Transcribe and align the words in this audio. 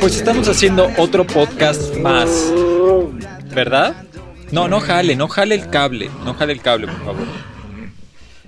Pues 0.00 0.16
estamos 0.16 0.46
haciendo 0.48 0.90
otro 0.98 1.26
podcast 1.26 1.96
más, 1.96 2.52
¿verdad? 3.54 4.04
No, 4.50 4.68
no 4.68 4.80
jale, 4.80 5.16
no 5.16 5.28
jale 5.28 5.54
el 5.54 5.70
cable, 5.70 6.10
no 6.24 6.34
jale 6.34 6.52
el 6.52 6.60
cable, 6.60 6.88
por 6.88 7.04
favor. 7.04 7.26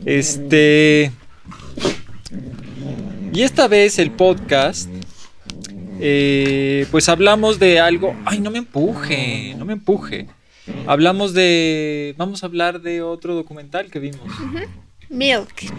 Este... 0.05 1.13
Y 3.33 3.43
esta 3.43 3.67
vez 3.67 3.99
el 3.99 4.11
podcast, 4.11 4.91
eh, 5.99 6.87
pues 6.91 7.09
hablamos 7.09 7.59
de 7.59 7.81
algo... 7.81 8.15
Ay, 8.27 8.41
no 8.41 8.51
me 8.51 8.59
empuje, 8.59 9.55
no 9.57 9.65
me 9.65 9.73
empuje. 9.73 10.29
Hablamos 10.87 11.33
de... 11.33 12.15
Vamos 12.19 12.43
a 12.43 12.47
hablar 12.47 12.83
de 12.83 13.01
otro 13.01 13.35
documental 13.35 13.91
que 13.91 13.99
vimos. 13.99 14.31
Milk. 15.09 15.73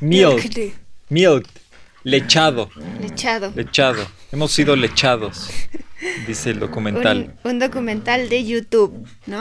Milk. 0.00 0.78
Milk. 1.08 1.61
Lechado. 2.04 2.70
Lechado. 3.00 3.52
Lechado. 3.54 4.06
Hemos 4.32 4.52
sido 4.52 4.76
lechados, 4.76 5.50
dice 6.26 6.50
el 6.50 6.58
documental. 6.60 7.34
Un, 7.44 7.52
un 7.52 7.58
documental 7.58 8.28
de 8.28 8.44
YouTube, 8.44 9.06
¿no? 9.26 9.40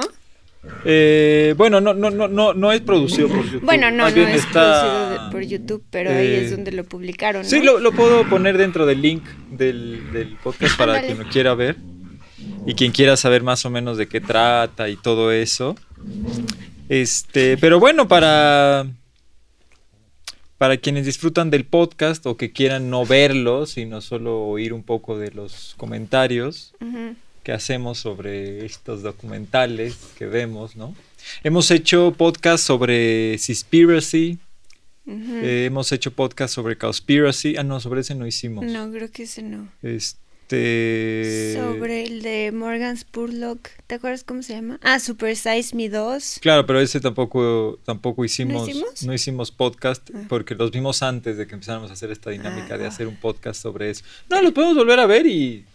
Eh, 0.86 1.56
bueno, 1.58 1.82
no, 1.82 1.94
no, 1.96 2.12
no, 2.12 2.28
no, 2.28 2.54
no 2.54 2.72
es 2.72 2.82
producido 2.82 3.28
por 3.30 3.44
YouTube. 3.46 3.64
Bueno, 3.66 3.90
no, 3.90 4.04
Más 4.04 4.16
no 4.16 4.28
es 4.28 4.46
está- 4.46 4.82
producido 4.84 5.32
por 5.32 5.42
YouTube, 5.44 5.84
pero 5.90 6.12
ahí 6.12 6.28
eh, 6.28 6.44
es 6.46 6.52
donde 6.52 6.72
lo 6.72 6.84
publicaron, 6.84 7.42
¿no? 7.42 7.48
Sí, 7.50 7.62
lo, 7.64 7.80
lo 7.80 7.92
puedo 7.94 8.30
poner 8.30 8.58
dentro 8.60 8.86
del 8.86 9.02
link 9.02 9.24
del, 9.50 10.12
del 10.14 10.36
podcast 10.44 10.78
para 10.78 11.02
quien 11.02 11.18
lo 11.18 11.28
quiera 11.30 11.56
ver 11.56 11.78
y 12.68 12.76
quien 12.76 12.92
quiera 12.92 13.18
saber 13.18 13.42
más 13.42 13.66
o 13.66 13.72
menos 13.72 13.98
de 13.98 14.08
qué 14.08 14.22
trata 14.22 14.88
y 14.88 14.98
todo 14.98 15.32
eso. 15.32 15.76
Este, 16.90 17.58
pero 17.58 17.80
bueno, 17.80 18.08
para 18.08 18.86
para 20.62 20.78
quienes 20.78 21.08
disfrutan 21.08 21.50
del 21.50 21.66
podcast 21.66 22.24
o 22.28 22.38
que 22.38 22.52
quieran 22.52 22.92
no 22.92 23.04
verlo, 23.04 23.66
sino 23.66 24.00
solo 24.00 24.44
oír 24.44 24.74
un 24.74 24.84
poco 24.84 25.18
de 25.18 25.32
los 25.32 25.74
comentarios 25.76 26.76
que 27.42 27.52
hacemos 27.52 27.98
sobre 27.98 28.64
estos 28.64 29.02
documentales 29.02 29.98
que 30.20 30.28
vemos, 30.28 30.76
¿no? 30.76 30.94
Hemos 31.44 31.72
hecho 31.72 32.14
podcast 32.16 32.64
sobre 32.64 33.40
Seaspiracy, 33.40 34.38
Ujú. 35.08 35.34
eh, 35.42 35.66
hemos 35.66 35.92
hecho 35.94 36.12
podcast 36.12 36.54
sobre 36.54 36.78
Cowspiracy. 36.78 37.56
Ah, 37.58 37.64
no, 37.64 37.80
sobre 37.80 38.02
ese 38.02 38.14
no 38.14 38.28
hicimos. 38.28 38.64
No, 38.64 38.92
creo 38.92 39.10
que 39.10 39.24
ese 39.24 39.42
no. 39.42 39.68
Este. 39.82 40.21
Sobre 40.52 42.04
el 42.04 42.22
de 42.22 42.52
Morgan 42.54 42.98
Spurlock, 42.98 43.70
¿te 43.88 43.96
acuerdas 43.96 44.24
cómo 44.24 44.44
se 44.44 44.54
llama? 44.54 44.80
Ah, 44.84 45.00
Super 45.00 45.36
Size 45.36 45.76
Me 45.76 45.90
2. 45.90 46.40
Claro, 46.42 46.66
pero 46.66 46.80
ese 46.82 47.00
tampoco, 47.00 47.80
tampoco 47.86 48.26
hicimos, 48.26 48.68
hicimos? 48.68 49.04
no 49.04 49.14
hicimos 49.14 49.52
podcast 49.52 50.10
Ah. 50.14 50.24
porque 50.28 50.56
los 50.56 50.72
vimos 50.72 51.04
antes 51.04 51.38
de 51.38 51.48
que 51.48 51.54
empezáramos 51.54 51.90
a 51.90 51.94
hacer 51.94 52.12
esta 52.12 52.32
dinámica 52.32 52.76
Ah. 52.76 52.78
de 52.78 52.86
hacer 52.86 53.08
un 53.08 53.16
podcast 53.16 53.62
sobre 53.62 53.90
eso. 53.92 54.04
No, 54.30 54.42
los 54.42 54.52
podemos 54.52 54.76
volver 54.76 55.00
a 55.00 55.06
ver 55.06 55.26
y, 55.26 55.66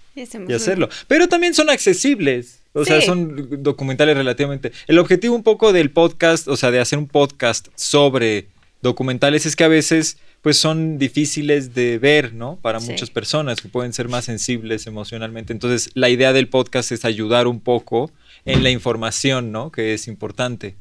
hacerlo. 0.54 0.88
Pero 1.08 1.28
también 1.28 1.54
son 1.54 1.70
accesibles. 1.70 2.60
O 2.74 2.84
sea, 2.84 3.00
son 3.00 3.62
documentales 3.62 4.14
relativamente. 4.16 4.70
El 4.86 4.98
objetivo 4.98 5.34
un 5.34 5.42
poco 5.42 5.72
del 5.72 5.90
podcast, 5.90 6.46
o 6.48 6.56
sea, 6.56 6.70
de 6.70 6.78
hacer 6.80 6.98
un 6.98 7.06
podcast 7.08 7.68
sobre 7.74 8.48
documentales 8.82 9.46
es 9.46 9.56
que 9.56 9.64
a 9.64 9.68
veces 9.68 10.18
pues 10.46 10.58
son 10.58 10.96
difíciles 10.96 11.74
de 11.74 11.98
ver, 11.98 12.32
¿no? 12.32 12.56
Para 12.62 12.78
Sí. 12.78 12.88
muchas 12.88 13.10
personas 13.10 13.60
que 13.60 13.68
pueden 13.68 13.92
ser 13.92 14.08
más 14.08 14.26
sensibles 14.26 14.86
emocionalmente. 14.86 15.52
Entonces, 15.52 15.90
la 15.94 16.08
idea 16.08 16.32
del 16.32 16.46
podcast 16.46 16.92
es 16.92 17.04
ayudar 17.04 17.48
un 17.48 17.58
poco 17.58 18.12
en 18.44 18.62
la 18.62 18.70
información, 18.70 19.50
¿no? 19.50 19.72
Que 19.72 19.92
es 19.92 20.06
importante. 20.06 20.76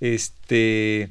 Este 0.00 1.10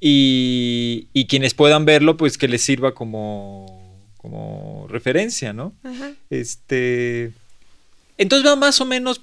y, 0.00 1.08
y 1.12 1.26
quienes 1.26 1.52
puedan 1.52 1.84
verlo, 1.84 2.16
pues 2.16 2.38
que 2.38 2.48
les 2.48 2.62
sirva 2.62 2.94
como, 2.94 3.94
como 4.16 4.86
referencia, 4.88 5.52
¿no? 5.52 5.74
Ajá. 5.82 6.12
Este. 6.30 7.32
Entonces 8.16 8.50
va 8.50 8.56
más 8.56 8.80
o 8.80 8.86
menos 8.86 9.20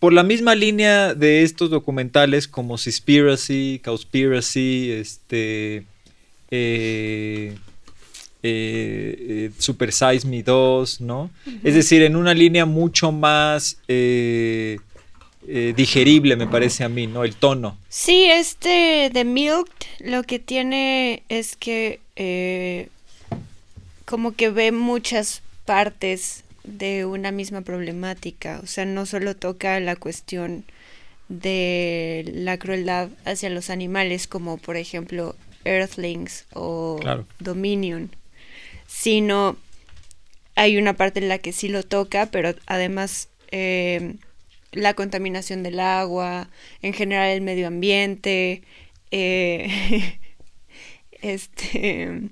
por 0.00 0.12
la 0.12 0.22
misma 0.22 0.54
línea 0.54 1.14
de 1.14 1.44
estos 1.44 1.70
documentales 1.70 2.46
como 2.46 2.76
Seaspiracy, 2.76 3.80
Cowspiracy, 3.82 4.90
este. 4.92 5.86
Eh, 6.50 7.54
eh, 8.42 9.16
eh, 9.18 9.50
Super 9.58 9.92
Size 9.92 10.26
Me 10.26 10.42
2, 10.42 11.00
¿no? 11.00 11.30
Es 11.64 11.74
decir, 11.74 12.02
en 12.02 12.14
una 12.14 12.32
línea 12.32 12.64
mucho 12.64 13.10
más 13.10 13.78
eh, 13.88 14.78
digerible, 15.76 16.36
me 16.36 16.46
parece 16.46 16.84
a 16.84 16.88
mí, 16.88 17.06
¿no? 17.06 17.24
El 17.24 17.34
tono. 17.34 17.76
Sí, 17.88 18.26
este 18.26 19.10
de 19.12 19.24
Milk 19.24 19.68
lo 20.00 20.22
que 20.22 20.38
tiene 20.38 21.22
es 21.28 21.56
que 21.56 22.00
como 24.04 24.32
que 24.32 24.50
ve 24.50 24.70
muchas 24.70 25.42
partes 25.64 26.44
de 26.62 27.04
una 27.04 27.32
misma 27.32 27.62
problemática. 27.62 28.60
O 28.62 28.66
sea, 28.66 28.84
no 28.84 29.06
solo 29.06 29.34
toca 29.34 29.80
la 29.80 29.96
cuestión 29.96 30.64
de 31.28 32.30
la 32.32 32.58
crueldad 32.58 33.08
hacia 33.24 33.50
los 33.50 33.70
animales, 33.70 34.28
como 34.28 34.58
por 34.58 34.76
ejemplo 34.76 35.34
Earthlings 35.66 36.46
o 36.54 36.98
Claro. 37.00 37.26
Dominion, 37.40 38.10
sino 38.86 39.56
hay 40.54 40.78
una 40.78 40.94
parte 40.94 41.20
en 41.20 41.28
la 41.28 41.38
que 41.38 41.52
sí 41.52 41.68
lo 41.68 41.82
toca, 41.82 42.26
pero 42.26 42.54
además 42.66 43.28
eh, 43.50 44.14
la 44.72 44.94
contaminación 44.94 45.62
del 45.62 45.80
agua, 45.80 46.48
en 46.82 46.92
general 46.94 47.28
el 47.30 47.40
medio 47.42 47.66
ambiente, 47.66 48.62
eh, 49.10 50.18
este, 51.22 52.30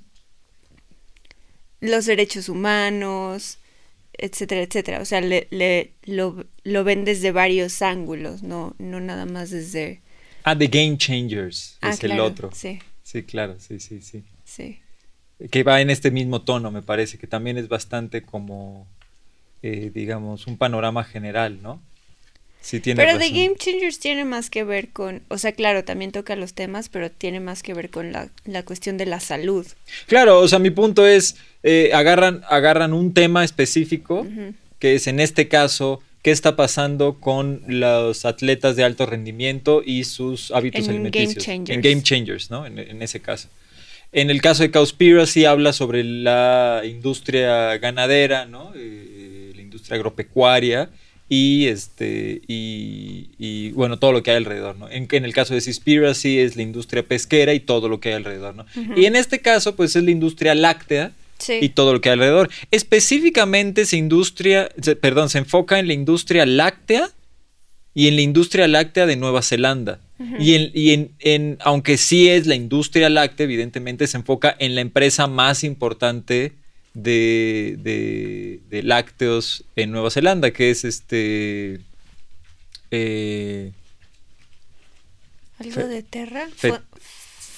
los 1.81 2.06
derechos 2.06 2.49
humanos, 2.49 3.59
etcétera, 4.16 4.62
etcétera. 4.62 5.01
O 5.01 5.05
sea, 5.05 5.21
le, 5.21 5.47
le- 5.51 5.93
lo, 6.05 6.45
lo 6.65 6.84
ven 6.84 7.05
desde 7.05 7.33
varios 7.33 7.83
ángulos, 7.83 8.43
no, 8.43 8.75
no 8.78 9.01
nada 9.01 9.27
más 9.27 9.51
desde... 9.51 10.01
Ah, 10.45 10.56
The 10.56 10.66
Game 10.66 10.99
Changers 10.99 11.78
Ah, 11.81 11.91
es 11.91 12.03
el 12.05 12.11
claro, 12.11 12.25
otro. 12.27 12.51
Sí, 12.55 12.78
Sí, 13.14 13.22
claro, 13.22 13.54
sí, 13.60 13.78
sí, 13.78 14.00
sí. 14.02 14.25
sí. 14.44 14.80
que 15.48 15.62
va 15.62 15.80
en 15.80 15.88
este 15.88 16.10
mismo 16.10 16.42
tono, 16.42 16.72
me 16.72 16.82
parece, 16.82 17.16
que 17.16 17.28
también 17.28 17.56
es 17.58 17.69
bastante 17.69 18.22
como, 18.22 18.88
eh, 19.62 19.92
digamos, 19.94 20.48
un 20.48 20.58
panorama 20.58 21.04
general, 21.04 21.62
¿no? 21.62 21.80
Sí, 22.60 22.80
tiene 22.80 23.04
Pero 23.04 23.19
The 23.19 23.26
razón. 23.26 23.36
Game 23.36 23.56
Changers 23.56 24.00
tiene 24.00 24.24
más 24.24 24.50
que 24.50 24.64
ver 24.64 24.88
con, 24.88 25.22
o 25.28 25.38
sea, 25.38 25.53
claro, 25.53 25.84
también 25.84 26.10
toca 26.10 26.34
los 26.34 26.54
temas, 26.54 26.88
pero 26.88 27.08
tiene 27.08 27.38
más 27.38 27.62
que 27.62 27.72
ver 27.72 27.88
con 27.91 28.10
la, 28.10 28.30
la 28.47 28.64
cuestión 28.64 28.97
de 28.97 29.06
la 29.06 29.20
salud. 29.20 29.64
Claro, 30.06 30.41
o 30.41 30.48
sea, 30.48 30.58
mi 30.58 30.70
punto 30.70 31.06
es, 31.06 31.36
eh, 31.62 31.92
agarran, 31.94 32.42
agarran 32.48 32.94
un 32.94 33.14
tema 33.14 33.44
específico, 33.44 34.26
que 34.80 34.97
es 34.97 35.06
en 35.06 35.20
este 35.20 35.47
caso, 35.47 36.03
qué 36.24 36.30
está 36.30 36.56
pasando 36.56 37.20
con 37.20 37.62
los 37.68 38.24
atletas 38.24 38.76
de 38.76 38.82
alto 38.82 39.04
rendimiento 39.04 39.82
y 39.84 40.04
sus 40.04 40.50
hábitos 40.52 40.80
En 40.80 40.86
Game 40.86 40.94
alimenticios. 40.94 41.44
Changers. 41.44 41.76
En 41.76 41.82
Game 41.82 42.02
Changers, 42.02 42.50
¿no? 42.50 42.64
En, 42.64 42.78
en 42.78 43.02
ese 43.02 43.20
caso. 43.20 43.48
En 44.10 44.30
el 44.30 44.40
caso 44.40 44.62
de 44.62 44.70
Cowspiracy 44.70 45.44
habla 45.44 45.74
sobre 45.74 46.02
la 46.02 46.80
industria 46.82 47.76
ganadera, 47.76 48.46
¿no? 48.46 48.72
Eh, 48.74 49.52
la 49.54 49.60
industria 49.60 49.96
agropecuaria 49.96 50.88
y 51.28 51.66
este 51.66 52.41
y, 52.48 53.28
y, 53.38 53.72
bueno 53.72 53.98
todo 53.98 54.12
lo 54.12 54.22
que 54.22 54.30
hay 54.30 54.38
alrededor, 54.38 54.76
¿no? 54.78 54.88
En, 54.88 55.06
en 55.10 55.26
el 55.26 55.34
caso 55.34 55.52
de 55.52 55.60
Seaspiracy 55.60 56.38
es 56.38 56.56
la 56.56 56.62
industria 56.62 57.02
pesquera 57.02 57.52
y 57.52 57.60
todo 57.60 57.91
lo 57.91 58.00
que 58.00 58.10
hay 58.10 58.14
alrededor, 58.14 58.54
¿no? 58.54 58.64
Y 58.96 59.04
en 59.04 59.16
este 59.16 59.41
caso 59.41 59.76
pues 59.76 59.94
es 59.94 60.02
la 60.02 60.10
industria 60.10 60.54
láctea 60.54 61.12
Sí. 61.39 61.59
y 61.61 61.69
todo 61.71 61.93
lo 61.93 62.00
que 62.00 62.09
hay 62.11 62.15
alrededor. 62.15 62.50
Específicamente 62.71 63.87
se 63.87 63.97
industria, 63.97 64.71
se- 64.81 64.97
perdón, 64.97 65.28
se 65.28 65.39
enfoca 65.39 65.78
en 65.78 65.87
la 65.89 65.93
industria 65.95 66.47
láctea 66.47 67.09
y 67.92 68.09
en 68.09 68.16
la 68.16 68.22
industria 68.22 68.66
láctea 68.69 69.07
de 69.07 69.16
Nueva 69.16 69.42
Zelanda. 69.42 70.01
Y, 70.39 70.54
en, 70.54 70.71
y 70.75 70.92
en, 70.92 71.10
en- 71.19 71.59
aunque 71.60 71.97
sí 71.98 72.28
es 72.28 72.47
la 72.47 72.54
industria 72.54 73.10
láctea, 73.10 73.45
evidentemente 73.45 74.07
se 74.07 74.16
enfoca 74.16 74.54
en 74.59 74.75
la 74.77 74.81
empresa 74.81 75.27
más 75.27 75.65
importante 75.65 76.53
de, 76.95 77.77
de- 77.80 78.60
de 78.71 78.83
lácteos 78.84 79.65
en 79.75 79.91
Nueva 79.91 80.10
Zelanda, 80.10 80.53
que 80.53 80.71
es 80.71 80.84
este... 80.84 81.80
eh, 82.92 83.72
¿Algo 85.59 85.87
de 85.89 86.03
Terra? 86.04 86.48
Fe- 86.54 86.71
Fo- 86.72 86.83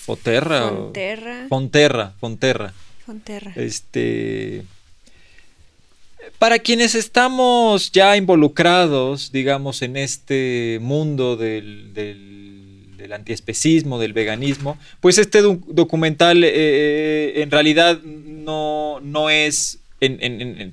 Foterra. 0.07 0.67
o- 0.67 0.77
Fonterra. 0.85 1.47
Fonterra, 1.49 2.15
Fonterra. 2.19 2.75
Fonterra. 3.07 3.53
Este. 3.55 4.65
Para 6.41 6.59
quienes 6.59 6.95
estamos 6.97 7.93
ya 7.93 8.17
involucrados, 8.17 9.31
digamos, 9.33 9.81
en 9.83 9.97
este 9.97 10.79
mundo 10.83 11.37
del, 11.37 11.95
del, 11.95 13.13
antiespecismo, 13.13 14.01
del 14.01 14.13
veganismo, 14.13 14.77
pues 15.01 15.19
este 15.19 15.41
doc- 15.41 15.65
documental 15.69 16.43
eh, 16.43 16.51
eh, 16.53 17.43
en 17.43 17.51
realidad 17.53 18.03
no, 18.03 18.99
no 19.01 19.31
es. 19.31 19.79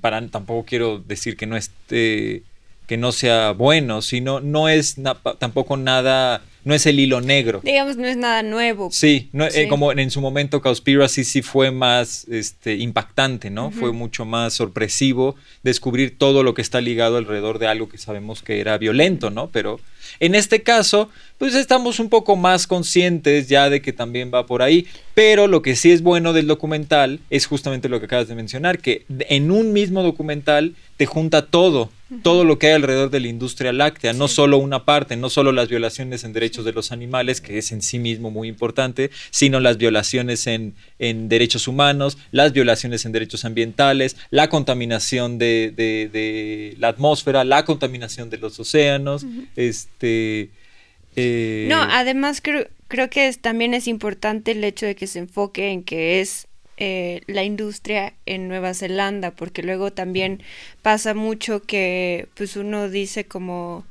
Para, 0.02 0.28
tampoco 0.28 0.66
quiero 0.66 0.98
decir 1.00 1.38
que 1.38 1.46
no 1.46 1.56
esté 1.56 2.44
que 2.88 2.98
no 2.98 3.12
sea 3.14 3.52
bueno, 3.52 4.02
sino 4.02 4.42
no 4.42 4.68
es 4.68 4.98
tampoco 5.40 5.78
nada 5.78 6.42
no 6.64 6.74
es 6.74 6.86
el 6.86 7.00
hilo 7.00 7.22
negro. 7.22 7.62
Digamos, 7.64 7.98
no 7.98 8.06
es 8.06 8.18
nada 8.18 8.44
nuevo. 8.44 8.90
Sí, 8.92 9.30
no, 9.32 9.46
eh, 9.46 9.68
como 9.70 9.92
en 9.92 10.12
su 10.12 10.22
momento 10.22 10.62
Conspiracy 10.62 11.24
sí 11.24 11.42
fue 11.42 11.72
más 11.72 12.26
este, 12.30 12.76
impactante, 12.76 13.50
¿no? 13.50 13.72
Fue 13.72 13.92
mucho 13.92 14.26
más 14.26 14.54
sorpresivo 14.54 15.36
descubrir 15.64 16.18
todo 16.18 16.44
lo 16.44 16.54
que 16.54 16.62
está 16.62 16.82
ligado 16.82 17.18
alrededor 17.18 17.60
de 17.60 17.68
algo 17.68 17.90
que 17.90 17.98
sabemos 17.98 18.42
que 18.42 18.60
era 18.60 18.78
violento, 18.78 19.30
¿no? 19.30 19.50
Pero 19.50 19.80
en 20.20 20.36
este 20.36 20.64
caso, 20.64 21.10
pues 21.38 21.56
estamos 21.56 22.00
un 22.00 22.10
poco 22.10 22.36
más 22.36 22.68
conscientes 22.68 23.50
ya 23.50 23.70
de 23.70 23.82
que 23.82 23.94
también 23.94 24.32
va 24.34 24.46
por 24.46 24.62
ahí, 24.62 24.88
pero 25.14 25.48
lo 25.48 25.62
que 25.62 25.76
sí 25.76 25.92
es 25.92 26.02
bueno 26.02 26.34
del 26.34 26.48
documental 26.48 27.20
es 27.30 27.46
justamente 27.46 27.90
lo 27.90 28.00
que 28.00 28.06
acabas 28.06 28.28
de 28.28 28.36
mencionar, 28.36 28.80
que 28.80 29.06
en 29.30 29.52
un 29.52 29.74
mismo 29.74 30.04
documental 30.04 30.76
te 30.98 31.06
junta 31.06 31.48
todo, 31.48 31.90
todo 32.22 32.44
lo 32.46 32.60
que 32.60 32.68
hay 32.68 32.74
alrededor 32.74 33.10
de 33.10 33.20
la 33.20 33.28
industria 33.28 33.74
láctea, 33.74 34.14
no 34.14 34.28
solo 34.28 34.58
una 34.58 34.86
parte, 34.86 35.16
no 35.16 35.30
solo 35.30 35.52
las 35.52 35.68
violaciones 35.68 36.24
en 36.24 36.34
derechos 36.34 36.64
de 36.66 36.72
los 36.72 36.92
animales, 36.92 37.42
que 37.42 37.58
es 37.58 37.72
en 37.72 37.82
sí 37.82 38.00
mismo 38.00 38.30
muy 38.30 38.48
importante, 38.48 39.10
sino 39.32 39.60
las 39.60 39.78
violaciones 39.78 40.48
en, 40.48 40.76
derechos 41.00 41.68
humanos, 41.68 42.18
las 42.32 42.54
violaciones 42.54 43.06
en 43.06 43.12
derechos 43.12 43.46
ambientales, 43.46 44.16
la 44.30 44.50
contaminación 44.50 45.40
de, 45.40 46.76
la 46.80 46.90
atmósfera, 46.90 47.44
la 47.44 47.66
contaminación 47.66 48.30
de 48.30 48.38
los 48.38 48.60
océanos, 48.60 49.26
este... 49.56 50.03
Eh, 50.04 51.68
no, 51.70 51.78
además 51.82 52.42
creo, 52.42 52.68
creo 52.88 53.10
que 53.10 53.32
también 53.34 53.74
es 53.74 53.88
importante 53.88 54.52
el 54.52 54.64
hecho 54.64 54.86
de 54.86 54.96
que 54.96 55.08
se 55.08 55.20
enfoque 55.20 55.72
en 55.72 55.84
que 55.84 56.22
es 56.22 56.48
eh, 56.78 57.22
la 57.28 57.44
industria 57.44 58.14
en 58.26 58.48
Nueva 58.48 58.74
Zelanda, 58.74 59.32
porque 59.32 59.64
luego 59.64 59.94
también 59.94 60.42
pasa 60.82 61.14
mucho 61.14 61.62
que 61.62 62.28
pues 62.36 62.56
uno 62.56 62.90
dice 62.90 63.26
como, 63.26 63.86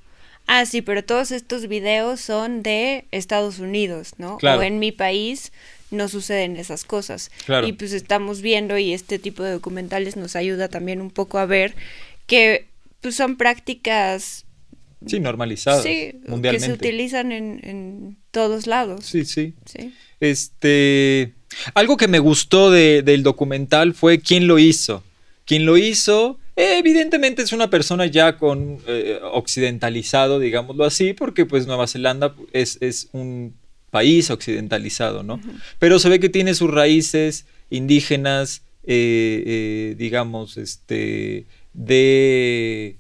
ah, 0.47 0.67
sí, 0.67 0.82
pero 0.82 1.05
todos 1.05 1.31
estos 1.31 1.69
videos 1.69 2.20
son 2.20 2.62
de 2.62 3.05
Estados 3.12 3.61
Unidos, 3.61 4.15
¿no? 4.19 4.38
O 4.43 4.62
en 4.62 4.79
mi 4.79 4.91
país 4.91 5.53
no 5.93 6.08
suceden 6.08 6.56
esas 6.56 6.85
cosas. 6.85 7.31
Y 7.65 7.73
pues 7.75 7.93
estamos 7.93 8.41
viendo 8.41 8.79
y 8.79 8.93
este 8.93 9.19
tipo 9.19 9.43
de 9.43 9.53
documentales 9.53 10.17
nos 10.17 10.35
ayuda 10.35 10.69
también 10.69 11.00
un 11.00 11.11
poco 11.11 11.38
a 11.38 11.47
ver 11.47 11.75
que 12.26 12.67
pues 13.00 13.15
son 13.15 13.37
prácticas 13.37 14.44
Sí, 15.06 15.20
normalizadas. 15.20 15.82
Sí, 15.82 16.20
que 16.43 16.60
se 16.60 16.72
utilizan 16.72 17.32
en, 17.32 17.60
en, 17.62 18.16
todos 18.31 18.66
lados. 18.66 19.04
Sí, 19.04 19.25
sí. 19.25 19.54
Sí. 19.64 19.93
Este. 20.20 21.34
Algo 21.75 21.96
que 21.96 22.08
me 22.08 22.19
gustó 22.19 22.70
del 22.70 23.22
documental 23.22 23.94
fue 23.94 24.20
quién 24.20 24.46
lo 24.46 24.58
hizo. 24.58 25.02
Quién 25.44 25.66
lo 25.66 25.76
hizo, 25.76 26.38
evidentemente 26.56 27.43
es 27.43 27.52
una 27.52 27.70
persona 27.70 28.06
ya 28.06 28.37
con 28.37 28.78
eh, 28.87 29.19
occidentalizado, 29.32 30.38
digámoslo 30.38 30.84
así, 30.84 31.12
porque 31.14 31.46
pues 31.46 31.66
Nueva 31.66 31.87
Zelanda 31.87 32.34
es, 32.52 33.08
un 33.12 33.55
país 33.90 34.31
occidentalizado, 34.31 35.22
¿no? 35.22 35.40
Pero 35.78 35.98
se 35.98 36.08
ve 36.08 36.20
que 36.20 36.28
tiene 36.28 36.55
sus 36.55 36.70
raíces 36.70 37.44
indígenas, 37.70 38.62
eh, 38.84 39.43
eh, 39.46 39.94
digamos, 39.98 40.56
este, 40.56 41.46
de, 41.72 42.96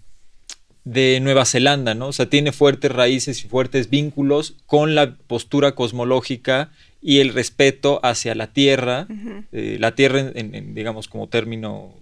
de 0.84 1.20
Nueva 1.20 1.44
Zelanda, 1.44 1.94
¿no? 1.94 2.08
O 2.08 2.12
sea, 2.12 2.26
tiene 2.26 2.52
fuertes 2.52 2.90
raíces 2.90 3.44
y 3.44 3.48
fuertes 3.48 3.88
vínculos 3.88 4.54
con 4.66 4.94
la 4.94 5.14
postura 5.14 5.74
cosmológica 5.74 6.70
y 7.00 7.18
el 7.18 7.32
respeto 7.32 8.00
hacia 8.04 8.34
la 8.34 8.48
tierra, 8.48 9.06
eh, 9.52 9.76
la 9.80 9.94
tierra 9.94 10.20
en, 10.34 10.74
digamos 10.74 11.08
como 11.08 11.28
término 11.28 11.94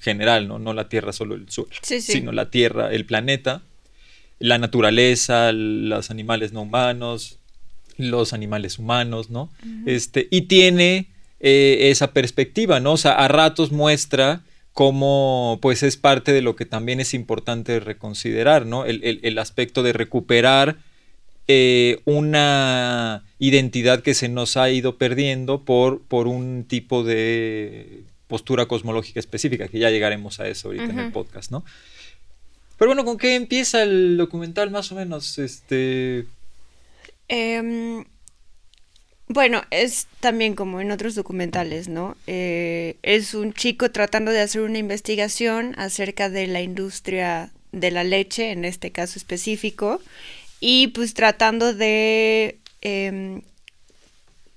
general, 0.00 0.46
¿no? 0.48 0.58
no 0.58 0.72
la 0.72 0.88
tierra 0.88 1.12
solo 1.12 1.34
el 1.34 1.48
suelo, 1.48 1.70
sino 1.82 2.32
la 2.32 2.50
tierra, 2.50 2.92
el 2.92 3.04
planeta, 3.04 3.62
la 4.38 4.58
naturaleza, 4.58 5.52
los 5.52 6.10
animales 6.10 6.52
no 6.52 6.62
humanos, 6.62 7.38
los 7.96 8.32
animales 8.32 8.78
humanos, 8.78 9.30
¿no? 9.30 9.50
este, 9.86 10.28
y 10.30 10.42
tiene 10.42 11.06
eh, 11.40 11.90
esa 11.90 12.12
perspectiva, 12.12 12.80
¿no? 12.80 12.92
O 12.92 12.96
sea, 12.96 13.12
a 13.12 13.28
ratos 13.28 13.72
muestra 13.72 14.42
cómo 14.78 15.58
pues 15.60 15.82
es 15.82 15.96
parte 15.96 16.32
de 16.32 16.40
lo 16.40 16.54
que 16.54 16.64
también 16.64 17.00
es 17.00 17.12
importante 17.12 17.80
reconsiderar, 17.80 18.64
¿no? 18.64 18.84
El, 18.84 19.18
el 19.24 19.38
aspecto 19.40 19.82
de 19.82 19.92
recuperar 19.92 20.76
eh, 21.48 22.00
una 22.04 23.24
identidad 23.40 24.02
que 24.02 24.14
se 24.14 24.28
nos 24.28 24.56
ha 24.56 24.70
ido 24.70 24.96
perdiendo 24.96 25.64
por, 25.64 26.00
por 26.02 26.28
un 26.28 26.62
tipo 26.62 27.02
de 27.02 28.04
postura 28.28 28.66
cosmológica 28.66 29.18
específica, 29.18 29.66
que 29.66 29.80
ya 29.80 29.90
llegaremos 29.90 30.38
a 30.38 30.46
eso 30.46 30.68
ahorita 30.68 30.84
en 30.84 30.98
el 31.00 31.10
podcast, 31.10 31.50
¿no? 31.50 31.64
Pero 32.76 32.90
bueno, 32.90 33.04
¿con 33.04 33.18
qué 33.18 33.34
empieza 33.34 33.82
el 33.82 34.16
documental 34.16 34.70
más 34.70 34.92
o 34.92 34.94
menos? 34.94 35.40
Este... 35.40 36.24
Em, 37.26 38.04
bueno, 39.28 39.62
es 39.70 40.06
también 40.20 40.54
como 40.54 40.80
en 40.80 40.90
otros 40.90 41.14
documentales, 41.14 41.88
¿no? 41.88 42.16
Eh, 42.26 42.96
es 43.02 43.34
un 43.34 43.52
chico 43.52 43.90
tratando 43.90 44.30
de 44.30 44.40
hacer 44.40 44.62
una 44.62 44.78
investigación 44.78 45.74
acerca 45.76 46.30
de 46.30 46.46
la 46.46 46.62
industria 46.62 47.50
de 47.72 47.90
la 47.90 48.04
leche, 48.04 48.52
en 48.52 48.64
este 48.64 48.90
caso 48.90 49.18
específico, 49.18 50.00
y 50.60 50.88
pues 50.88 51.12
tratando 51.12 51.74
de, 51.74 52.58
em, 52.80 53.42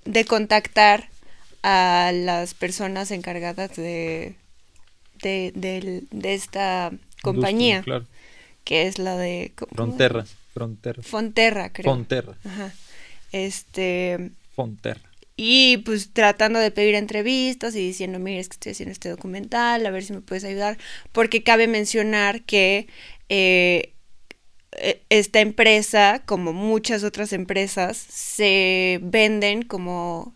de 0.06 0.24
contactar 0.24 1.10
a 1.62 2.10
las 2.14 2.54
personas 2.54 3.10
encargadas 3.10 3.76
de, 3.76 4.34
de, 5.22 6.02
esta 6.22 6.90
compañía, 7.22 7.84
que 8.64 8.86
es 8.86 8.98
la 8.98 9.16
de... 9.16 9.52
Fronterra, 9.74 10.24
Fronterra. 10.54 11.02
Fonterra, 11.02 11.72
creo. 11.72 11.92
Fonterra. 11.92 12.34
Ajá. 12.44 12.72
Este... 13.32 14.32
Fonterra. 14.54 15.12
Y 15.36 15.78
pues 15.78 16.12
tratando 16.12 16.58
de 16.58 16.70
pedir 16.70 16.94
entrevistas 16.94 17.74
y 17.74 17.80
diciendo, 17.80 18.18
mire, 18.18 18.38
es 18.38 18.48
que 18.48 18.54
estoy 18.54 18.72
haciendo 18.72 18.92
este 18.92 19.08
documental, 19.08 19.84
a 19.84 19.90
ver 19.90 20.04
si 20.04 20.12
me 20.12 20.20
puedes 20.20 20.44
ayudar, 20.44 20.78
porque 21.10 21.42
cabe 21.42 21.66
mencionar 21.66 22.42
que 22.42 22.86
eh, 23.28 23.94
e, 24.72 25.02
esta 25.08 25.40
empresa, 25.40 26.22
como 26.26 26.52
muchas 26.52 27.02
otras 27.02 27.32
empresas, 27.32 27.96
se 27.96 29.00
venden 29.02 29.62
como... 29.62 30.34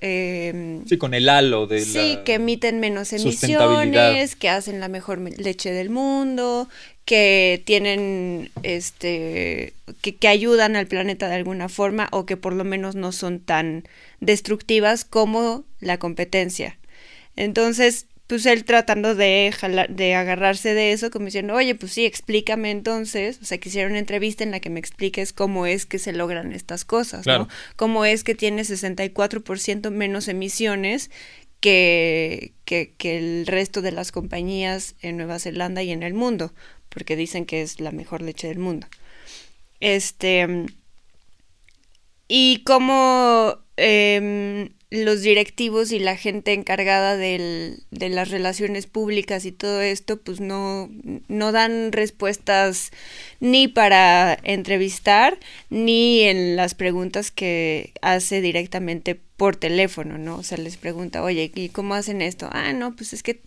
Eh, 0.00 0.82
sí, 0.86 0.96
con 0.98 1.14
el 1.14 1.28
halo 1.28 1.66
de... 1.66 1.80
Sí, 1.80 2.18
que 2.24 2.34
emiten 2.34 2.80
menos 2.80 3.12
emisiones, 3.12 4.36
que 4.36 4.48
hacen 4.48 4.78
la 4.78 4.88
mejor 4.88 5.18
leche 5.20 5.72
del 5.72 5.90
mundo, 5.90 6.68
que 7.06 7.62
tienen, 7.64 8.50
este, 8.64 9.72
que, 10.02 10.16
que 10.16 10.28
ayudan 10.28 10.76
al 10.76 10.88
planeta 10.88 11.28
de 11.28 11.36
alguna 11.36 11.68
forma 11.70 12.08
o 12.10 12.26
que 12.26 12.36
por 12.36 12.52
lo 12.52 12.64
menos 12.64 12.96
no 12.96 13.12
son 13.12 13.40
tan 13.40 13.84
destructivas 14.20 15.04
como 15.04 15.64
la 15.80 15.98
competencia. 15.98 16.76
Entonces, 17.36 18.06
pues 18.26 18.44
él 18.46 18.64
tratando 18.64 19.14
de, 19.14 19.54
de 19.88 20.14
agarrarse 20.14 20.74
de 20.74 20.90
eso, 20.90 21.10
como 21.10 21.26
diciendo, 21.26 21.54
oye, 21.54 21.76
pues 21.76 21.92
sí, 21.92 22.04
explícame 22.04 22.72
entonces, 22.72 23.38
o 23.40 23.44
sea, 23.44 23.58
quisiera 23.58 23.88
una 23.88 24.00
entrevista 24.00 24.42
en 24.42 24.50
la 24.50 24.58
que 24.58 24.70
me 24.70 24.80
expliques 24.80 25.32
cómo 25.32 25.64
es 25.66 25.86
que 25.86 26.00
se 26.00 26.12
logran 26.12 26.52
estas 26.52 26.84
cosas, 26.84 27.24
¿no? 27.24 27.46
Cómo 27.76 28.04
es 28.04 28.24
que 28.24 28.34
tiene 28.34 28.62
64% 28.62 29.90
menos 29.90 30.26
emisiones 30.26 31.10
que, 31.60 32.54
que, 32.64 32.94
el 33.16 33.46
resto 33.46 33.82
de 33.82 33.92
las 33.92 34.12
compañías 34.12 34.94
en 35.00 35.16
Nueva 35.16 35.38
Zelanda 35.38 35.82
y 35.82 35.90
en 35.90 36.02
el 36.02 36.14
mundo, 36.14 36.52
porque 36.88 37.16
dicen 37.16 37.46
que 37.46 37.62
es 37.62 37.80
la 37.80 37.92
mejor 37.92 38.22
leche 38.22 38.48
del 38.48 38.58
mundo. 38.58 38.86
Este... 39.80 40.66
Y 42.28 42.62
cómo... 42.64 43.58
Eh, 43.76 44.70
los 44.90 45.22
directivos 45.22 45.90
y 45.90 45.98
la 45.98 46.16
gente 46.16 46.52
encargada 46.52 47.16
del, 47.16 47.82
de 47.90 48.08
las 48.08 48.30
relaciones 48.30 48.86
públicas 48.86 49.44
y 49.44 49.52
todo 49.52 49.80
esto, 49.82 50.20
pues 50.20 50.40
no, 50.40 50.88
no 51.28 51.52
dan 51.52 51.90
respuestas 51.92 52.92
ni 53.40 53.66
para 53.66 54.38
entrevistar, 54.44 55.38
ni 55.70 56.22
en 56.22 56.54
las 56.56 56.74
preguntas 56.74 57.30
que 57.32 57.92
hace 58.00 58.40
directamente 58.40 59.20
por 59.36 59.56
teléfono, 59.56 60.18
¿no? 60.18 60.36
O 60.36 60.42
sea, 60.42 60.56
les 60.56 60.76
pregunta, 60.76 61.22
oye, 61.22 61.50
¿y 61.54 61.68
cómo 61.68 61.94
hacen 61.94 62.22
esto? 62.22 62.48
Ah, 62.52 62.72
no, 62.72 62.94
pues 62.96 63.12
es 63.12 63.22
que, 63.22 63.40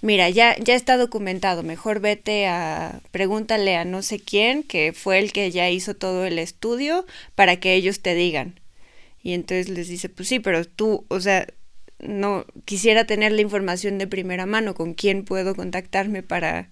mira, 0.00 0.28
ya, 0.30 0.56
ya 0.58 0.74
está 0.74 0.96
documentado, 0.96 1.62
mejor 1.62 2.00
vete 2.00 2.46
a, 2.46 3.00
pregúntale 3.12 3.76
a 3.76 3.84
no 3.84 4.02
sé 4.02 4.18
quién, 4.18 4.62
que 4.62 4.92
fue 4.92 5.18
el 5.18 5.32
que 5.32 5.50
ya 5.50 5.70
hizo 5.70 5.94
todo 5.94 6.24
el 6.24 6.38
estudio, 6.38 7.06
para 7.34 7.60
que 7.60 7.74
ellos 7.74 8.00
te 8.00 8.14
digan. 8.14 8.58
Y 9.26 9.34
entonces 9.34 9.68
les 9.68 9.88
dice, 9.88 10.08
pues 10.08 10.28
sí, 10.28 10.38
pero 10.38 10.64
tú, 10.64 11.04
o 11.08 11.18
sea, 11.18 11.48
no 11.98 12.46
quisiera 12.64 13.06
tener 13.06 13.32
la 13.32 13.40
información 13.40 13.98
de 13.98 14.06
primera 14.06 14.46
mano, 14.46 14.72
con 14.72 14.94
quién 14.94 15.24
puedo 15.24 15.56
contactarme 15.56 16.22
para, 16.22 16.70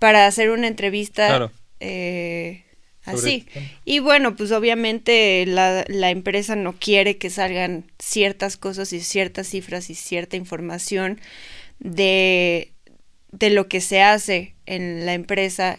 para 0.00 0.26
hacer 0.26 0.50
una 0.50 0.66
entrevista 0.66 1.52
eh, 1.78 2.64
así. 3.04 3.46
Y 3.84 4.00
bueno, 4.00 4.34
pues 4.34 4.50
obviamente 4.50 5.46
la, 5.46 5.84
la, 5.86 6.10
empresa 6.10 6.56
no 6.56 6.72
quiere 6.72 7.16
que 7.16 7.30
salgan 7.30 7.84
ciertas 8.00 8.56
cosas 8.56 8.92
y 8.92 8.98
ciertas 8.98 9.46
cifras 9.46 9.88
y 9.88 9.94
cierta 9.94 10.36
información 10.36 11.20
de, 11.78 12.72
de 13.30 13.50
lo 13.50 13.68
que 13.68 13.80
se 13.80 14.02
hace 14.02 14.56
en 14.66 15.06
la 15.06 15.14
empresa 15.14 15.78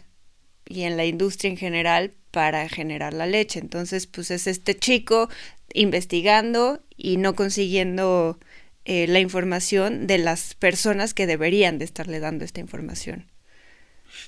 y 0.65 0.83
en 0.83 0.95
la 0.95 1.03
industria 1.03 1.51
en 1.51 1.57
general 1.57 2.13
para 2.31 2.69
generar 2.69 3.13
la 3.13 3.25
leche. 3.25 3.59
Entonces, 3.59 4.07
pues 4.07 4.31
es 4.31 4.47
este 4.47 4.77
chico 4.77 5.29
investigando 5.73 6.81
y 6.97 7.17
no 7.17 7.35
consiguiendo 7.35 8.39
eh, 8.85 9.07
la 9.07 9.19
información 9.19 10.07
de 10.07 10.17
las 10.17 10.55
personas 10.55 11.13
que 11.13 11.27
deberían 11.27 11.77
de 11.77 11.85
estarle 11.85 12.19
dando 12.19 12.45
esta 12.45 12.59
información. 12.59 13.25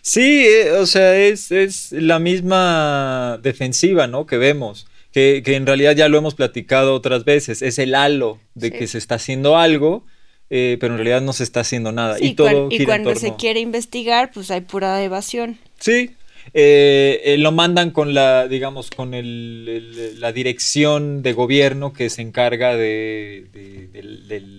Sí, 0.02 0.46
eh, 0.48 0.72
o 0.72 0.86
sea, 0.86 1.18
es, 1.18 1.52
es, 1.52 1.92
la 1.92 2.20
misma 2.20 3.40
defensiva, 3.42 4.08
¿no? 4.08 4.26
Que 4.26 4.38
vemos, 4.38 4.88
que, 5.12 5.42
que, 5.44 5.56
en 5.56 5.66
realidad 5.66 5.96
ya 5.96 6.10
lo 6.10 6.18
hemos 6.18 6.36
platicado 6.36 6.94
otras 6.94 7.26
veces, 7.26 7.62
es 7.62 7.80
el 7.80 7.96
halo 7.96 8.40
de 8.56 8.72
que 8.72 8.88
se 8.88 8.98
está 8.98 9.16
haciendo 9.16 9.58
algo, 9.58 10.06
eh, 10.50 10.78
pero 10.80 10.94
en 10.94 10.98
realidad 10.98 11.22
no 11.22 11.34
se 11.34 11.44
está 11.44 11.62
haciendo 11.62 11.92
nada. 11.92 12.18
y, 12.20 12.34
todo 12.34 12.68
y 12.70 12.84
cuando 12.86 13.16
se 13.16 13.36
quiere 13.36 13.62
investigar, 13.62 14.32
pues 14.34 14.52
hay 14.52 14.62
pura 14.62 15.02
evasión. 15.02 15.58
Sí, 15.80 16.12
eh, 16.54 17.22
eh, 17.24 17.38
lo 17.38 17.52
mandan 17.52 17.92
con 17.92 18.14
la, 18.14 18.48
digamos, 18.48 18.90
con 18.90 19.14
el, 19.14 20.20
la 20.20 20.32
dirección 20.32 21.22
de 21.22 21.34
gobierno 21.34 21.94
que 21.94 22.10
se 22.10 22.22
encarga 22.22 22.76
de, 22.76 23.48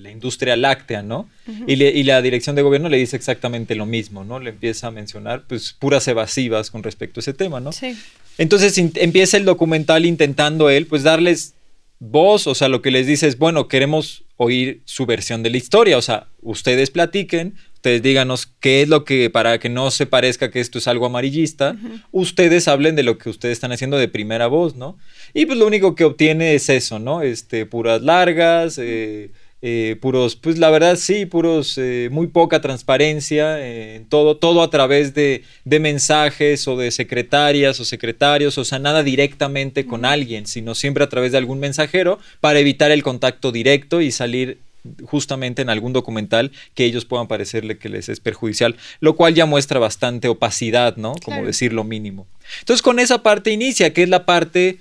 la 0.03 0.11
industria 0.11 0.57
láctea, 0.57 1.03
¿no? 1.03 1.29
y, 1.67 1.83
y, 1.83 2.03
la 2.05 2.23
dirección 2.23 2.57
de 2.57 2.63
gobierno 2.63 2.89
le 2.89 2.97
dice 2.97 3.17
exactamente 3.17 3.75
lo 3.75 3.87
mismo, 3.87 4.25
¿no? 4.25 4.39
Le 4.39 4.51
empieza 4.51 4.87
a 4.87 4.91
mencionar, 4.91 5.45
pues, 5.47 5.73
puras 5.73 6.07
evasivas 6.09 6.71
con 6.71 6.83
respecto 6.83 7.19
a 7.19 7.23
ese 7.23 7.35
tema, 7.35 7.61
¿no? 7.61 7.73
Sí. 7.73 7.97
Entonces 8.39 8.79
empieza 8.79 9.37
el 9.37 9.45
documental 9.45 10.07
intentando 10.07 10.71
él, 10.71 10.87
pues, 10.87 11.03
darles 11.03 11.55
voz, 11.99 12.47
o 12.47 12.55
sea, 12.55 12.69
lo 12.69 12.83
que 12.83 12.91
les 12.91 13.07
dice 13.07 13.29
es, 13.29 13.39
bueno, 13.39 13.69
queremos 13.69 14.25
oír 14.37 14.83
su 14.85 15.07
versión 15.07 15.43
de 15.43 15.51
la 15.51 15.57
historia, 15.57 15.97
o 15.97 16.03
sea, 16.03 16.27
ustedes 16.41 16.91
platiquen, 16.91 17.55
ustedes 17.83 18.01
díganos 18.01 18.47
qué 18.61 18.83
es 18.83 18.89
lo 18.89 19.05
que, 19.05 19.29
para 19.29 19.59
que 19.59 19.69
no 19.69 19.91
se 19.91 20.07
parezca 20.07 20.53
que 20.53 20.61
esto 20.61 20.79
es 20.79 20.87
algo 20.87 21.05
amarillista, 21.07 21.75
ustedes 22.13 22.69
hablen 22.69 22.95
de 22.95 23.03
lo 23.03 23.19
que 23.19 23.29
ustedes 23.29 23.55
están 23.55 23.73
haciendo 23.73 23.97
de 23.97 24.07
primera 24.07 24.47
voz, 24.47 24.77
¿no? 24.77 24.97
Y 25.35 25.47
pues 25.47 25.59
lo 25.59 25.67
único 25.67 25.97
que 25.97 26.05
obtiene 26.05 26.55
es 26.55 26.69
eso, 26.69 27.01
¿no? 27.01 27.23
Este, 27.23 27.67
puras 27.67 28.01
largas, 28.01 28.79
eh, 28.79 29.33
eh, 29.63 29.97
puros, 30.01 30.37
pues 30.37 30.59
la 30.59 30.71
verdad 30.71 30.95
sí, 30.95 31.27
puros, 31.27 31.77
eh, 31.77 32.09
muy 32.13 32.29
poca 32.29 32.61
transparencia, 32.61 33.67
en 33.67 34.05
todo, 34.05 34.37
todo 34.37 34.63
a 34.63 34.71
través 34.71 35.13
de, 35.13 35.43
de, 35.65 35.81
mensajes 35.81 36.69
o 36.69 36.77
de 36.77 36.93
secretarias 36.93 37.81
o 37.81 37.85
secretarios, 37.85 38.59
o 38.59 38.65
sea, 38.65 38.79
nada 38.79 39.03
directamente 39.03 39.87
con 39.87 40.05
alguien, 40.05 40.47
sino 40.47 40.77
siempre 40.77 41.03
a 41.03 41.09
través 41.09 41.33
de 41.33 41.39
algún 41.39 41.59
mensajero 41.59 42.21
para 42.39 42.61
evitar 42.61 42.93
el 42.93 43.03
contacto 43.03 43.51
directo 43.51 44.01
y 44.01 44.13
salir 44.13 44.59
justamente 45.05 45.63
en 45.63 45.71
algún 45.71 45.93
documental 45.93 46.53
que 46.75 46.85
ellos 46.85 47.05
puedan 47.05 47.29
parecerle 47.29 47.79
que 47.79 47.89
les 47.89 48.09
es 48.09 48.21
perjudicial, 48.21 48.77
lo 49.01 49.15
cual 49.17 49.35
ya 49.35 49.47
muestra 49.47 49.79
bastante 49.79 50.29
opacidad, 50.29 50.97
¿no? 50.97 51.15
Como 51.25 51.45
decir 51.45 51.73
lo 51.73 51.85
mínimo. 51.85 52.27
Entonces 52.61 52.83
con 52.83 52.99
esa 52.99 53.23
parte 53.23 53.51
inicia, 53.51 53.93
que 53.93 54.03
es 54.03 54.09
la 54.09 54.27
parte 54.27 54.79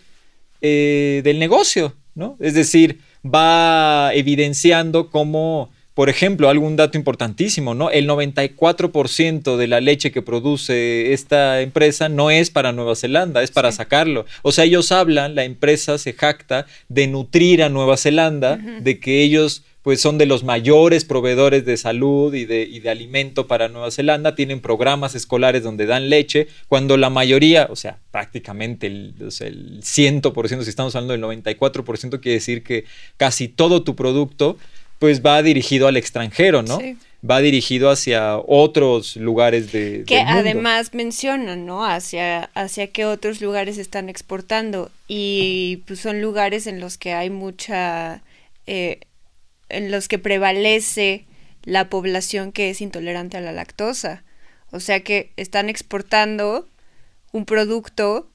eh, 0.61 1.21
del 1.23 1.39
negocio, 1.39 1.95
¿no? 2.15 2.37
Es 2.39 2.53
decir, 2.53 2.99
va 3.25 4.13
evidenciando 4.13 5.09
cómo, 5.09 5.71
por 5.93 6.09
ejemplo, 6.09 6.49
algún 6.49 6.75
dato 6.75 6.97
importantísimo, 6.97 7.73
¿no? 7.73 7.89
El 7.89 8.07
94% 8.07 9.57
de 9.57 9.67
la 9.67 9.81
leche 9.81 10.11
que 10.11 10.21
produce 10.21 11.13
esta 11.13 11.61
empresa 11.61 12.09
no 12.09 12.31
es 12.31 12.49
para 12.49 12.71
Nueva 12.71 12.95
Zelanda, 12.95 13.43
es 13.43 13.51
para 13.51 13.71
sacarlo. 13.71 14.25
O 14.41 14.51
sea, 14.51 14.65
ellos 14.65 14.91
hablan, 14.91 15.35
la 15.35 15.43
empresa 15.43 15.97
se 15.97 16.13
jacta 16.13 16.65
de 16.89 17.07
nutrir 17.07 17.63
a 17.63 17.69
Nueva 17.69 17.97
Zelanda, 17.97 18.57
de 18.57 18.99
que 18.99 19.21
ellos 19.21 19.63
pues 19.83 19.99
son 19.99 20.17
de 20.17 20.25
los 20.25 20.43
mayores 20.43 21.05
proveedores 21.05 21.65
de 21.65 21.75
salud 21.75 22.33
y 22.33 22.45
de, 22.45 22.61
y 22.63 22.79
de, 22.79 22.89
alimento 22.89 23.47
para 23.47 23.67
Nueva 23.67 23.89
Zelanda, 23.89 24.35
tienen 24.35 24.59
programas 24.59 25.15
escolares 25.15 25.63
donde 25.63 25.87
dan 25.87 26.09
leche, 26.09 26.47
cuando 26.67 26.97
la 26.97 27.09
mayoría, 27.09 27.67
o 27.69 27.75
sea, 27.75 27.97
prácticamente 28.11 28.87
el, 28.87 29.15
o 29.19 29.43
el 29.43 29.81
100%, 29.81 30.63
si 30.63 30.69
estamos 30.69 30.95
hablando 30.95 31.13
del 31.13 31.43
94%, 31.43 32.19
quiere 32.19 32.35
decir 32.35 32.63
que 32.63 32.85
casi 33.17 33.47
todo 33.47 33.83
tu 33.83 33.95
producto 33.95 34.57
pues 34.99 35.25
va 35.25 35.41
dirigido 35.41 35.87
al 35.87 35.97
extranjero, 35.97 36.61
¿no? 36.61 36.79
Va 37.27 37.41
dirigido 37.41 37.89
hacia 37.89 38.37
otros 38.37 39.15
lugares 39.15 39.71
de... 39.71 40.03
Que 40.05 40.19
además 40.19 40.93
mencionan, 40.93 41.65
¿no? 41.65 41.83
Hacia, 41.83 42.51
hacia 42.53 42.85
qué 42.85 43.05
otros 43.05 43.41
lugares 43.41 43.79
están 43.79 44.09
exportando 44.09 44.91
y 45.07 45.81
pues 45.87 46.01
son 46.01 46.21
lugares 46.21 46.67
en 46.67 46.79
los 46.79 46.99
que 46.99 47.13
hay 47.13 47.31
mucha... 47.31 48.21
Eh, 48.67 48.99
en 49.71 49.91
los 49.91 50.07
que 50.07 50.19
prevalece 50.19 51.25
la 51.63 51.89
población 51.89 52.51
que 52.51 52.69
es 52.69 52.81
intolerante 52.81 53.37
a 53.37 53.41
la 53.41 53.51
lactosa. 53.51 54.23
O 54.71 54.79
sea 54.79 55.01
que 55.01 55.31
están 55.37 55.69
exportando 55.69 56.67
un 57.31 57.45
producto 57.45 58.29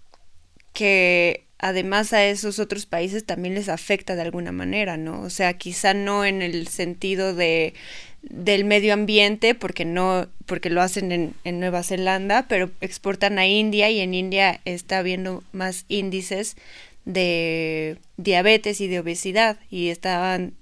que 0.72 1.44
además 1.58 2.12
a 2.12 2.24
esos 2.26 2.58
otros 2.58 2.86
países 2.86 3.24
también 3.24 3.54
les 3.54 3.68
afecta 3.68 4.14
de 4.14 4.22
alguna 4.22 4.52
manera, 4.52 4.96
¿no? 4.96 5.22
O 5.22 5.30
sea, 5.30 5.54
quizá 5.54 5.94
no 5.94 6.24
en 6.24 6.42
el 6.42 6.68
sentido 6.68 7.34
de 7.34 7.74
del 8.22 8.64
medio 8.64 8.92
ambiente, 8.92 9.54
porque 9.54 9.84
no, 9.84 10.28
porque 10.46 10.68
lo 10.68 10.82
hacen 10.82 11.12
en, 11.12 11.34
en 11.44 11.60
Nueva 11.60 11.84
Zelanda, 11.84 12.46
pero 12.48 12.70
exportan 12.80 13.38
a 13.38 13.46
India 13.46 13.88
y 13.88 14.00
en 14.00 14.14
India 14.14 14.60
está 14.64 14.98
habiendo 14.98 15.44
más 15.52 15.84
índices 15.88 16.56
de 17.04 17.98
diabetes 18.16 18.80
y 18.80 18.88
de 18.88 18.98
obesidad 18.98 19.58
y 19.70 19.90
estaban 19.90 20.54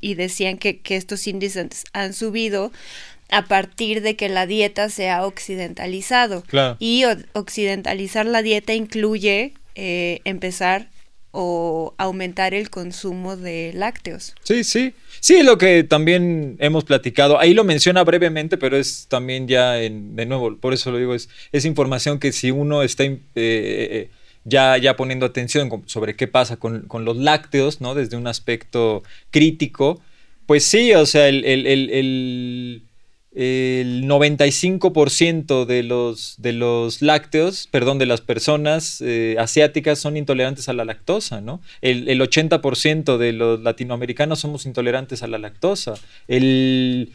y 0.00 0.14
decían 0.14 0.58
que, 0.58 0.80
estos 0.88 1.26
índices 1.26 1.84
han 1.92 2.12
subido 2.12 2.72
a 3.30 3.44
partir 3.44 4.00
de 4.00 4.16
que 4.16 4.28
la 4.28 4.46
dieta 4.46 4.88
se 4.88 5.10
ha 5.10 5.26
occidentalizado. 5.26 6.44
Y 6.78 7.04
occidentalizar 7.32 8.26
la 8.26 8.42
dieta 8.42 8.74
incluye 8.74 9.54
eh, 9.74 10.20
empezar 10.24 10.88
o 11.30 11.94
aumentar 11.98 12.54
el 12.54 12.70
consumo 12.70 13.36
de 13.36 13.72
lácteos. 13.74 14.34
Sí, 14.42 14.64
sí. 14.64 14.94
Sí, 15.20 15.42
lo 15.42 15.58
que 15.58 15.84
también 15.84 16.56
hemos 16.58 16.84
platicado, 16.84 17.38
ahí 17.38 17.54
lo 17.54 17.64
menciona 17.64 18.02
brevemente, 18.04 18.56
pero 18.56 18.76
es 18.76 19.06
también 19.08 19.46
ya, 19.46 19.80
en, 19.80 20.16
de 20.16 20.26
nuevo, 20.26 20.56
por 20.56 20.72
eso 20.72 20.90
lo 20.90 20.98
digo, 20.98 21.14
es, 21.14 21.28
es 21.52 21.64
información 21.64 22.18
que 22.18 22.32
si 22.32 22.50
uno 22.50 22.82
está 22.82 23.04
eh, 23.04 23.18
eh, 23.34 24.10
ya, 24.48 24.76
ya 24.78 24.96
poniendo 24.96 25.26
atención 25.26 25.82
sobre 25.86 26.16
qué 26.16 26.26
pasa 26.26 26.56
con, 26.56 26.86
los 27.04 27.16
lácteos, 27.16 27.80
¿no? 27.80 27.94
Desde 27.94 28.16
un 28.16 28.26
aspecto 28.26 29.02
crítico, 29.30 30.00
pues 30.46 30.64
sí, 30.64 30.92
o 30.94 31.06
sea, 31.06 31.28
el, 31.28 31.44
el, 31.44 31.66
el, 31.66 32.82
el 33.34 34.04
95% 34.04 35.64
de 35.66 35.82
los, 35.82 36.34
de 36.38 36.52
los 36.52 37.02
lácteos, 37.02 37.68
perdón, 37.70 37.98
de 37.98 38.06
las 38.06 38.20
personas 38.20 39.00
eh, 39.00 39.36
asiáticas 39.38 39.98
son 39.98 40.16
intolerantes 40.16 40.68
a 40.68 40.72
la 40.72 40.84
lactosa, 40.84 41.40
¿no? 41.40 41.60
El 41.80 42.20
80% 42.20 43.18
de 43.18 43.32
los 43.32 43.60
latinoamericanos 43.60 44.40
somos 44.40 44.66
intolerantes 44.66 45.22
a 45.22 45.28
la 45.28 45.38
lactosa. 45.38 45.94
El 46.26 47.12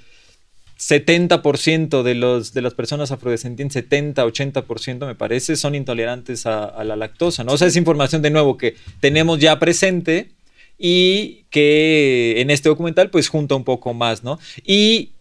70% 0.79 2.03
de, 2.03 2.15
los, 2.15 2.53
de 2.53 2.61
las 2.61 2.73
personas 2.73 3.11
afrodescendientes, 3.11 3.73
70, 3.73 4.25
80% 4.25 5.05
me 5.05 5.15
parece, 5.15 5.55
son 5.55 5.75
intolerantes 5.75 6.45
a, 6.45 6.83
la 6.83 6.95
lactosa, 6.95 7.43
¿no? 7.43 7.53
O 7.53 7.57
sea, 7.57 7.67
es 7.67 7.75
información 7.75 8.21
de 8.21 8.31
nuevo 8.31 8.57
que 8.57 8.75
tenemos 8.99 9.39
ya 9.39 9.59
presente 9.59 10.31
y 10.77 11.45
que 11.49 12.41
en 12.41 12.49
este 12.49 12.69
documental 12.69 13.09
pues 13.09 13.27
junta 13.27 13.55
un 13.55 13.63
poco 13.63 13.93
más, 13.93 14.23
¿no? 14.23 14.39
Y 14.65 15.11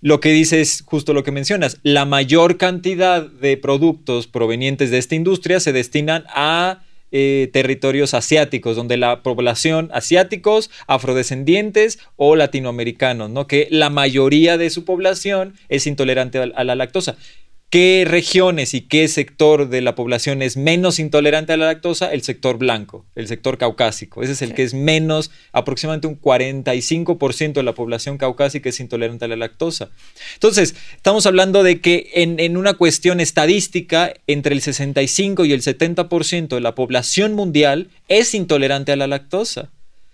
lo 0.00 0.20
que 0.20 0.32
dice 0.32 0.60
es 0.60 0.82
justo 0.86 1.12
lo 1.12 1.24
que 1.24 1.32
mencionas, 1.32 1.78
la 1.82 2.06
mayor 2.06 2.56
cantidad 2.56 3.22
de 3.22 3.56
productos 3.56 4.26
provenientes 4.26 4.90
de 4.90 4.98
esta 4.98 5.14
industria 5.14 5.60
se 5.60 5.72
destinan 5.72 6.24
a 6.28 6.82
eh, 7.12 7.50
territorios 7.52 8.14
asiáticos, 8.14 8.76
donde 8.76 8.96
la 8.96 9.22
población 9.22 9.90
asiáticos, 9.92 10.70
afrodescendientes 10.86 11.98
o 12.16 12.36
latinoamericanos, 12.36 13.30
¿no? 13.30 13.46
Que 13.46 13.68
la 13.70 13.90
mayoría 13.90 14.58
de 14.58 14.70
su 14.70 14.84
población 14.84 15.54
es 15.68 15.86
intolerante 15.86 16.38
a 16.38 16.64
la 16.64 16.74
lactosa 16.74 17.16
qué 17.70 18.04
regiones 18.06 18.74
y 18.74 18.80
qué 18.82 19.06
sector 19.06 19.68
de 19.68 19.80
la 19.80 19.94
población 19.94 20.42
es 20.42 20.56
menos 20.56 20.98
intolerante 20.98 21.52
a 21.52 21.56
la 21.56 21.66
lactosa, 21.66 22.12
el 22.12 22.22
sector 22.22 22.58
blanco, 22.58 23.06
el 23.14 23.28
sector 23.28 23.58
caucásico. 23.58 24.24
Ese 24.24 24.32
es 24.32 24.42
el 24.42 24.54
que 24.54 24.64
es 24.64 24.74
menos, 24.74 25.30
aproximadamente 25.52 26.08
un 26.08 26.20
45% 26.20 27.52
de 27.52 27.62
la 27.62 27.74
población 27.74 28.18
caucásica 28.18 28.68
es 28.68 28.80
intolerante 28.80 29.24
a 29.24 29.28
la 29.28 29.36
lactosa. 29.36 29.90
Entonces, 30.34 30.74
estamos 30.96 31.26
hablando 31.26 31.62
de 31.62 31.80
que 31.80 32.10
en, 32.14 32.40
en 32.40 32.56
una 32.56 32.74
cuestión 32.74 33.20
estadística, 33.20 34.14
entre 34.26 34.54
el 34.54 34.62
65 34.62 35.44
y 35.44 35.52
el 35.52 35.62
70% 35.62 36.48
de 36.48 36.60
la 36.60 36.74
población 36.74 37.34
mundial 37.34 37.88
es 38.08 38.34
intolerante 38.34 38.90
a 38.90 38.96
la 38.96 39.06
lactosa. 39.06 39.70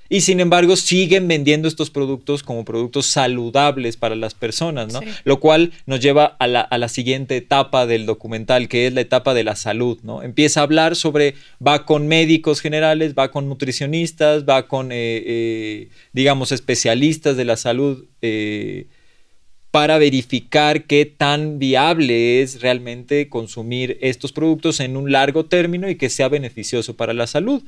Y 0.08 0.20
sin 0.20 0.40
embargo 0.40 0.76
siguen 0.76 1.28
vendiendo 1.28 1.68
estos 1.68 1.90
productos 1.90 2.42
como 2.42 2.64
productos 2.64 3.06
saludables 3.06 3.96
para 3.96 4.14
las 4.14 4.34
personas, 4.34 4.92
¿no? 4.92 5.00
Lo 5.24 5.40
cual 5.40 5.72
nos 5.86 6.00
lleva 6.00 6.36
a 6.38 6.46
la, 6.46 6.60
a 6.60 6.78
la, 6.78 6.88
siguiente 6.88 7.36
etapa 7.36 7.86
del 7.86 8.06
documental, 8.06 8.68
que 8.68 8.86
es 8.86 8.92
la 8.92 9.00
etapa 9.00 9.34
de 9.34 9.44
la 9.44 9.56
salud, 9.56 9.98
¿no? 10.02 10.22
Empieza 10.22 10.60
a 10.60 10.62
hablar 10.62 10.96
sobre, 10.96 11.34
va 11.64 11.84
con 11.84 12.06
médicos 12.06 12.60
generales, 12.60 13.14
va 13.18 13.30
con 13.30 13.48
nutricionistas, 13.48 14.44
va 14.44 14.68
con, 14.68 14.92
eh, 14.92 15.22
eh, 15.26 15.88
digamos, 16.12 16.52
especialistas 16.52 17.36
de 17.36 17.44
la 17.44 17.56
salud. 17.56 18.04
Eh, 18.22 18.86
para 19.76 19.98
verificar 19.98 20.84
qué 20.84 21.04
tan 21.04 21.58
viable 21.58 22.40
es 22.40 22.62
realmente 22.62 23.28
consumir 23.28 23.98
estos 24.00 24.32
productos 24.32 24.80
en 24.80 24.96
un 24.96 25.12
largo 25.12 25.44
término 25.44 25.90
y 25.90 25.96
que 25.96 26.08
sea 26.08 26.30
beneficioso 26.30 26.96
para 26.96 27.12
la 27.12 27.26
salud. 27.26 27.62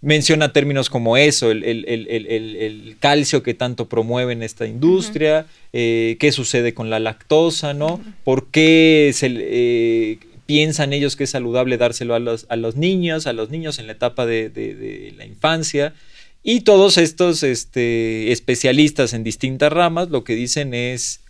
Menciona 0.00 0.52
términos 0.52 0.90
como 0.90 1.16
eso, 1.16 1.52
el, 1.52 2.96
calcio 2.98 3.44
que 3.44 3.54
tanto 3.54 3.88
promueve 3.88 4.32
en 4.32 4.42
esta 4.42 4.66
industria, 4.66 5.46
eh, 5.72 6.16
qué 6.18 6.32
sucede 6.32 6.74
con 6.74 6.90
la 6.90 6.98
lactosa, 6.98 7.72
¿no? 7.72 8.00
¿Por 8.24 8.48
qué 8.48 9.12
se... 9.14 9.28
Eh, 9.30 10.18
piensan 10.46 10.92
ellos 10.92 11.14
que 11.14 11.22
es 11.22 11.30
saludable 11.30 11.76
dárselo 11.76 12.16
a 12.16 12.18
los, 12.18 12.46
a 12.48 12.56
los 12.56 12.74
niños, 12.74 13.28
a 13.28 13.32
los 13.32 13.50
niños 13.50 13.78
en 13.78 13.86
la 13.86 13.92
etapa 13.92 14.26
de, 14.26 15.14
la 15.16 15.24
infancia. 15.24 15.94
Y 16.42 16.62
todos 16.62 16.98
estos 16.98 17.44
este, 17.44 18.32
especialistas 18.32 19.12
en 19.12 19.22
distintas 19.22 19.72
ramas 19.72 20.10
lo 20.10 20.24
que 20.24 20.34
dicen 20.34 20.74
es 20.74 21.20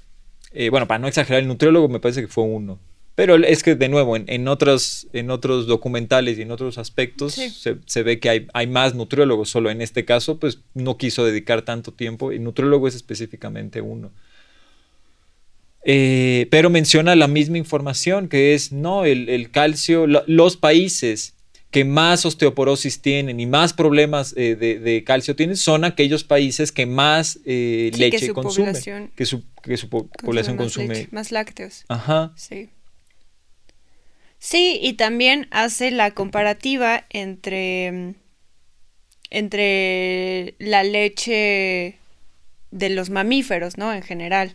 eh, 0.55 0.71
bueno, 0.71 0.87
para 0.87 0.99
no 0.99 1.09
exagerar, 1.09 1.43
el 1.43 1.49
nutriólogo 1.49 1.89
me 1.89 2.01
parece 2.01 2.23
que 2.23 2.29
fue 2.29 2.45
uno. 2.45 2.79
Pero 3.15 3.37
es 3.37 3.63
que, 3.63 3.77
de 3.77 3.89
nuevo, 3.89 4.17
en, 4.17 4.49
otros, 4.49 5.07
en 5.13 5.31
otros 5.31 5.69
documentales 5.69 6.37
y 6.37 6.43
en 6.43 6.51
otros 6.51 6.79
aspectos 6.79 7.35
se, 7.35 8.03
ve 8.03 8.19
que 8.19 8.29
hay, 8.29 8.47
hay, 8.55 8.67
más 8.67 8.97
nutriólogos. 8.97 9.49
Solo 9.51 9.71
en 9.71 9.83
este 9.83 10.05
caso, 10.05 10.41
pues 10.41 10.59
no 10.75 10.97
quiso 10.97 11.25
dedicar 11.25 11.63
tanto 11.63 11.93
tiempo. 11.93 12.33
Y 12.33 12.41
nutriólogo 12.41 12.89
es 12.89 12.97
específicamente 12.97 13.81
uno. 13.81 14.11
Eh, 15.85 16.49
pero 16.51 16.71
menciona 16.71 17.15
la 17.15 17.29
misma 17.29 17.59
información, 17.59 18.29
que 18.29 18.55
es, 18.55 18.73
no, 18.73 19.05
el, 19.05 19.51
calcio, 19.53 20.07
los 20.07 20.57
países 20.57 21.35
que 21.75 21.85
más 21.85 22.25
osteoporosis 22.25 23.03
tienen 23.03 23.41
y 23.41 23.47
más 23.47 23.73
problemas 23.73 24.33
eh, 24.37 24.55
de, 24.55 25.03
calcio 25.03 25.35
tienen 25.35 25.57
son 25.57 25.85
aquellos 25.85 26.23
países 26.23 26.71
que 26.71 26.87
más 26.87 27.41
eh, 27.45 27.91
leche 27.99 28.33
consumen. 28.33 29.11
Que 29.17 29.27
su, 29.27 29.43
que 29.61 29.77
su 29.77 29.89
población 29.89 30.57
consume. 30.57 31.09
más 31.11 31.33
lácteos. 31.33 31.85
Ajá. 31.89 32.33
Sí. 32.37 32.69
Sí, 34.39 34.79
y 34.81 34.93
también 34.93 35.49
hace 35.51 35.91
la 35.91 36.13
comparativa 36.13 37.07
entre, 37.11 38.15
entre 39.31 40.55
la 40.61 40.85
leche 40.85 41.99
de 42.71 42.89
los 42.91 43.11
mamíferos, 43.11 43.79
¿no? 43.79 43.93
En 43.93 44.03
general. 44.03 44.55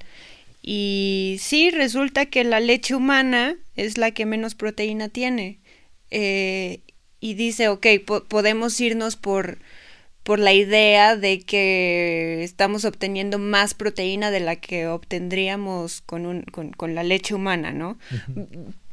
Y 0.61 1.35
sí, 1.41 1.69
resulta 1.69 2.27
que 2.27 2.45
la 2.45 2.61
leche 2.61 2.95
humana 2.95 3.57
es 3.75 3.97
la 3.97 4.11
que 4.11 4.25
menos 4.25 4.55
proteína 4.55 5.09
tiene. 5.09 5.59
Eh, 6.11 6.79
y 7.19 7.33
dice, 7.33 7.67
ok, 7.67 7.85
podemos 8.27 8.79
irnos 8.79 9.15
por, 9.15 9.59
por 10.23 10.39
la 10.39 10.53
idea 10.53 11.15
de 11.15 11.41
que 11.41 12.43
estamos 12.43 12.85
obteniendo 12.85 13.39
más 13.39 13.73
proteína 13.73 14.31
de 14.31 14.39
la 14.39 14.55
que 14.55 14.88
obtendríamos 14.88 16.01
con, 16.01 16.25
un, 16.25 16.43
con, 16.43 16.71
con 16.71 16.95
la 16.95 17.03
leche 17.03 17.33
humana, 17.33 17.71
¿no? 17.71 17.97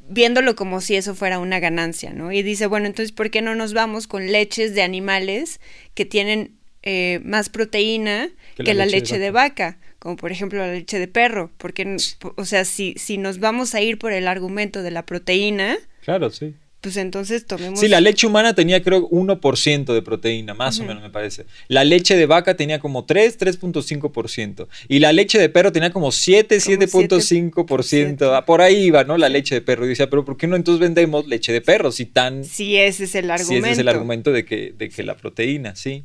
Viéndolo 0.08 0.54
como 0.54 0.80
si 0.80 0.96
eso 0.96 1.14
fuera 1.14 1.38
una 1.38 1.58
ganancia, 1.60 2.12
¿no? 2.12 2.32
Y 2.32 2.42
dice, 2.42 2.66
bueno, 2.66 2.86
entonces, 2.86 3.12
¿por 3.12 3.30
qué 3.30 3.42
no 3.42 3.54
nos 3.54 3.74
vamos 3.74 4.06
con 4.06 4.26
leches 4.26 4.74
de 4.74 4.82
animales 4.82 5.60
que 5.94 6.04
tienen 6.04 6.56
eh, 6.82 7.20
más 7.24 7.48
proteína 7.48 8.30
que, 8.56 8.72
la, 8.74 8.86
leche, 8.86 9.18
de, 9.18 9.32
vaca. 9.32 9.76
como 9.98 10.14
por 10.14 10.30
ejemplo 10.30 10.60
la 10.60 10.72
leche 10.72 11.00
de 11.00 11.08
perro, 11.08 11.50
porque, 11.58 11.96
o 12.36 12.44
sea, 12.44 12.64
si, 12.64 12.94
si 12.96 13.18
nos 13.18 13.40
vamos 13.40 13.74
a 13.74 13.80
ir 13.80 13.98
por 13.98 14.12
el 14.12 14.28
argumento 14.28 14.82
de 14.82 14.92
la 14.92 15.04
proteína, 15.04 15.78
claro, 16.04 16.30
sí 16.30 16.54
pues 16.80 16.96
entonces 16.98 17.46
tomemos... 17.46 17.80
Sí, 17.80 17.88
la 17.88 18.00
leche 18.00 18.26
humana 18.26 18.54
tenía 18.54 18.82
creo 18.82 19.08
1% 19.08 19.92
de 19.92 20.02
proteína, 20.02 20.54
más 20.54 20.78
o 20.78 20.84
menos 20.84 21.02
me 21.02 21.10
parece. 21.10 21.46
La 21.68 21.84
leche 21.84 22.16
de 22.16 22.26
vaca 22.26 22.56
tenía 22.56 22.78
como 22.78 23.04
3, 23.04 23.38
3.5%. 23.38 24.68
Y 24.88 25.00
la 25.00 25.12
leche 25.12 25.38
de 25.38 25.48
perro 25.48 25.72
tenía 25.72 25.90
como 25.90 26.12
7, 26.12 26.58
7.5%. 26.58 28.36
Ah, 28.36 28.44
por 28.44 28.60
ahí 28.60 28.84
iba, 28.84 29.04
¿no? 29.04 29.16
La 29.18 29.28
leche 29.28 29.56
de 29.56 29.60
perro. 29.62 29.84
Y 29.84 29.88
decía, 29.88 30.08
pero 30.08 30.24
¿por 30.24 30.36
qué 30.36 30.46
no 30.46 30.54
entonces 30.54 30.80
vendemos 30.80 31.26
leche 31.26 31.52
de 31.52 31.60
perro 31.60 31.90
si 31.90 32.06
tan... 32.06 32.44
Si 32.44 32.76
ese 32.76 33.04
es 33.04 33.14
el 33.14 33.30
argumento. 33.30 33.66
Si 33.66 33.70
ese 33.70 33.72
es 33.72 33.78
el 33.78 33.88
argumento 33.88 34.30
de 34.30 34.44
que, 34.44 34.72
de 34.76 34.88
que 34.88 35.02
la 35.02 35.16
proteína, 35.16 35.74
sí. 35.74 36.04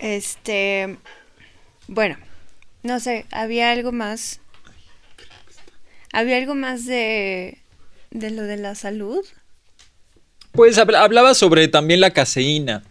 Este... 0.00 0.96
Bueno, 1.86 2.16
no 2.82 2.98
sé, 2.98 3.26
había 3.30 3.70
algo 3.70 3.92
más. 3.92 4.40
Había 6.12 6.38
algo 6.38 6.54
más 6.54 6.86
de 6.86 7.58
de 8.14 8.30
lo 8.30 8.44
de 8.44 8.56
la 8.56 8.74
salud? 8.74 9.22
Pues 10.52 10.78
hablaba 10.78 11.34
sobre 11.34 11.68
también 11.68 12.00
la 12.00 12.12
caseína. 12.12 12.84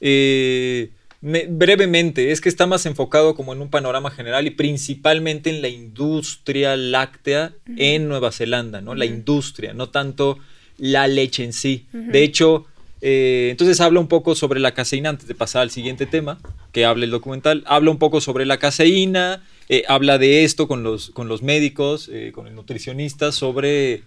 Eh, 0.00 0.90
brevemente, 1.20 2.30
es 2.30 2.40
que 2.40 2.48
está 2.48 2.66
más 2.66 2.86
enfocado 2.86 3.34
como 3.34 3.52
en 3.52 3.60
un 3.60 3.68
panorama 3.68 4.10
general 4.10 4.46
y 4.46 4.50
principalmente 4.50 5.50
en 5.50 5.60
la 5.60 5.68
industria 5.68 6.76
láctea 6.76 7.52
en 7.76 8.08
Nueva 8.08 8.32
Zelanda, 8.32 8.80
¿no? 8.80 8.94
La 8.94 9.04
industria, 9.04 9.74
no 9.74 9.90
tanto 9.90 10.38
la 10.78 11.08
leche 11.08 11.44
en 11.44 11.52
sí. 11.52 11.86
De 11.92 12.22
hecho, 12.22 12.66
eh, 13.02 13.48
entonces 13.50 13.80
habla 13.80 13.98
un 13.98 14.08
poco 14.08 14.36
sobre 14.36 14.60
la 14.60 14.72
caseína 14.72 15.10
antes 15.10 15.26
de 15.26 15.34
pasar 15.34 15.62
al 15.62 15.70
siguiente 15.70 16.06
tema, 16.06 16.38
que 16.72 16.84
habla 16.84 17.04
el 17.04 17.10
documental. 17.10 17.64
Habla 17.66 17.90
un 17.90 17.98
poco 17.98 18.20
sobre 18.20 18.46
la 18.46 18.58
caseína, 18.58 19.44
eh, 19.68 19.82
habla 19.88 20.16
de 20.16 20.44
esto 20.44 20.68
con 20.68 20.84
los, 20.84 21.10
con 21.10 21.26
los 21.26 21.42
médicos, 21.42 22.08
con 22.32 22.46
el 22.46 22.54
nutricionista, 22.54 23.32
sobre 23.32 24.04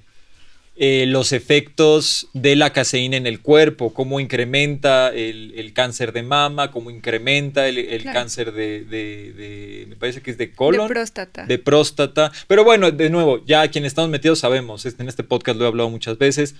eh, 0.75 1.05
los 1.05 1.33
efectos 1.33 2.29
de 2.33 2.55
la 2.55 2.73
caseína 2.73 3.15
en 3.15 3.27
el 3.27 3.41
cuerpo, 3.41 3.93
cómo 3.93 4.19
incrementa 4.19 5.13
el, 5.13 5.71
cáncer 5.73 6.13
de 6.13 6.23
mama, 6.23 6.71
cómo 6.71 6.89
incrementa 6.89 7.67
el, 7.67 8.03
cáncer 8.03 8.53
de, 8.53 9.85
me 9.87 9.95
parece 9.95 10.21
que 10.21 10.31
es 10.31 10.37
de 10.37 10.51
colon. 10.51 10.87
De 10.87 10.93
próstata. 10.93 11.45
De 11.45 11.59
próstata. 11.59 12.31
Pero 12.47 12.63
bueno, 12.63 12.89
de 12.89 13.09
nuevo, 13.11 13.45
ya 13.45 13.67
quienes 13.67 13.91
estamos 13.91 14.09
metidos 14.09 14.39
sabemos, 14.39 14.85
en 14.85 15.07
este 15.07 15.23
podcast 15.23 15.59
lo 15.59 15.65
he 15.65 15.67
hablado 15.67 15.91
muchas 15.91 16.17
veces, 16.17 16.55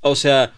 o 0.00 0.14
sea, 0.14 0.52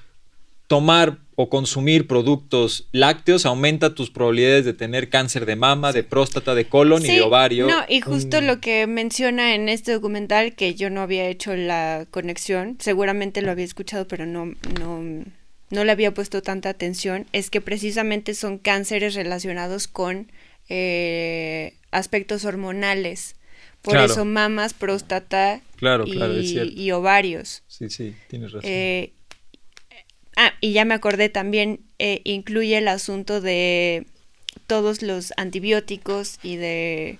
tomar 0.68 1.18
o 1.34 1.48
consumir 1.48 2.06
productos 2.06 2.88
lácteos 2.92 3.46
aumenta 3.46 3.94
tus 3.94 4.10
probabilidades 4.10 4.64
de 4.64 4.74
tener 4.74 5.08
cáncer 5.08 5.46
de 5.46 5.56
mama, 5.56 5.92
de 5.92 6.04
próstata, 6.04 6.54
de 6.54 6.66
colon 6.66 7.04
y 7.04 7.08
de 7.08 7.22
ovario. 7.22 7.66
No, 7.66 7.84
y 7.88 8.00
justo 8.00 8.42
mm. 8.42 8.44
lo 8.44 8.60
que 8.60 8.86
menciona 8.86 9.54
en 9.54 9.68
este 9.68 9.92
documental, 9.92 10.54
que 10.54 10.74
yo 10.74 10.90
no 10.90 11.00
había 11.00 11.28
hecho 11.28 11.54
la 11.56 12.06
conexión, 12.10 12.76
seguramente 12.80 13.40
lo 13.40 13.50
había 13.50 13.64
escuchado, 13.64 14.06
pero 14.08 14.26
no, 14.26 14.52
no, 14.80 15.24
no 15.70 15.84
le 15.84 15.92
había 15.92 16.12
puesto 16.12 16.42
tanta 16.42 16.68
atención, 16.70 17.26
es 17.32 17.50
que 17.50 17.60
precisamente 17.60 18.34
son 18.34 18.58
cánceres 18.58 19.14
relacionados 19.14 19.86
con 19.86 20.30
eh, 20.68 21.74
aspectos 21.92 22.44
hormonales. 22.44 23.36
Por 23.80 23.96
eso 23.96 24.24
mamas, 24.24 24.74
próstata 24.74 25.62
y, 26.04 26.90
ovarios. 26.90 27.62
Sí, 27.68 27.88
sí, 27.88 28.14
tienes 28.26 28.50
razón. 28.50 28.68
Eh, 28.68 29.12
Ah, 30.40 30.54
y 30.60 30.72
ya 30.72 30.84
me 30.84 30.94
acordé 30.94 31.28
también, 31.28 31.80
eh, 31.98 32.20
incluye 32.22 32.78
el 32.78 32.86
asunto 32.86 33.40
de 33.40 34.06
todos 34.68 35.02
los 35.02 35.32
antibióticos 35.36 36.38
y 36.44 36.54
de... 36.54 37.18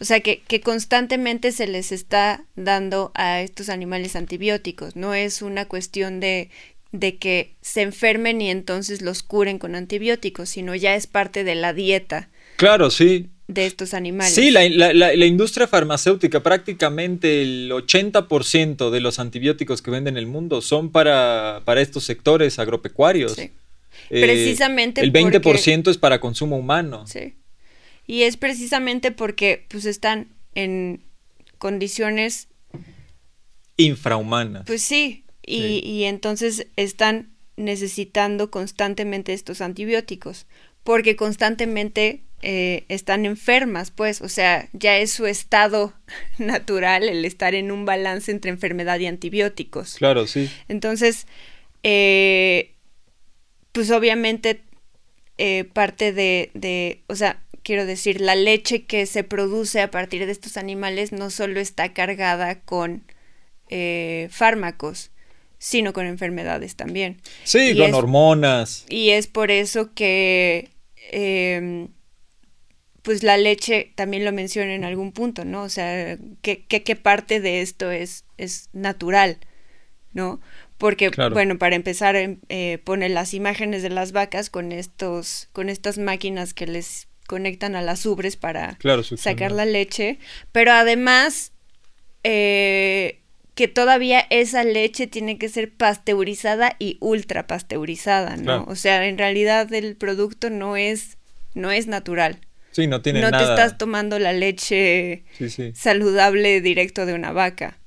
O 0.00 0.06
sea, 0.06 0.20
que, 0.20 0.40
que, 0.40 0.62
constantemente 0.62 1.52
se 1.52 1.66
les 1.66 1.92
está 1.92 2.42
dando 2.56 3.12
a 3.14 3.42
estos 3.42 3.68
animales 3.68 4.16
antibióticos. 4.16 4.96
No 4.96 5.12
es 5.12 5.42
una 5.42 5.66
cuestión 5.66 6.20
de, 6.20 6.48
de 6.90 7.16
que 7.18 7.52
se 7.60 7.82
enfermen 7.82 8.40
y 8.40 8.48
entonces 8.50 9.02
los 9.02 9.22
curen 9.22 9.58
con 9.58 9.74
antibióticos, 9.74 10.48
sino 10.48 10.74
ya 10.74 10.94
es 10.94 11.06
parte 11.06 11.44
de 11.44 11.56
la 11.56 11.74
dieta. 11.74 12.30
Claro, 12.56 12.90
sí 12.90 13.28
de 13.46 13.66
estos 13.66 13.92
animales. 13.94 14.34
Sí, 14.34 14.50
la, 14.50 14.68
la, 14.68 15.26
industria 15.26 15.66
farmacéutica, 15.66 16.42
prácticamente 16.42 17.42
el 17.42 17.70
80% 17.70 18.90
de 18.90 19.00
los 19.00 19.18
antibióticos 19.18 19.82
que 19.82 19.90
venden 19.90 20.14
en 20.14 20.18
el 20.18 20.26
mundo 20.26 20.62
son 20.62 20.90
para, 20.90 21.62
para 21.64 21.80
estos 21.80 22.04
sectores 22.04 22.58
agropecuarios. 22.58 23.32
Sí. 23.32 23.50
Eh, 24.10 24.22
precisamente 24.22 25.00
El 25.00 25.12
20% 25.12 25.90
es 25.90 25.98
para 25.98 26.20
consumo 26.20 26.56
humano. 26.56 27.06
Sí. 27.06 27.34
Y 28.06 28.22
es 28.22 28.36
precisamente 28.36 29.12
porque 29.12 29.66
pues 29.68 29.84
están 29.84 30.28
en 30.54 31.02
condiciones 31.58 32.48
infrahumanas. 33.76 34.64
Pues 34.66 34.82
sí, 34.82 35.24
y, 35.44 35.80
y 35.84 36.04
entonces 36.04 36.66
están 36.76 37.30
necesitando 37.56 38.50
constantemente 38.50 39.32
estos 39.32 39.60
antibióticos, 39.60 40.46
porque 40.82 41.16
constantemente 41.16 42.22
eh, 42.42 42.84
están 42.88 43.24
enfermas, 43.24 43.90
pues, 43.90 44.20
o 44.20 44.28
sea, 44.28 44.68
ya 44.72 44.98
es 44.98 45.12
su 45.12 45.26
estado 45.26 45.94
natural 46.38 47.08
el 47.08 47.24
estar 47.24 47.54
en 47.54 47.70
un 47.70 47.86
balance 47.86 48.30
entre 48.30 48.50
enfermedad 48.50 48.98
y 49.00 49.06
antibióticos. 49.06 49.94
Claro, 49.94 50.26
sí. 50.26 50.50
Entonces, 50.68 51.26
eh, 51.82 52.72
pues 53.72 53.90
obviamente 53.90 54.60
eh, 55.38 55.64
parte 55.72 56.12
de, 56.12 56.50
de, 56.52 57.02
o 57.06 57.14
sea, 57.14 57.42
quiero 57.62 57.86
decir, 57.86 58.20
la 58.20 58.34
leche 58.34 58.84
que 58.84 59.06
se 59.06 59.24
produce 59.24 59.80
a 59.80 59.90
partir 59.90 60.26
de 60.26 60.32
estos 60.32 60.58
animales 60.58 61.12
no 61.12 61.30
solo 61.30 61.60
está 61.60 61.92
cargada 61.94 62.60
con 62.60 63.04
fármacos, 64.30 65.10
sino 65.58 65.94
con 65.94 66.04
enfermedades 66.06 66.76
también. 66.76 67.22
Sí, 67.42 67.74
con 67.76 67.94
hormonas. 67.94 68.84
Y 68.90 69.10
es 69.10 69.26
por 69.26 69.50
eso 69.50 69.94
que 69.94 70.70
em, 71.10 71.88
pues 73.04 73.22
la 73.22 73.36
leche 73.36 73.92
también 73.96 74.24
lo 74.24 74.32
menciona 74.32 74.74
en 74.74 74.82
algún 74.82 75.12
punto, 75.12 75.44
¿no? 75.44 75.62
O 75.62 75.68
sea, 75.68 76.16
¿qué, 76.40 76.64
qué, 76.64 76.96
parte 76.96 77.38
de 77.38 77.60
esto 77.60 77.90
es, 77.90 78.24
es 78.38 78.70
natural, 78.72 79.36
¿no? 80.14 80.40
Porque, 80.78 81.10
bueno, 81.30 81.58
para 81.58 81.76
empezar, 81.76 82.16
em, 82.16 82.40
eh, 82.48 82.78
pone 82.82 83.10
las 83.10 83.34
imágenes 83.34 83.82
de 83.82 83.90
las 83.90 84.12
vacas 84.12 84.48
con 84.48 84.72
estos, 84.72 85.50
con 85.52 85.68
estas 85.68 85.98
máquinas 85.98 86.54
que 86.54 86.66
les 86.66 87.08
conectan 87.26 87.76
a 87.76 87.82
las 87.82 88.06
ubres 88.06 88.36
para 88.36 88.78
sacar 89.18 89.52
la 89.52 89.66
leche, 89.66 90.18
pero 90.50 90.72
además 90.72 91.52
eh, 92.22 93.20
que 93.54 93.68
todavía 93.68 94.26
esa 94.30 94.64
leche 94.64 95.06
tiene 95.06 95.36
que 95.36 95.50
ser 95.50 95.70
pasteurizada 95.74 96.74
y 96.78 96.96
ultra 97.00 97.46
pasteurizada, 97.46 98.38
¿no? 98.38 98.64
O 98.64 98.76
sea, 98.76 99.06
en 99.06 99.18
realidad 99.18 99.70
el 99.74 99.94
producto 99.94 100.48
no 100.48 100.78
es, 100.78 101.18
no 101.52 101.70
es 101.70 101.86
natural. 101.86 102.40
Sí, 102.74 102.88
no 102.88 103.00
tiene 103.02 103.20
no 103.20 103.30
nada. 103.30 103.40
No 103.40 103.54
te 103.54 103.62
estás 103.62 103.78
tomando 103.78 104.18
la 104.18 104.32
leche 104.32 105.22
saludable 105.74 106.60
directo 106.60 107.06
de 107.06 107.14
una 107.14 107.30
vaca. 107.30 107.78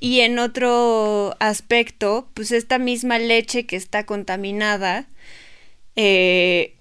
Y 0.00 0.20
en 0.20 0.38
otro 0.38 1.34
aspecto, 1.40 2.28
pues 2.34 2.52
esta 2.52 2.78
misma 2.78 3.18
leche 3.18 3.64
que 3.64 3.76
está 3.76 4.04
contaminada, 4.04 5.08
eh, 5.96 6.74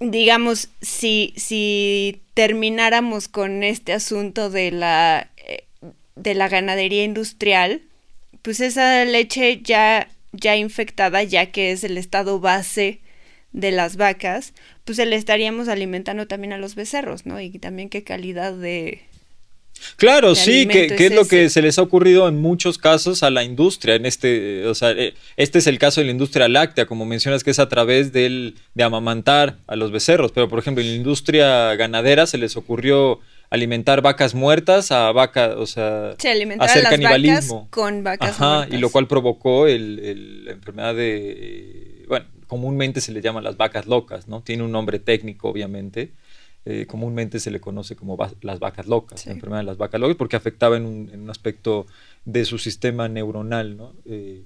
digamos, 0.00 0.68
si, 0.80 1.32
si 1.36 2.22
termináramos 2.34 3.28
con 3.28 3.62
este 3.62 3.92
asunto 3.92 4.50
de 4.50 4.72
la, 4.72 5.30
eh, 5.36 5.64
de 6.16 6.34
la 6.34 6.48
ganadería 6.48 7.04
industrial, 7.04 7.82
pues 8.42 8.58
esa 8.58 9.04
leche 9.04 9.60
ya, 9.62 10.08
ya 10.32 10.56
infectada, 10.56 11.22
ya 11.22 11.52
que 11.52 11.70
es 11.70 11.84
el 11.84 11.98
estado 11.98 12.40
base 12.40 13.00
de 13.56 13.72
las 13.72 13.96
vacas, 13.96 14.52
pues 14.84 14.98
le 14.98 15.16
estaríamos 15.16 15.68
alimentando 15.68 16.26
también 16.26 16.52
a 16.52 16.58
los 16.58 16.74
becerros, 16.74 17.24
¿no? 17.24 17.40
Y 17.40 17.58
también 17.58 17.88
qué 17.88 18.04
calidad 18.04 18.52
de... 18.52 19.00
Claro, 19.96 20.34
sí, 20.34 20.66
que, 20.66 20.86
es, 20.86 21.14
lo 21.14 21.26
que 21.26 21.50
se 21.50 21.60
les 21.60 21.78
ha 21.78 21.82
ocurrido 21.82 22.28
en 22.28 22.40
muchos 22.40 22.78
casos 22.78 23.22
a 23.22 23.30
la 23.30 23.44
industria. 23.44 23.94
En 23.94 24.06
este, 24.06 24.66
o 24.66 24.74
sea, 24.74 24.90
eh, 24.92 25.14
este 25.36 25.58
es 25.58 25.66
el 25.66 25.78
caso 25.78 26.00
de 26.00 26.06
la 26.06 26.12
industria 26.12 26.48
láctea, 26.48 26.86
como 26.86 27.04
mencionas, 27.04 27.44
que 27.44 27.50
es 27.50 27.58
a 27.58 27.68
través 27.68 28.12
del, 28.12 28.56
de 28.74 28.84
amamantar 28.84 29.58
a 29.66 29.76
los 29.76 29.90
becerros. 29.90 30.32
Pero, 30.32 30.48
por 30.48 30.58
ejemplo, 30.58 30.82
en 30.82 30.90
la 30.90 30.96
industria 30.96 31.74
ganadera 31.76 32.26
se 32.26 32.38
les 32.38 32.56
ocurrió 32.56 33.20
alimentar 33.50 34.00
vacas 34.00 34.34
muertas 34.34 34.92
a 34.92 35.12
vacas, 35.12 35.54
o 35.56 35.66
sea, 35.66 36.10
hacer 36.58 36.82
canibalismo. 36.84 37.68
con 37.70 38.02
vacas 38.02 38.40
Ajá, 38.40 38.66
y 38.70 38.78
lo 38.78 38.90
cual 38.90 39.06
provocó 39.06 39.66
el, 39.66 40.44
la 40.46 40.52
enfermedad 40.52 40.94
de, 40.94 42.04
bueno, 42.08 42.26
comúnmente 42.46 43.00
se 43.00 43.12
le 43.12 43.20
llaman 43.20 43.44
las 43.44 43.56
vacas 43.56 43.86
locas, 43.86 44.28
¿no? 44.28 44.42
Tiene 44.42 44.62
un 44.62 44.72
nombre 44.72 44.98
técnico, 44.98 45.48
obviamente. 45.48 46.12
Eh, 46.68 46.86
comúnmente 46.86 47.38
se 47.38 47.52
le 47.52 47.60
conoce 47.60 47.94
como 47.94 48.18
las 48.40 48.58
vacas 48.58 48.86
locas, 48.86 49.24
la 49.26 49.32
enfermedad 49.32 49.60
de 49.60 49.66
las 49.66 49.76
vacas 49.76 50.00
locas, 50.00 50.16
porque 50.16 50.34
afectaba 50.34 50.76
en 50.76 50.84
un, 50.84 51.30
aspecto 51.30 51.86
de 52.24 52.44
su 52.44 52.58
sistema 52.58 53.08
neuronal, 53.08 53.76
¿no? 53.76 53.92
Eh, 54.04 54.42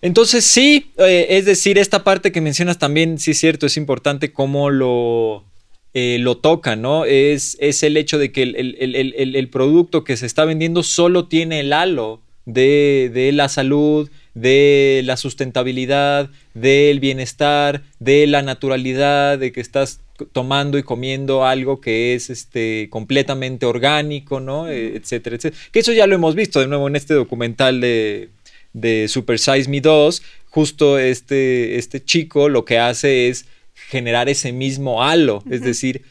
entonces 0.00 0.44
sí, 0.44 0.92
eh, 0.98 1.26
es 1.30 1.44
decir, 1.44 1.76
esta 1.76 2.04
parte 2.04 2.30
que 2.30 2.40
mencionas 2.40 2.78
también, 2.78 3.18
sí 3.18 3.32
es 3.32 3.38
cierto, 3.38 3.66
es 3.66 3.76
importante 3.76 4.32
cómo 4.32 4.70
lo, 4.70 5.44
lo 5.92 6.36
toca, 6.38 6.76
¿no? 6.76 7.04
Es, 7.04 7.56
es, 7.58 7.82
el 7.82 7.96
hecho 7.96 8.18
de 8.18 8.30
que 8.30 8.42
el, 8.44 9.48
producto 9.50 10.04
que 10.04 10.16
se 10.16 10.26
está 10.26 10.44
vendiendo 10.44 10.84
solo 10.84 11.26
tiene 11.26 11.60
el 11.60 11.72
halo 11.72 12.20
de, 12.46 13.10
de 13.12 13.32
la 13.32 13.48
salud, 13.48 14.08
de 14.34 15.02
la 15.04 15.16
sustentabilidad, 15.16 16.30
del 16.54 17.00
bienestar, 17.00 17.82
de 17.98 18.26
la 18.26 18.42
naturalidad, 18.42 19.38
de 19.38 19.52
que 19.52 19.60
estás 19.60 20.00
tomando 20.32 20.78
y 20.78 20.82
comiendo 20.82 21.44
algo 21.44 21.80
que 21.80 22.14
es 22.14 22.30
este 22.30 22.88
completamente 22.90 23.66
orgánico, 23.66 24.40
¿no? 24.40 24.68
E, 24.68 24.96
etcétera, 24.96 25.36
etcétera. 25.36 25.62
Que 25.72 25.80
eso 25.80 25.92
ya 25.92 26.06
lo 26.06 26.14
hemos 26.14 26.34
visto 26.34 26.60
de 26.60 26.68
nuevo 26.68 26.88
en 26.88 26.96
este 26.96 27.14
documental 27.14 27.80
de, 27.80 28.30
de 28.72 29.08
Super 29.08 29.38
Size 29.38 29.68
Me 29.68 29.80
2. 29.80 30.22
Justo 30.50 30.98
este, 30.98 31.78
este 31.78 32.04
chico 32.04 32.48
lo 32.48 32.64
que 32.64 32.78
hace 32.78 33.28
es 33.28 33.46
generar 33.74 34.28
ese 34.28 34.52
mismo 34.52 35.02
halo, 35.02 35.42
es 35.50 35.62
decir, 35.62 36.02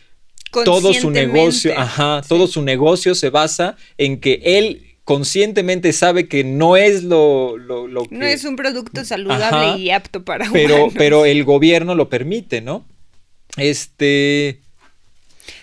todo 0.51 0.93
su 0.93 1.10
negocio, 1.10 1.73
ajá, 1.77 2.21
todo 2.27 2.47
su 2.47 2.62
negocio 2.62 3.15
se 3.15 3.29
basa 3.29 3.77
en 3.97 4.19
que 4.19 4.41
él 4.43 4.90
conscientemente 5.12 5.91
sabe 5.93 6.28
que 6.28 6.43
no 6.43 6.78
es 6.78 7.04
lo, 7.04 7.58
lo, 7.58 8.04
que... 8.08 8.15
No 8.15 8.26
es 8.26 8.45
un 8.45 8.56
producto 8.56 9.04
saludable 9.04 9.82
y 9.82 9.91
apto 9.91 10.24
para 10.24 10.50
pero, 10.52 10.89
Pero 10.95 11.26
el 11.26 11.43
gobierno 11.43 11.95
lo 11.95 12.10
permite, 12.10 12.62
¿no? 12.62 12.86
Este... 13.58 14.62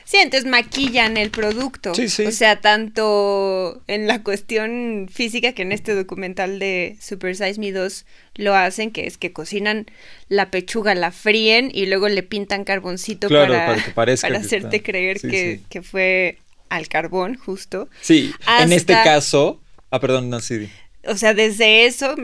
Sí, 0.05 0.17
entonces 0.17 0.49
maquillan 0.49 1.19
el 1.19 1.31
producto. 1.31 1.95
Sí, 1.95 2.09
sí. 2.09 2.25
O 2.25 2.33
sea, 2.33 2.61
tanto 2.61 3.83
en 3.89 4.07
la 4.07 4.23
cuestión 4.23 5.07
física 5.13 5.53
que 5.53 5.63
en 5.63 5.73
este 5.73 5.95
documental 5.95 6.59
de 6.59 6.97
Super 6.99 7.37
Size 7.37 7.61
Me 7.61 7.73
2 7.73 8.07
lo 8.37 8.55
hacen, 8.55 8.91
que 8.91 9.07
es 9.07 9.19
que 9.19 9.33
cocinan 9.33 9.87
la 10.29 10.51
pechuga, 10.51 10.95
la 10.95 11.11
fríen 11.11 11.71
y 11.75 11.87
luego 11.87 12.09
le 12.09 12.23
pintan 12.23 12.65
carboncito 12.65 13.29
para, 13.29 13.77
para, 13.95 14.13
hacerte 14.13 14.83
creer 14.83 15.21
que, 15.21 15.61
que, 15.69 15.83
fue 15.83 16.39
al 16.69 16.89
carbón, 16.89 17.37
justo. 17.37 17.89
Sí, 18.01 18.33
en 18.61 18.73
este 18.73 18.93
caso. 18.93 19.61
Ah, 19.91 20.01
perdón, 20.01 20.31
no, 20.31 20.41
sí. 20.41 20.69
O 21.07 21.17
sea, 21.17 21.35
desde 21.35 21.87
eso, 21.87 22.15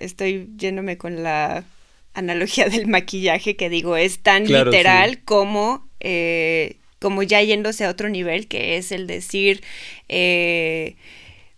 estoy 0.00 0.48
yéndome 0.56 0.98
con 0.98 1.22
la 1.22 1.64
analogía 2.14 2.68
del 2.70 2.86
maquillaje 2.86 3.56
que 3.56 3.68
digo, 3.68 3.96
es 3.96 4.18
tan 4.18 4.46
literal 4.46 5.22
como, 5.24 5.88
eh, 6.00 6.76
como 6.98 7.22
ya 7.22 7.42
yéndose 7.42 7.84
a 7.84 7.90
otro 7.90 8.08
nivel, 8.08 8.48
que 8.48 8.76
es 8.76 8.92
el 8.92 9.06
decir 9.06 9.62
eh, 10.08 10.96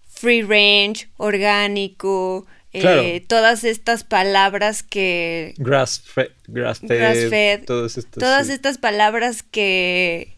free 0.08 0.42
range, 0.42 1.08
orgánico, 1.16 2.46
eh, 2.72 3.24
todas 3.26 3.64
estas 3.64 4.04
palabras 4.04 4.82
que... 4.82 5.54
Grass, 5.56 6.00
fed, 6.00 6.28
grass 6.46 6.80
fed, 6.80 7.64
todas 7.64 8.48
estas 8.50 8.76
palabras 8.76 9.42
que 9.42 10.35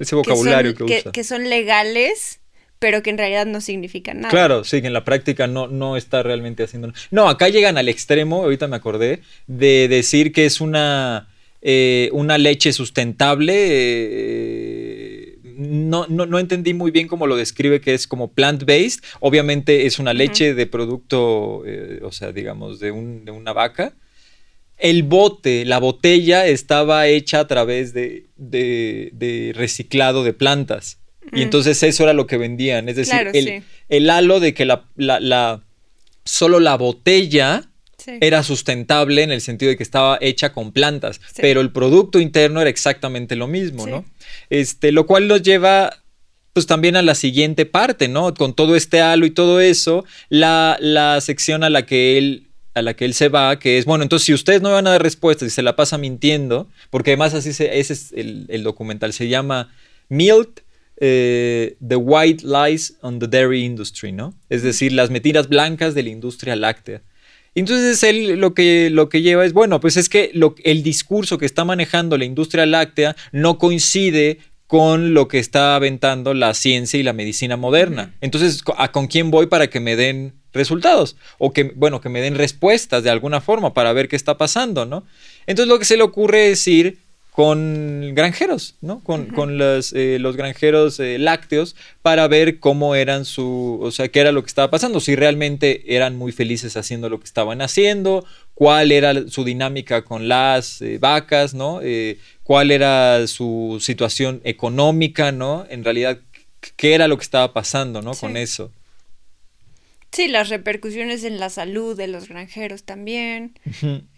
ese 0.00 0.16
vocabulario 0.16 0.74
que, 0.74 0.84
usa. 0.84 1.12
Que, 1.12 1.22
son 1.22 1.48
legales, 1.48 2.40
pero 2.78 3.02
que 3.02 3.10
en 3.10 3.18
realidad 3.18 3.46
no 3.46 3.60
significan 3.60 4.20
nada. 4.20 4.30
Claro, 4.30 4.64
sí, 4.64 4.80
que 4.80 4.86
en 4.86 4.92
la 4.92 5.04
práctica 5.04 5.46
no, 5.46 5.68
no 5.68 5.96
está 5.96 6.22
realmente 6.22 6.64
haciendo 6.64 6.92
No, 7.10 7.28
acá 7.28 7.48
llegan 7.48 7.78
al 7.78 7.88
extremo, 7.88 8.42
ahorita 8.42 8.66
me 8.66 8.76
acordé, 8.76 9.20
de 9.46 9.86
decir 9.88 10.32
que 10.32 10.46
es 10.46 10.60
una, 10.60 11.28
eh, 11.60 12.08
una 12.12 12.38
leche 12.38 12.72
sustentable. 12.72 13.54
Eh, 13.54 15.38
no, 15.44 16.06
no, 16.08 16.38
entendí 16.38 16.72
muy 16.72 16.90
bien 16.90 17.06
cómo 17.06 17.26
lo 17.26 17.36
describe, 17.36 17.82
que 17.82 17.92
es 17.92 18.06
como 18.06 18.32
plant-based. 18.32 19.04
Obviamente 19.20 19.84
es 19.84 19.98
una 19.98 20.14
leche 20.14 20.54
de 20.54 20.66
producto, 20.66 21.62
eh, 21.66 22.00
o 22.02 22.12
sea, 22.12 22.32
digamos, 22.32 22.80
de, 22.80 22.90
un, 22.90 23.26
de 23.26 23.32
una 23.32 23.52
vaca 23.52 23.92
el 24.80 25.02
bote, 25.02 25.64
la 25.64 25.78
botella 25.78 26.46
estaba 26.46 27.06
hecha 27.06 27.40
a 27.40 27.46
través 27.46 27.92
de, 27.92 28.26
de, 28.36 29.52
reciclado 29.54 30.24
de 30.24 30.32
plantas. 30.32 30.98
Y 31.32 31.42
entonces 31.42 31.82
eso 31.82 32.02
era 32.02 32.12
lo 32.12 32.26
que 32.26 32.38
vendían. 32.38 32.88
Es 32.88 32.96
decir, 32.96 33.62
el, 33.88 34.10
halo 34.10 34.40
de 34.40 34.54
que 34.54 34.64
la, 34.64 34.84
la, 34.96 35.62
solo 36.24 36.60
la 36.60 36.76
botella 36.76 37.68
era 38.20 38.42
sustentable 38.42 39.22
en 39.22 39.30
el 39.30 39.42
sentido 39.42 39.70
de 39.70 39.76
que 39.76 39.82
estaba 39.82 40.18
hecha 40.20 40.52
con 40.52 40.72
plantas. 40.72 41.20
Pero 41.36 41.60
el 41.60 41.70
producto 41.70 42.18
interno 42.18 42.60
era 42.60 42.70
exactamente 42.70 43.36
lo 43.36 43.46
mismo, 43.46 43.86
¿no? 43.86 44.04
Este, 44.48 44.92
lo 44.92 45.06
cual 45.06 45.28
nos 45.28 45.42
lleva 45.42 46.02
pues 46.52 46.66
también 46.66 46.96
a 46.96 47.02
la 47.02 47.14
siguiente 47.14 47.64
parte, 47.64 48.08
¿no? 48.08 48.34
Con 48.34 48.54
todo 48.54 48.74
este 48.74 49.00
halo 49.00 49.24
y 49.24 49.30
todo 49.30 49.60
eso, 49.60 50.04
la, 50.30 50.76
la 50.80 51.20
sección 51.20 51.62
a 51.62 51.70
la 51.70 51.86
que 51.86 52.18
él 52.18 52.49
a 52.74 52.82
la 52.82 52.94
que 52.94 53.04
él 53.04 53.14
se 53.14 53.28
va, 53.28 53.58
que 53.58 53.78
es, 53.78 53.84
bueno, 53.84 54.02
entonces 54.02 54.26
si 54.26 54.32
ustedes 54.32 54.62
no 54.62 54.70
van 54.70 54.86
a 54.86 54.90
dar 54.90 55.02
respuestas 55.02 55.48
y 55.48 55.50
se 55.50 55.62
la 55.62 55.76
pasa 55.76 55.98
mintiendo, 55.98 56.68
porque 56.90 57.10
además 57.10 57.34
así 57.34 57.52
se, 57.52 57.78
ese 57.80 57.92
es 57.92 58.12
el, 58.12 58.62
documental, 58.62 59.12
se 59.12 59.28
llama 59.28 59.72
Milk, 60.08 60.62
eh, 60.98 61.76
The 61.86 61.96
White 61.96 62.44
Lies 62.46 62.96
on 63.00 63.18
the 63.18 63.26
Dairy 63.26 63.64
Industry, 63.64 64.12
¿no? 64.12 64.34
Es 64.48 64.62
decir, 64.62 64.92
las 64.92 65.10
mentiras 65.10 65.48
blancas 65.48 65.94
de 65.94 66.02
la 66.02 66.10
industria 66.10 66.54
láctea. 66.56 67.02
Entonces 67.54 68.02
él 68.04 68.38
lo 68.38 68.54
que, 68.54 68.90
lo 68.90 69.08
que 69.08 69.22
lleva 69.22 69.44
es, 69.44 69.52
bueno, 69.52 69.80
pues 69.80 69.96
es 69.96 70.08
que 70.08 70.30
lo, 70.34 70.54
el 70.62 70.82
discurso 70.82 71.38
que 71.38 71.46
está 71.46 71.64
manejando 71.64 72.16
la 72.16 72.24
industria 72.24 72.66
láctea 72.66 73.16
no 73.32 73.58
coincide 73.58 74.38
con 74.68 75.14
lo 75.14 75.26
que 75.26 75.40
está 75.40 75.74
aventando 75.74 76.32
la 76.32 76.54
ciencia 76.54 77.00
y 77.00 77.02
la 77.02 77.12
medicina 77.12 77.56
moderna. 77.56 78.14
Entonces, 78.20 78.62
¿a 78.76 78.92
con 78.92 79.08
quién 79.08 79.32
voy 79.32 79.46
para 79.46 79.66
que 79.68 79.80
me 79.80 79.96
den 79.96 80.39
resultados 80.52 81.16
o 81.38 81.52
que, 81.52 81.72
bueno, 81.74 82.00
que 82.00 82.08
me 82.08 82.20
den 82.20 82.34
respuestas 82.34 83.02
de 83.02 83.10
alguna 83.10 83.40
forma 83.40 83.74
para 83.74 83.92
ver 83.92 84.08
qué 84.08 84.16
está 84.16 84.36
pasando, 84.38 84.86
¿no? 84.86 85.04
Entonces 85.46 85.68
lo 85.68 85.78
que 85.78 85.84
se 85.84 85.96
le 85.96 86.02
ocurre 86.02 86.50
es 86.50 86.66
ir 86.66 86.98
con 87.30 88.12
granjeros, 88.14 88.74
¿no? 88.80 89.02
Con, 89.04 89.26
con 89.26 89.56
los, 89.56 89.92
eh, 89.92 90.18
los, 90.20 90.36
granjeros 90.36 90.98
eh, 90.98 91.16
lácteos 91.18 91.76
para 92.02 92.26
ver 92.28 92.58
cómo 92.58 92.96
eran 92.96 93.24
su, 93.24 93.78
o 93.80 93.90
sea, 93.92 94.08
qué 94.08 94.20
era 94.20 94.32
lo 94.32 94.42
que 94.42 94.48
estaba 94.48 94.70
pasando, 94.70 95.00
si 95.00 95.14
realmente 95.14 95.94
eran 95.94 96.16
muy 96.16 96.32
felices 96.32 96.76
haciendo 96.76 97.08
lo 97.08 97.20
que 97.20 97.24
estaban 97.24 97.62
haciendo, 97.62 98.26
cuál 98.54 98.90
era 98.92 99.28
su 99.28 99.44
dinámica 99.44 100.02
con 100.02 100.28
las 100.28 100.82
eh, 100.82 100.98
vacas, 101.00 101.54
¿no? 101.54 101.80
cuál 102.42 102.72
era 102.72 103.26
su 103.28 103.78
situación 103.80 104.40
económica, 104.42 105.30
¿no? 105.30 105.66
En 105.70 105.84
realidad, 105.84 106.18
qué 106.76 106.94
era 106.94 107.06
lo 107.06 107.16
que 107.16 107.22
estaba 107.22 107.52
pasando, 107.52 108.02
¿no? 108.02 108.12
Con 108.14 108.36
eso. 108.36 108.72
Sí, 110.12 110.26
las 110.26 110.48
repercusiones 110.48 111.22
en 111.22 111.38
la 111.38 111.50
salud 111.50 111.96
de 111.96 112.08
los 112.08 112.28
granjeros 112.28 112.82
también, 112.82 113.58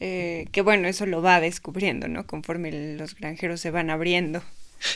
eh, 0.00 0.46
que 0.50 0.62
bueno, 0.62 0.88
eso 0.88 1.05
lo 1.05 1.20
va 1.20 1.40
descubriendo, 1.40 2.09
¿no? 2.09 2.26
Conforme 2.26 2.96
los 2.96 3.14
granjeros 3.14 3.61
se 3.61 3.70
van 3.70 3.90
abriendo. 3.90 4.42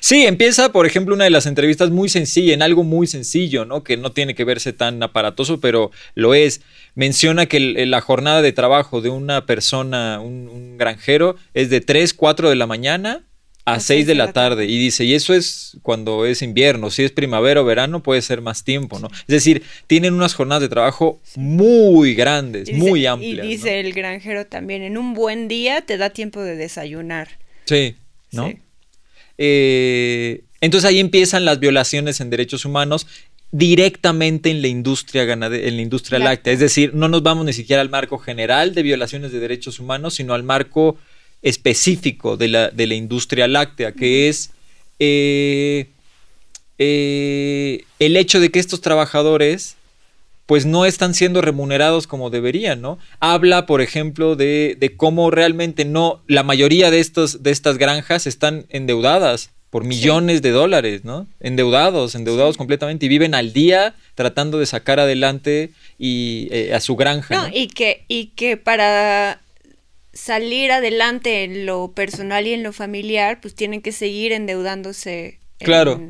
Sí, 0.01 0.27
empieza, 0.27 0.73
por 0.73 0.87
ejemplo, 0.87 1.15
una 1.15 1.25
de 1.25 1.31
las 1.31 1.47
entrevistas 1.47 1.91
muy 1.91 2.09
sencilla, 2.09 2.55
en 2.55 2.63
algo 2.63 2.83
muy 2.83 3.07
sencillo, 3.07 3.65
¿no? 3.65 3.85
Que 3.85 3.97
no 3.97 4.11
tiene 4.11 4.35
que 4.35 4.45
verse 4.45 4.73
tan 4.73 5.03
aparatoso, 5.03 5.61
pero 5.61 5.91
lo 6.15 6.35
es. 6.35 6.61
Menciona 6.95 7.47
que 7.47 7.61
la 7.61 8.01
jornada 8.01 8.43
de 8.43 8.53
trabajo 8.53 9.01
de 9.01 9.11
una 9.11 9.47
persona, 9.47 10.19
un, 10.21 10.77
granjero, 10.77 11.37
es 11.55 11.71
de 11.71 11.81
3, 11.81 12.15
4 12.15 12.51
de 12.51 12.57
la 12.57 12.67
mañana 12.67 13.23
a 13.67 13.81
6 13.81 14.07
de 14.07 14.15
la 14.15 14.33
tarde. 14.33 14.65
Y 14.65 14.79
dice, 14.79 15.05
y 15.05 15.13
eso 15.13 15.35
es 15.35 15.77
cuando 15.83 16.25
es 16.25 16.41
invierno, 16.41 16.91
si 16.91 17.03
es 17.03 17.11
primavera 17.11 17.61
o 17.61 17.65
verano 17.65 18.03
puede 18.03 18.23
ser 18.23 18.41
más 18.41 18.65
tiempo, 18.65 18.99
¿no? 19.01 19.09
Es 19.09 19.27
decir, 19.27 19.63
tienen 19.89 20.15
unas 20.15 20.35
jornadas 20.35 20.63
de 20.63 20.69
trabajo 20.69 21.21
muy 21.35 22.15
grandes, 22.15 22.73
muy 22.73 23.05
amplias. 23.07 23.45
Y 23.45 23.49
dice 23.51 23.81
el 23.81 23.93
granjero 23.93 24.47
también, 24.47 24.83
en 24.83 24.97
un 24.97 25.15
buen 25.15 25.49
día 25.49 25.83
te 25.83 25.99
da 25.99 26.11
tiempo 26.11 26.41
de 26.43 26.55
desayunar. 26.55 27.29
Sí, 27.65 27.97
¿no? 28.31 28.53
Eh, 29.37 30.45
entonces 30.61 30.89
ahí 30.89 31.01
empiezan 31.01 31.45
las 31.45 31.59
violaciones 31.59 32.21
en 32.21 32.31
derechos 32.31 32.65
humanos 32.65 33.07
directamente 33.51 34.51
en 34.51 34.63
la 34.63 34.69
industria 34.69 35.25
en 35.25 35.41
la 35.41 35.83
industria 35.83 36.21
láctea. 36.21 36.53
Es 36.53 36.61
decir, 36.61 36.95
no 36.95 37.09
nos 37.09 37.25
vamos 37.25 37.45
ni 37.45 37.53
siquiera 37.53 37.83
al 37.83 37.91
marco 37.91 38.19
general 38.19 38.75
de 38.75 38.83
violaciones 38.85 39.33
de 39.33 39.41
derechos 39.41 39.81
humanos, 39.81 40.15
sino 40.15 40.35
al 40.35 40.45
marco 40.45 40.99
específico 41.47 42.37
de 42.37 42.49
la, 42.49 42.71
de 42.71 42.89
la 42.89 42.95
industria 42.95 43.47
láctea, 43.47 43.93
que 43.93 44.29
es 44.29 44.51
eh, 44.99 45.87
eh, 46.77 47.85
el 48.01 48.17
hecho 48.17 48.41
de 48.41 48.51
que 48.51 48.59
estos 48.59 48.81
trabajadores 48.81 49.77
pues 50.47 50.67
no 50.67 50.85
están 50.85 51.15
siendo 51.15 51.43
remunerados 51.43 52.09
como 52.09 52.31
deberían, 52.31 52.81
¿no? 52.81 52.99
Habla, 53.21 53.67
por 53.67 53.81
ejemplo, 53.81 54.35
de, 54.35 54.77
de 54.79 54.97
cómo 54.97 55.31
realmente 55.31 55.85
no, 55.85 56.21
la 56.27 56.43
mayoría 56.43 56.91
de, 56.91 56.99
estos, 56.99 57.45
de 57.45 57.53
estas 57.53 57.79
granjas 57.79 58.27
están 58.27 58.67
endeudadas 58.69 59.51
por 59.71 59.85
millones 59.85 60.43
de 60.43 60.51
dólares, 60.51 61.05
¿no? 61.05 61.29
Endeudados, 61.39 62.15
endeudados 62.17 62.57
completamente 62.57 63.07
y 63.07 63.09
viven 63.09 63.35
al 63.35 63.53
día 63.53 63.95
tratando 64.15 64.59
de 64.59 64.67
sacar 64.67 64.99
adelante 64.99 65.71
y, 65.99 66.49
eh, 66.51 66.75
a 66.75 66.81
su 66.81 66.97
granja. 66.97 67.35
No, 67.37 67.49
Y, 67.53 67.69
que, 67.69 68.05
y 68.09 68.27
que 68.37 68.57
para 68.57 69.41
salir 70.17 70.73
adelante 70.73 71.45
en 71.45 71.67
lo 71.67 71.93
personal 71.93 72.47
y 72.47 72.55
en 72.55 72.63
lo 72.63 72.73
familiar, 72.73 73.41
pues 73.41 73.55
tienen 73.55 73.83
que 73.83 73.93
seguir 73.93 74.33
endeudándose. 74.33 75.39
Claro 75.59 76.01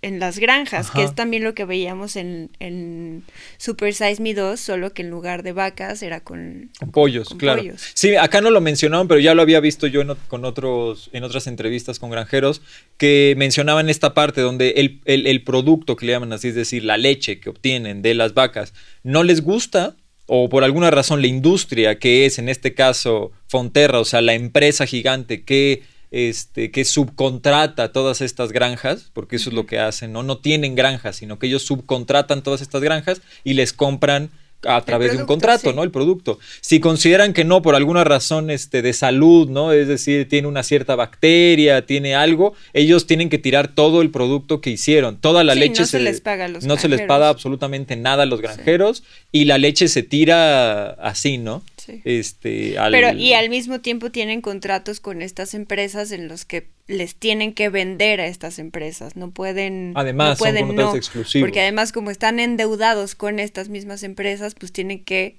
en 0.00 0.20
las 0.20 0.38
granjas, 0.38 0.92
que 0.92 1.02
es 1.02 1.14
también 1.14 1.42
lo 1.42 1.54
que 1.54 1.64
veíamos 1.64 2.14
en, 2.14 2.50
en, 2.60 3.24
Super 3.56 3.92
Size 3.92 4.22
Me 4.22 4.32
2, 4.32 4.58
solo 4.58 4.92
que 4.92 5.02
en 5.02 5.10
lugar 5.10 5.42
de 5.42 5.52
vacas 5.52 6.02
era 6.02 6.20
con, 6.20 6.70
pollos, 6.92 7.30
claro. 7.36 7.62
Sí, 7.94 8.14
acá 8.14 8.40
no 8.40 8.50
lo 8.50 8.60
mencionaron, 8.60 9.08
pero 9.08 9.18
ya 9.18 9.34
lo 9.34 9.42
había 9.42 9.58
visto 9.58 9.88
yo 9.88 10.00
en, 10.00 10.14
con 10.28 10.44
otros, 10.44 11.10
en 11.12 11.24
otras 11.24 11.48
entrevistas 11.48 11.98
con 11.98 12.10
granjeros 12.10 12.62
que 12.96 13.34
mencionaban 13.36 13.88
esta 13.88 14.14
parte 14.14 14.40
donde 14.40 14.70
el, 14.76 15.00
el, 15.04 15.42
producto 15.42 15.96
que 15.96 16.06
le 16.06 16.12
llaman 16.12 16.32
así, 16.32 16.48
es 16.48 16.54
decir, 16.54 16.84
la 16.84 16.96
leche 16.96 17.40
que 17.40 17.50
obtienen 17.50 18.00
de 18.00 18.14
las 18.14 18.34
vacas, 18.34 18.74
no 19.02 19.24
les 19.24 19.42
gusta 19.42 19.96
o 20.28 20.48
por 20.48 20.62
alguna 20.62 20.90
razón 20.92 21.20
la 21.20 21.26
industria 21.26 21.98
que 21.98 22.26
es 22.26 22.38
en 22.38 22.48
este 22.48 22.74
caso 22.74 23.32
Fonterra, 23.48 23.98
o 23.98 24.04
sea, 24.04 24.20
la 24.20 24.34
empresa 24.34 24.86
gigante 24.86 25.42
que 25.42 25.82
este, 26.10 26.70
que 26.70 26.84
subcontrata 26.84 27.92
todas 27.92 28.20
estas 28.20 28.52
granjas, 28.52 29.10
porque 29.12 29.36
eso 29.36 29.50
es 29.50 29.54
lo 29.54 29.66
que 29.66 29.78
hacen, 29.78 30.12
¿no? 30.12 30.22
No 30.22 30.38
tienen 30.38 30.74
granjas, 30.74 31.16
sino 31.16 31.38
que 31.38 31.48
ellos 31.48 31.62
subcontratan 31.62 32.42
todas 32.42 32.62
estas 32.62 32.82
granjas 32.82 33.20
y 33.44 33.54
les 33.54 33.72
compran 33.72 34.30
a 34.64 34.80
través 34.82 35.12
de 35.12 35.18
un 35.18 35.26
contrato, 35.26 35.72
¿no? 35.72 35.82
El 35.82 35.90
producto. 35.90 36.38
Si 36.60 36.80
consideran 36.80 37.32
que 37.32 37.44
no, 37.44 37.62
por 37.62 37.74
alguna 37.74 38.04
razón 38.04 38.50
este, 38.50 38.82
de 38.82 38.92
salud, 38.92 39.48
¿no? 39.48 39.72
Es 39.72 39.86
decir, 39.86 40.28
tiene 40.28 40.48
una 40.48 40.62
cierta 40.62 40.96
bacteria, 40.96 41.86
tiene 41.86 42.14
algo, 42.14 42.54
ellos 42.72 43.06
tienen 43.06 43.28
que 43.28 43.38
tirar 43.38 43.68
todo 43.68 44.02
el 44.02 44.10
producto 44.10 44.60
que 44.60 44.70
hicieron. 44.70 45.18
Toda 45.18 45.44
la 45.44 45.54
leche 45.54 45.82
no 45.82 45.86
se, 45.86 46.00
les 46.00 46.20
paga 46.20 46.46
a 46.46 46.48
los 46.48 46.64
No 46.64 46.76
se 46.76 46.88
les 46.88 47.02
paga 47.02 47.28
absolutamente 47.28 47.96
nada 47.96 48.24
a 48.24 48.26
los 48.26 48.40
granjeros 48.40 49.04
y 49.30 49.44
la 49.44 49.58
leche 49.58 49.88
se 49.88 50.02
tira 50.02 50.90
así, 50.90 51.38
¿no? 51.38 51.62
Este, 52.04 52.76
Pero 52.90 53.12
y 53.12 53.32
al 53.32 53.48
mismo 53.50 53.80
tiempo 53.80 54.10
tienen 54.10 54.40
contratos 54.40 55.00
con 55.00 55.22
estas 55.22 55.54
empresas 55.54 56.12
en 56.12 56.28
los 56.28 56.44
que 56.44 56.68
les 56.86 57.14
tienen 57.14 57.52
que 57.52 57.68
vender 57.68 58.20
a 58.20 58.26
estas 58.26 58.58
empresas, 58.58 59.16
no 59.16 59.30
pueden 59.30 59.92
además 59.94 60.30
no 60.30 60.36
pueden, 60.36 60.76
son 60.76 60.96
exclusivos. 60.96 61.46
porque 61.46 61.60
además 61.60 61.92
como 61.92 62.10
están 62.10 62.40
endeudados 62.40 63.14
con 63.14 63.38
estas 63.38 63.68
mismas 63.68 64.02
empresas, 64.02 64.54
pues 64.54 64.72
tienen 64.72 65.04
que 65.04 65.36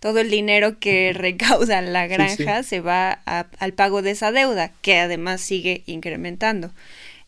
todo 0.00 0.20
el 0.20 0.30
dinero 0.30 0.78
que 0.78 1.12
recauda 1.12 1.80
la 1.82 2.06
granja 2.06 2.62
se 2.62 2.80
va 2.80 3.10
al 3.12 3.74
pago 3.74 4.02
de 4.02 4.12
esa 4.12 4.32
deuda, 4.32 4.72
que 4.82 4.98
además 4.98 5.40
sigue 5.40 5.82
incrementando. 5.86 6.72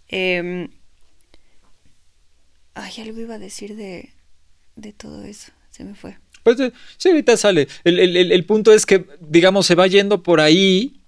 Eh, 0.08 0.68
ay, 2.74 2.92
algo 3.02 3.20
iba 3.20 3.34
a 3.34 3.38
decir 3.38 3.76
de, 3.76 4.10
de 4.76 4.92
todo 4.92 5.24
eso, 5.24 5.52
se 5.70 5.84
me 5.84 5.94
fue. 5.94 6.16
Pues 6.42 6.58
eh, 6.60 6.72
sí, 6.96 7.10
ahorita 7.10 7.36
sale. 7.36 7.68
El, 7.84 8.44
punto 8.44 8.72
es 8.72 8.86
que, 8.86 9.06
digamos, 9.20 9.66
se 9.66 9.74
va 9.74 9.86
yendo 9.86 10.22
por 10.22 10.40
ahí 10.40 11.00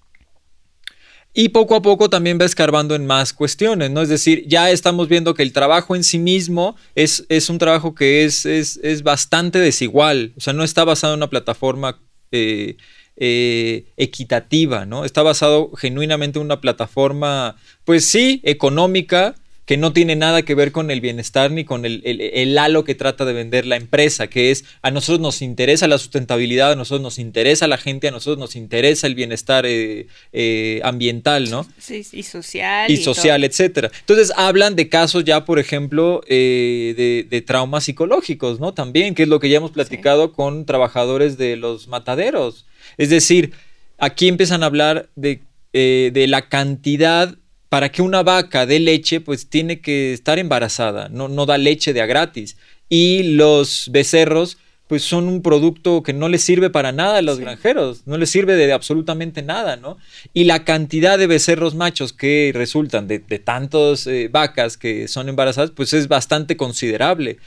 y 1.34 1.48
poco 1.48 1.74
a 1.74 1.82
poco 1.82 2.10
también 2.10 2.38
va 2.38 2.44
escarbando 2.44 2.94
en 2.94 3.06
más 3.06 3.32
cuestiones, 3.32 3.90
¿no? 3.90 4.02
Es 4.02 4.10
decir, 4.10 4.44
ya 4.46 4.70
estamos 4.70 5.08
viendo 5.08 5.32
que 5.32 5.42
el 5.42 5.52
trabajo 5.52 5.96
en 5.96 6.04
sí 6.04 6.18
mismo 6.18 6.76
es, 6.94 7.24
es 7.30 7.48
un 7.48 7.58
trabajo 7.58 7.94
que 7.94 8.24
es, 8.24 8.44
es, 8.44 9.02
bastante 9.02 9.58
desigual, 9.58 10.34
o 10.36 10.40
sea, 10.40 10.52
no 10.52 10.62
está 10.62 10.84
basado 10.84 11.14
en 11.14 11.20
una 11.20 11.30
plataforma 11.30 11.98
eh, 12.32 12.76
eh, 13.16 13.86
equitativa, 13.96 14.84
¿no? 14.84 15.06
Está 15.06 15.22
basado 15.22 15.70
genuinamente 15.72 16.38
en 16.38 16.44
una 16.44 16.60
plataforma, 16.60 17.56
pues 17.84 18.04
sí, 18.04 18.40
económica, 18.44 19.34
que 19.72 19.78
no 19.78 19.94
tiene 19.94 20.16
nada 20.16 20.42
que 20.42 20.54
ver 20.54 20.70
con 20.70 20.90
el 20.90 21.00
bienestar 21.00 21.50
ni 21.50 21.64
con 21.64 21.86
el, 21.86 22.02
el, 22.04 22.58
halo 22.58 22.84
que 22.84 22.94
trata 22.94 23.24
de 23.24 23.32
vender 23.32 23.64
la 23.64 23.76
empresa, 23.76 24.26
que 24.26 24.50
es 24.50 24.66
a 24.82 24.90
nosotros 24.90 25.20
nos 25.20 25.40
interesa 25.40 25.88
la 25.88 25.96
sustentabilidad, 25.96 26.72
a 26.72 26.76
nosotros 26.76 27.00
nos 27.00 27.18
interesa 27.18 27.66
la 27.66 27.78
gente, 27.78 28.08
a 28.08 28.10
nosotros 28.10 28.38
nos 28.38 28.54
interesa 28.54 29.06
el 29.06 29.14
bienestar 29.14 29.64
eh, 29.64 30.08
eh, 30.34 30.82
ambiental, 30.84 31.48
¿no? 31.48 31.66
Sí, 31.78 32.06
y 32.12 32.22
social. 32.22 32.90
Y, 32.90 32.98
social, 32.98 33.44
etcétera. 33.44 33.90
Entonces 34.00 34.30
hablan 34.36 34.76
de 34.76 34.90
casos 34.90 35.24
ya, 35.24 35.46
por 35.46 35.58
ejemplo, 35.58 36.20
eh, 36.26 37.24
de, 37.30 37.40
traumas 37.40 37.84
psicológicos, 37.84 38.60
¿no? 38.60 38.74
También, 38.74 39.14
que 39.14 39.22
es 39.22 39.28
lo 39.30 39.40
que 39.40 39.48
ya 39.48 39.56
hemos 39.56 39.70
platicado 39.70 40.34
con 40.34 40.66
trabajadores 40.66 41.38
de 41.38 41.56
los 41.56 41.88
mataderos. 41.88 42.66
Es 42.98 43.08
decir, 43.08 43.52
aquí 43.96 44.28
empiezan 44.28 44.64
a 44.64 44.66
hablar 44.66 45.08
de, 45.16 45.40
de 45.72 46.26
la 46.28 46.50
cantidad 46.50 47.38
para 47.72 47.90
que 47.90 48.02
una 48.02 48.22
vaca 48.22 48.66
dé 48.66 48.80
leche, 48.80 49.22
pues 49.22 49.48
tiene 49.48 49.80
que 49.80 50.12
estar 50.12 50.38
embarazada, 50.38 51.08
no, 51.08 51.28
no 51.28 51.46
da 51.46 51.56
leche 51.56 51.94
de 51.94 52.02
a 52.02 52.06
gratis. 52.06 52.58
Y 52.90 53.22
los 53.22 53.88
becerros, 53.90 54.58
pues 54.88 55.04
son 55.04 55.26
un 55.26 55.40
producto 55.40 56.02
que 56.02 56.12
no 56.12 56.28
les 56.28 56.42
sirve 56.44 56.68
para 56.68 56.92
nada 56.92 57.16
a 57.16 57.22
los 57.22 57.40
granjeros, 57.40 58.02
no 58.04 58.18
les 58.18 58.28
sirve 58.28 58.56
de, 58.56 58.70
absolutamente 58.74 59.40
nada, 59.40 59.76
¿no? 59.76 59.96
Y 60.34 60.44
la 60.44 60.66
cantidad 60.66 61.16
de 61.16 61.26
becerros 61.26 61.74
machos 61.74 62.12
que 62.12 62.52
resultan 62.54 63.08
de, 63.08 63.20
de 63.20 63.38
tantas 63.38 64.06
eh, 64.06 64.28
vacas 64.30 64.76
que 64.76 65.08
son 65.08 65.30
embarazadas, 65.30 65.70
pues 65.70 65.94
es 65.94 66.08
bastante 66.08 66.58
considerable. 66.58 67.38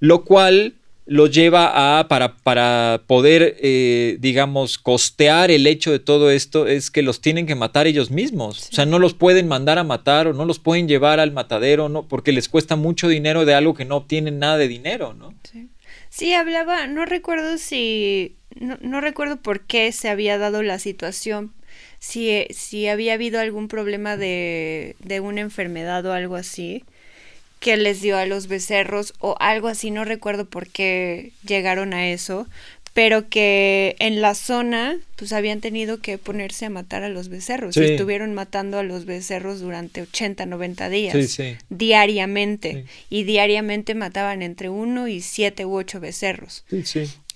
Lo 0.00 0.24
cual 0.24 0.72
lo 1.06 1.28
lleva 1.28 1.98
a, 1.98 2.08
para, 2.08 2.36
para 2.36 3.02
poder, 3.06 3.56
eh, 3.60 4.16
digamos, 4.18 4.76
costear 4.76 5.52
el 5.52 5.68
hecho 5.68 5.92
de 5.92 6.00
todo 6.00 6.30
esto, 6.30 6.66
es 6.66 6.90
que 6.90 7.02
los 7.02 7.20
tienen 7.20 7.46
que 7.46 7.54
matar 7.54 7.86
ellos 7.86 8.10
mismos. 8.10 8.68
O 8.70 8.74
sea, 8.74 8.86
no 8.86 8.98
los 8.98 9.14
pueden 9.14 9.46
mandar 9.46 9.78
a 9.78 9.84
matar 9.84 10.26
o 10.26 10.32
no 10.32 10.44
los 10.44 10.58
pueden 10.58 10.88
llevar 10.88 11.20
al 11.20 11.30
matadero, 11.30 11.88
¿no? 11.88 12.08
Porque 12.08 12.32
les 12.32 12.48
cuesta 12.48 12.74
mucho 12.74 13.06
dinero 13.06 13.44
de 13.44 13.54
algo 13.54 13.74
que 13.74 13.84
no 13.84 13.96
obtienen 13.96 14.40
nada 14.40 14.58
de 14.58 14.66
dinero, 14.66 15.14
¿no? 15.14 15.32
Sí, 15.50 15.68
sí 16.10 16.34
hablaba, 16.34 16.88
no 16.88 17.04
recuerdo 17.04 17.56
si, 17.56 18.34
no, 18.56 18.76
no, 18.80 19.00
recuerdo 19.00 19.36
por 19.36 19.60
qué 19.60 19.92
se 19.92 20.08
había 20.08 20.38
dado 20.38 20.64
la 20.64 20.80
situación, 20.80 21.52
si, 22.00 22.46
si 22.50 22.88
había 22.88 23.14
habido 23.14 23.38
algún 23.38 23.68
problema 23.68 24.16
de, 24.16 24.96
de 24.98 25.20
una 25.20 25.40
enfermedad 25.40 26.04
o 26.04 26.12
algo 26.12 26.34
así 26.34 26.82
que 27.66 27.76
les 27.76 28.00
dio 28.00 28.16
a 28.16 28.26
los 28.26 28.46
becerros 28.46 29.12
o 29.18 29.34
algo 29.40 29.66
así, 29.66 29.90
no 29.90 30.04
recuerdo 30.04 30.44
por 30.44 30.68
qué 30.68 31.32
llegaron 31.44 31.94
a 31.94 32.10
eso, 32.10 32.46
pero 32.94 33.28
que 33.28 33.96
en 33.98 34.20
la 34.20 34.36
zona 34.36 35.00
pues 35.16 35.32
habían 35.32 35.60
tenido 35.60 35.98
que 36.00 36.16
ponerse 36.16 36.66
a 36.66 36.70
matar 36.70 37.02
a 37.02 37.08
los 37.08 37.28
becerros 37.28 37.76
y 37.76 37.82
estuvieron 37.82 38.34
matando 38.34 38.78
a 38.78 38.84
los 38.84 39.04
becerros 39.04 39.58
durante 39.58 40.02
80, 40.02 40.46
90 40.46 40.88
días 40.90 41.40
diariamente 41.68 42.84
y 43.10 43.24
diariamente 43.24 43.96
mataban 43.96 44.42
entre 44.42 44.68
uno 44.68 45.08
y 45.08 45.20
siete 45.20 45.66
u 45.66 45.74
ocho 45.74 45.98
becerros. 45.98 46.64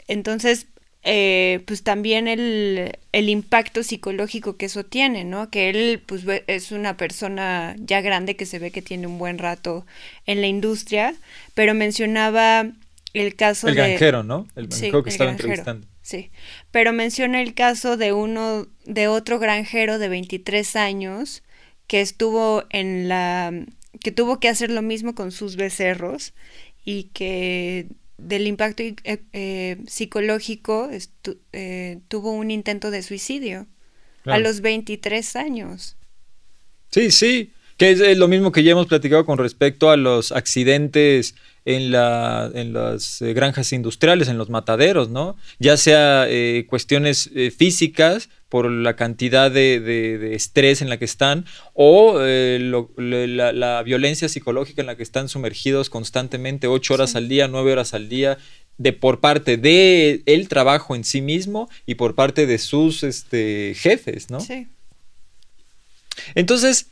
Entonces, 0.07 0.69
eh, 1.03 1.63
pues 1.67 1.83
también 1.83 2.29
el, 2.29 2.99
el, 3.13 3.29
impacto 3.31 3.83
psicológico 3.83 4.57
que 4.57 4.67
eso 4.67 4.85
tiene, 4.85 5.25
¿no? 5.25 5.49
Que 5.49 5.71
él 5.71 6.03
pues 6.05 6.25
es 6.47 6.73
una 6.73 6.99
persona 6.99 7.75
ya 7.79 8.03
grande 8.03 8.37
que 8.37 8.45
se 8.45 8.59
ve 8.59 8.71
que 8.71 8.83
tiene 8.83 9.07
un 9.07 9.19
buen 9.19 9.39
rato 9.39 9.87
en 10.27 10.43
la 10.43 10.47
industria, 10.47 11.15
pero 11.55 11.73
mencionaba 11.73 12.71
el 13.15 13.35
caso 13.35 13.69
el 13.69 13.77
de... 13.77 13.81
granjero, 13.81 14.23
¿no? 14.23 14.47
El 14.57 14.69
granjero 14.69 15.03
que 15.03 15.11
estaba 15.11 15.31
entrevistando. 15.31 15.87
Sí, 16.03 16.31
pero 16.71 16.93
menciona 16.93 17.41
el 17.41 17.55
caso 17.55 17.97
de 17.97 18.13
uno, 18.13 18.67
de 18.85 19.09
otro 19.09 19.39
granjero 19.39 19.99
de 19.99 20.09
23 20.09 20.77
años 20.77 21.43
que 21.87 22.03
estuvo 22.03 22.65
en 22.69 23.09
la... 23.09 23.53
que 24.01 24.13
tuvo 24.13 24.39
que 24.39 24.49
hacer 24.49 24.71
lo 24.71 24.83
mismo 24.83 25.15
con 25.15 25.33
sus 25.33 25.57
becerros 25.57 26.35
y 26.85 27.05
que 27.15 27.87
del 28.23 28.47
impacto 28.47 28.83
eh, 28.83 28.95
eh, 29.33 29.79
psicológico 29.87 30.91
eh, 31.53 31.99
tuvo 32.09 32.33
un 32.33 32.51
intento 32.51 32.91
de 32.91 33.03
suicidio 33.03 33.67
a 34.27 34.39
los 34.39 34.61
23 34.61 35.37
años. 35.37 35.97
Sí, 36.91 37.11
sí, 37.11 37.53
que 37.77 37.91
es 37.91 38.19
lo 38.19 38.29
mismo 38.29 38.53
que 38.53 38.63
ya 38.63 38.73
hemos 38.73 38.87
platicado 38.87 39.25
con 39.25 39.39
respecto 39.39 39.91
a 39.91 39.97
los 39.97 40.33
accidentes 40.33 41.35
en, 41.65 41.91
la, 41.91 42.51
en 42.55 42.73
las 42.73 43.21
granjas 43.21 43.73
industriales, 43.73 44.29
en 44.29 44.39
los 44.39 44.51
mataderos, 44.51 45.09
¿no? 45.09 45.37
Ya 45.59 45.77
sea 45.77 46.27
cuestiones 46.69 47.31
físicas 47.57 48.29
por 48.51 48.69
la 48.71 48.97
cantidad 48.97 49.51
de, 49.51 50.35
estrés 50.35 50.83
en 50.83 50.91
la 50.91 50.99
que 50.99 51.05
están 51.07 51.47
o 51.73 52.19
eh, 52.21 52.59
la, 52.99 53.83
violencia 53.83 54.29
psicológica 54.29 54.83
en 54.83 54.89
la 54.89 54.97
que 54.97 55.05
están 55.05 55.29
sumergidos 55.29 55.89
constantemente, 55.89 56.67
ocho 56.67 56.95
horas 56.95 57.15
al 57.15 57.29
día, 57.29 57.49
nueve 57.49 57.73
horas 57.73 57.95
al 57.95 58.09
día, 58.09 58.37
de 58.77 58.93
por 58.93 59.21
parte 59.21 59.57
de 59.57 60.23
el 60.27 60.49
trabajo 60.49 60.97
en 60.97 61.05
sí 61.05 61.21
mismo 61.23 61.71
y 61.87 61.95
por 61.95 62.15
parte 62.15 62.47
de 62.47 62.59
sus 62.59 63.05
este, 63.05 63.75
jefes, 63.77 64.31
¿no? 64.31 64.41
Sí. 64.41 64.67
Entonces, 66.35 66.87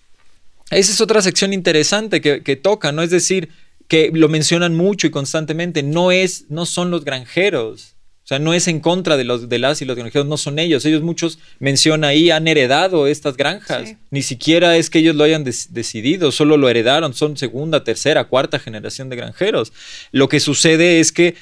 esa 0.70 0.92
es 0.92 1.00
otra 1.00 1.20
sección 1.22 1.52
interesante 1.52 2.20
que, 2.20 2.42
que 2.42 2.56
toca, 2.56 2.92
¿no? 2.92 3.02
Es 3.02 3.10
decir, 3.10 3.48
que 3.88 4.10
lo 4.12 4.28
mencionan 4.28 4.76
mucho 4.76 5.08
y 5.08 5.10
constantemente, 5.10 5.82
no 5.82 6.12
es, 6.12 6.44
no 6.50 6.66
son 6.66 6.90
los 6.92 7.04
granjeros, 7.04 7.96
o 8.28 8.34
sea, 8.34 8.38
no 8.38 8.52
es 8.52 8.68
en 8.68 8.80
contra 8.80 9.16
de, 9.16 9.24
los, 9.24 9.48
de 9.48 9.58
las 9.58 9.80
y 9.80 9.86
los 9.86 9.96
granjeros, 9.96 10.28
no 10.28 10.36
son 10.36 10.58
ellos. 10.58 10.84
Ellos 10.84 11.00
muchos, 11.00 11.38
menciona 11.60 12.08
ahí, 12.08 12.30
han 12.30 12.46
heredado 12.46 13.06
estas 13.06 13.38
granjas. 13.38 13.94
Ni 14.10 14.20
siquiera 14.20 14.76
es 14.76 14.90
que 14.90 14.98
ellos 14.98 15.16
lo 15.16 15.24
hayan 15.24 15.44
decidido, 15.44 16.30
solo 16.30 16.58
lo 16.58 16.68
heredaron. 16.68 17.14
Son 17.14 17.38
segunda, 17.38 17.84
tercera, 17.84 18.24
cuarta 18.24 18.58
generación 18.58 19.08
de 19.08 19.16
granjeros. 19.16 19.72
Lo 20.12 20.28
que 20.28 20.40
sucede 20.40 21.00
es 21.00 21.10
que 21.10 21.36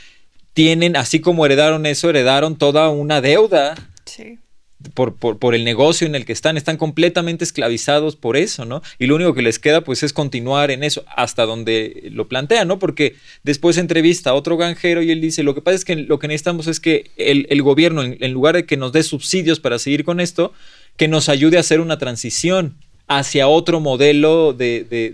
tienen, 0.53 0.95
así 0.95 1.19
como 1.19 1.45
heredaron 1.45 1.87
eso, 1.87 2.09
heredaron 2.09 2.55
toda 2.55 2.89
una 2.91 3.21
deuda. 3.21 3.75
Sí 4.05 4.39
por, 4.95 5.55
el 5.55 5.65
negocio 5.65 6.07
en 6.07 6.15
el 6.15 6.25
que 6.25 6.33
están, 6.33 6.57
están 6.57 6.77
completamente 6.77 7.45
esclavizados 7.45 8.17
por 8.17 8.37
eso, 8.37 8.65
¿no? 8.65 8.83
Y 8.99 9.07
lo 9.07 9.15
único 9.17 9.35
que 9.35 9.43
les 9.43 9.59
queda 9.59 9.83
pues 9.83 10.03
es 10.03 10.13
continuar 10.13 10.71
en 10.71 10.83
eso 10.83 11.05
hasta 11.15 11.47
donde 11.47 12.09
lo 12.13 12.29
plantean, 12.29 12.69
¿no? 12.69 12.79
Porque 12.79 13.17
después 13.43 13.79
entrevista 13.79 14.31
a 14.31 14.35
otro 14.35 14.57
granjero 14.57 15.03
y 15.03 15.11
él 15.11 15.21
dice, 15.21 15.43
lo 15.43 15.55
que 15.55 15.63
pasa 15.63 15.77
es 15.77 15.85
que 15.85 15.97
lo 15.97 16.19
que 16.19 16.29
necesitamos 16.29 16.67
es 16.67 16.81
que 16.81 17.11
el, 17.17 17.63
gobierno, 17.63 18.03
en, 18.03 18.33
lugar 18.33 18.57
de 18.57 18.67
que 18.67 18.77
nos 18.77 18.93
dé 18.93 19.03
subsidios 19.03 19.61
para 19.61 19.79
seguir 19.79 20.05
con 20.05 20.21
esto, 20.21 20.53
que 20.97 21.09
nos 21.09 21.29
ayude 21.29 21.57
a 21.57 21.61
hacer 21.61 21.81
una 21.81 21.99
transición 21.99 22.75
hacia 23.09 23.49
otro 23.49 23.81
modelo 23.81 24.53
de, 24.53 24.85
de, 24.89 25.13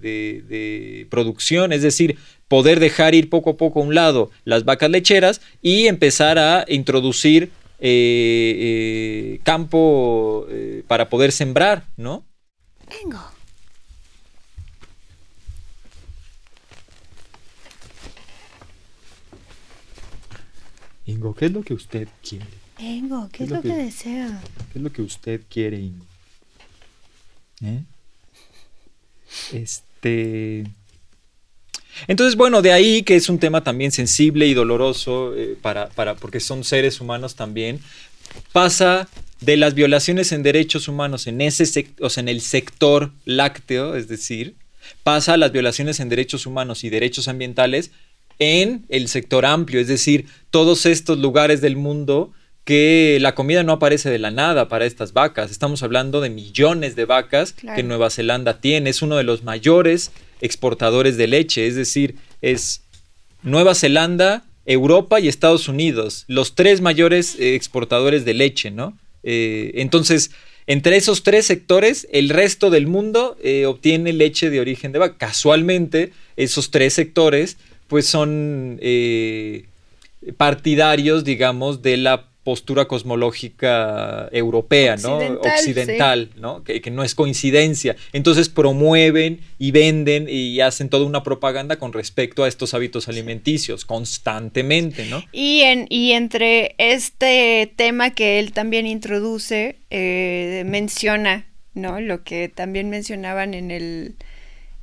de, 0.00 1.06
producción, 1.10 1.72
es 1.72 1.82
decir, 1.82 2.16
poder 2.48 2.80
dejar 2.80 3.14
ir 3.14 3.30
poco 3.30 3.50
a 3.50 3.56
poco 3.56 3.80
a 3.80 3.84
un 3.84 3.94
lado 3.94 4.30
las 4.44 4.64
vacas 4.64 4.90
lecheras 4.90 5.40
y 5.62 5.86
empezar 5.86 6.38
a 6.38 6.64
introducir 6.68 7.50
eh, 7.80 8.56
eh, 8.58 9.40
campo 9.44 10.46
eh, 10.50 10.82
para 10.86 11.08
poder 11.08 11.32
sembrar, 11.32 11.86
¿no? 11.96 12.24
Vengo. 12.88 13.20
Ingo, 21.06 21.34
¿qué 21.34 21.46
es 21.46 21.52
lo 21.52 21.62
que 21.62 21.74
usted 21.74 22.08
quiere? 22.22 22.46
Ingo, 22.78 23.28
¿qué, 23.32 23.44
es 23.44 23.50
lo 23.50 23.62
que, 23.62 23.68
desea? 23.68 24.42
¿Qué 24.72 24.78
es 24.78 24.82
lo 24.82 24.92
que 24.92 25.02
usted 25.02 25.42
quiere, 25.48 25.80
Ingo? 25.80 26.04
¿Eh? 27.62 27.82
Este. 29.52 30.64
Entonces, 32.06 32.36
bueno, 32.36 32.62
de 32.62 32.72
ahí 32.72 33.02
que 33.02 33.16
es 33.16 33.28
un 33.28 33.38
tema 33.38 33.64
también 33.64 33.92
sensible 33.92 34.46
y 34.46 34.54
doloroso 34.54 35.34
eh, 35.36 35.56
para, 35.60 35.88
para, 35.90 36.14
porque 36.14 36.40
son 36.40 36.64
seres 36.64 37.00
humanos 37.00 37.34
también, 37.34 37.80
pasa 38.52 39.08
de 39.40 39.56
las 39.56 39.74
violaciones 39.74 40.32
en 40.32 40.42
derechos 40.42 40.88
humanos 40.88 41.26
en, 41.26 41.40
ese 41.40 41.88
o 42.00 42.10
sea, 42.10 42.20
en 42.22 42.28
el 42.28 42.40
sector 42.40 43.12
lácteo, 43.24 43.96
es 43.96 44.08
decir, 44.08 44.54
pasa 45.02 45.34
a 45.34 45.36
las 45.36 45.52
violaciones 45.52 46.00
en 46.00 46.08
derechos 46.08 46.46
humanos 46.46 46.84
y 46.84 46.90
derechos 46.90 47.28
ambientales 47.28 47.90
en 48.38 48.84
el 48.88 49.08
sector 49.08 49.44
amplio, 49.46 49.80
es 49.80 49.88
decir, 49.88 50.26
todos 50.50 50.86
estos 50.86 51.18
lugares 51.18 51.60
del 51.60 51.76
mundo 51.76 52.32
que 52.68 53.16
la 53.22 53.34
comida 53.34 53.62
no 53.62 53.72
aparece 53.72 54.10
de 54.10 54.18
la 54.18 54.30
nada 54.30 54.68
para 54.68 54.84
estas 54.84 55.14
vacas. 55.14 55.50
Estamos 55.50 55.82
hablando 55.82 56.20
de 56.20 56.28
millones 56.28 56.96
de 56.96 57.06
vacas 57.06 57.54
que 57.54 57.82
Nueva 57.82 58.10
Zelanda 58.10 58.60
tiene. 58.60 58.90
Es 58.90 59.00
uno 59.00 59.16
de 59.16 59.22
los 59.22 59.42
mayores 59.42 60.12
exportadores 60.42 61.16
de 61.16 61.28
leche, 61.28 61.66
es 61.66 61.76
decir, 61.76 62.16
es 62.42 62.82
Nueva 63.42 63.74
Zelanda, 63.74 64.44
Europa 64.66 65.18
y 65.18 65.28
Estados 65.28 65.66
Unidos, 65.66 66.26
los 66.28 66.56
tres 66.56 66.82
mayores 66.82 67.36
eh, 67.38 67.54
exportadores 67.54 68.26
de 68.26 68.34
leche, 68.34 68.70
¿no? 68.70 68.98
Eh, 69.22 69.70
entonces, 69.76 70.32
entre 70.66 70.98
esos 70.98 71.22
tres 71.22 71.46
sectores, 71.46 72.06
el 72.12 72.28
resto 72.28 72.68
del 72.68 72.86
mundo 72.86 73.38
eh, 73.42 73.64
obtiene 73.64 74.12
leche 74.12 74.50
de 74.50 74.60
origen 74.60 74.92
de 74.92 74.98
vaca. 74.98 75.16
Casualmente, 75.16 76.12
esos 76.36 76.70
tres 76.70 76.92
sectores, 76.92 77.56
pues 77.86 78.04
son 78.04 78.78
partidarios, 80.36 81.24
digamos, 81.24 81.80
de 81.80 81.96
la 81.96 82.27
postura 82.48 82.88
cosmológica 82.88 84.30
europea, 84.32 84.96
¿no? 84.96 85.18
Occidental, 85.18 86.30
¿no? 86.36 86.64
Que, 86.64 86.80
no 86.90 87.04
es 87.04 87.14
coincidencia. 87.14 87.94
Entonces 88.14 88.48
promueven 88.48 89.40
y 89.58 89.70
venden 89.70 90.28
y 90.30 90.58
hacen 90.62 90.88
toda 90.88 91.04
una 91.04 91.22
propaganda 91.22 91.76
con 91.76 91.92
respecto 91.92 92.44
a 92.44 92.48
estos 92.48 92.72
hábitos 92.72 93.06
alimenticios 93.06 93.84
constantemente, 93.84 95.04
¿no? 95.10 95.22
Y, 95.30 95.60
en, 95.60 95.88
y 95.90 96.12
entre 96.12 96.74
este 96.78 97.70
tema 97.76 98.14
que 98.14 98.38
él 98.38 98.54
también 98.54 98.86
introduce, 98.86 99.76
eh, 99.90 100.62
menciona, 100.64 101.48
¿no? 101.74 102.00
Lo 102.00 102.24
que 102.24 102.48
también 102.48 102.88
mencionaban 102.88 103.52
en 103.52 103.70
el 103.70 104.14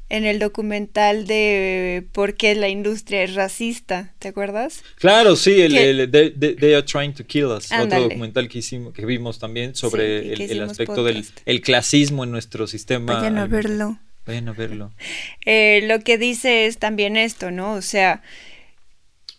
en 0.09 0.25
el 0.25 0.39
documental 0.39 1.25
de 1.25 2.05
por 2.11 2.35
qué 2.35 2.53
la 2.55 2.69
industria 2.69 3.23
es 3.23 3.33
racista, 3.33 4.13
¿te 4.19 4.27
acuerdas? 4.27 4.83
Claro, 4.97 5.35
sí, 5.35 5.61
el, 5.61 6.09
they, 6.11 6.73
Are 6.73 6.83
Trying 6.83 7.13
to 7.13 7.25
Kill 7.25 7.45
Us, 7.45 7.71
otro 7.71 8.01
documental 8.01 8.47
que 8.47 8.59
hicimos, 8.59 8.93
que 8.93 9.05
vimos 9.05 9.39
también 9.39 9.75
sobre 9.75 10.33
el, 10.33 10.61
aspecto 10.61 11.03
del 11.03 11.25
el 11.45 11.61
clasismo 11.61 12.23
en 12.23 12.31
nuestro 12.31 12.67
sistema. 12.67 13.15
Vayan 13.15 13.37
a 13.37 13.47
verlo. 13.47 13.97
Vayan 14.25 14.49
a 14.49 14.53
verlo. 14.53 14.91
Eh, 15.47 15.81
lo 15.83 15.99
que 15.99 16.17
dice 16.17 16.65
es 16.65 16.79
también 16.79 17.17
esto, 17.17 17.51
¿no? 17.51 17.73
O 17.73 17.81
sea, 17.83 18.23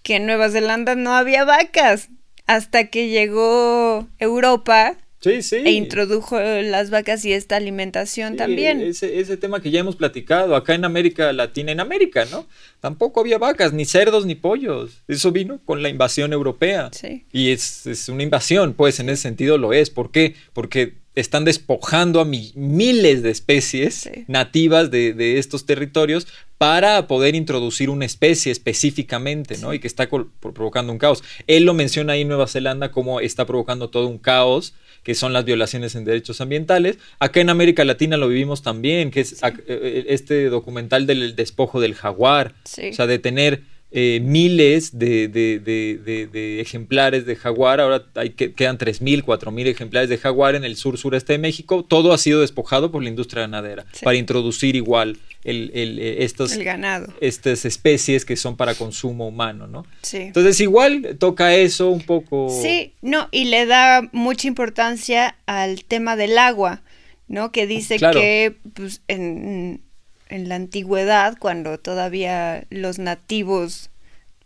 que 0.05 0.17
en 0.17 0.27
Nueva 0.27 0.51
Zelanda 0.51 0.95
no 0.95 1.15
había 1.15 1.45
vacas 1.45 2.11
hasta 2.47 2.87
que 2.91 3.09
llegó 3.09 4.07
Europa 4.19 4.97
Sí, 5.27 5.43
sí. 5.43 5.57
E 5.57 5.73
introdujo 5.73 6.39
las 6.39 6.91
vacas 6.91 7.25
y 7.25 7.33
esta 7.33 7.57
alimentación 7.57 8.37
también. 8.37 8.81
Ese, 8.81 9.19
ese 9.19 9.37
tema 9.37 9.61
que 9.61 9.73
ya 9.73 9.81
hemos 9.81 9.97
platicado, 9.97 10.55
acá 10.55 10.75
en 10.75 10.85
América 10.85 11.33
Latina, 11.33 11.73
en 11.73 11.81
América, 11.81 12.27
¿no? 12.31 12.47
Tampoco 12.81 13.21
había 13.21 13.39
vacas, 13.39 13.73
ni 13.73 13.85
cerdos, 13.85 14.25
ni 14.25 14.37
pollos. 14.37 15.03
Eso 15.09 15.33
vino 15.33 15.61
con 15.65 15.83
la 15.83 15.89
invasión 15.89 16.33
europea. 16.33 16.91
Sí. 16.93 17.25
Y 17.33 17.51
es, 17.51 17.87
es 17.87 18.09
una 18.09 18.23
invasión, 18.23 18.75
pues 18.75 19.01
en 19.01 19.09
ese 19.09 19.23
sentido 19.23 19.59
lo 19.59 19.73
es. 19.73 19.91
¿Por 19.91 20.13
qué? 20.13 20.37
Porque 20.53 20.95
están 21.17 21.45
despojando 21.45 22.21
a 22.21 22.25
miles 22.25 23.23
de 23.23 23.31
especies 23.31 24.09
nativas 24.29 24.91
de, 24.91 25.39
estos 25.39 25.65
territorios 25.65 26.29
para 26.59 27.07
poder 27.09 27.35
introducir 27.35 27.91
una 27.91 28.05
especie 28.05 28.53
específicamente, 28.53 29.57
¿no? 29.59 29.73
Y 29.73 29.81
que 29.81 29.87
está 29.87 30.09
provocando 30.09 30.93
un 30.93 30.99
caos. 30.99 31.25
Él 31.47 31.65
lo 31.65 31.73
menciona 31.73 32.13
ahí 32.13 32.21
en 32.21 32.29
Nueva 32.29 32.47
Zelanda 32.47 32.93
como 32.93 33.21
está 33.21 33.47
provocando 33.47 33.89
todo 33.89 34.07
un 34.07 34.19
caos 34.19 34.75
que 35.03 35.15
son 35.15 35.33
las 35.33 35.45
violaciones 35.45 35.95
en 35.95 36.05
derechos 36.05 36.41
ambientales. 36.41 36.99
Acá 37.19 37.41
en 37.41 37.51
América 37.51 37.85
Latina 37.85 38.17
lo 38.17 38.29
vivimos 38.29 38.63
también, 38.63 39.11
que 39.11 39.21
es 39.21 39.43
eh, 39.43 40.05
este 40.09 40.49
documental 40.49 41.07
del 41.07 41.37
despojo 41.37 41.81
del 41.81 41.95
jaguar, 41.95 42.55
o 42.65 42.93
sea, 42.93 43.07
de 43.07 43.19
tener 43.19 43.63
eh, 43.93 44.21
miles 44.23 44.99
de, 44.99 45.29
de- 45.29 45.59
de- 45.61 45.99
de- 46.05 46.27
de 46.27 46.61
ejemplares 46.61 47.25
de 47.25 47.37
jaguar, 47.37 47.81
ahora 47.81 48.05
hay 48.17 48.31
que, 48.31 48.53
quedan 48.53 48.79
3.000, 48.79 49.23
4.000 49.25 49.69
ejemplares 49.69 50.09
de 50.11 50.19
jaguar 50.19 50.55
en 50.57 50.65
el 50.65 50.77
sur 50.77 50.99
sureste 50.99 51.35
de 51.35 51.39
México, 51.39 51.85
todo 51.85 52.13
ha 52.13 52.19
sido 52.19 52.41
despojado 52.41 52.91
por 52.91 53.03
la 53.03 53.09
industria 53.09 53.43
ganadera 53.43 53.87
Sí. 53.93 54.05
para 54.05 54.17
introducir 54.17 54.75
igual 54.77 55.19
el, 55.45 55.71
el, 55.73 55.99
eh, 56.01 56.25
estos, 56.25 56.53
El 56.53 56.65
ganado. 56.65 57.13
estas 57.21 57.65
especies 57.65 58.25
que 58.25 58.37
son 58.37 58.57
para 58.57 58.75
consumo 58.75 59.29
humano, 59.29 59.67
¿no? 59.69 59.87
Sí. 60.03 60.19
Entonces 60.19 60.61
igual 60.61 61.17
toca 61.21 61.55
eso 61.55 61.89
un 61.91 62.01
poco... 62.03 62.49
Sí, 62.63 62.93
no, 63.03 63.29
y 63.31 63.45
le 63.45 63.67
da 63.67 64.09
mucha 64.13 64.49
importancia 64.49 65.37
al 65.47 65.85
tema 65.85 66.17
del 66.17 66.37
agua, 66.39 66.83
¿no? 67.29 67.53
Que 67.53 67.67
dice 67.69 67.97
Claro. 67.99 68.21
que 68.21 68.57
pues, 68.75 69.03
en, 69.07 69.81
en 70.29 70.49
la 70.49 70.57
antigüedad, 70.57 71.37
cuando 71.39 71.79
todavía 71.79 72.65
los 72.71 72.99
nativos 72.99 73.91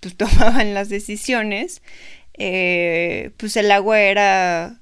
pues, 0.00 0.16
tomaban 0.16 0.74
las 0.74 0.88
decisiones, 0.88 1.82
eh, 2.34 3.30
pues 3.36 3.56
el 3.56 3.70
agua 3.70 4.00
era 4.00 4.80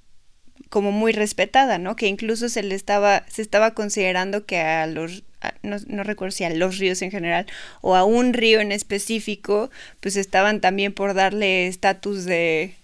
como 0.69 0.93
muy 0.93 1.13
respetada, 1.13 1.79
¿no? 1.79 1.97
Que 1.97 2.07
incluso 2.07 2.49
se 2.49 2.63
le 2.63 2.75
estaba, 2.75 3.25
se 3.29 3.43
estaba 3.43 3.73
considerando 3.75 4.45
que 4.45 4.59
a 4.61 4.87
los, 4.87 5.25
no, 5.63 5.77
no 5.87 6.03
recuerdo 6.03 6.33
si 6.33 6.45
a 6.45 6.51
los 6.51 6.79
ríos 6.79 7.01
en 7.03 7.11
general 7.11 7.47
o 7.81 7.97
a 7.97 8.05
un 8.05 8.35
río 8.35 8.61
en 8.61 8.73
específico, 8.73 9.71
pues 10.01 10.17
estaban 10.17 10.61
también 10.61 10.93
por 10.93 11.15
darle 11.15 11.69
estatus 11.69 12.25
de, 12.27 12.75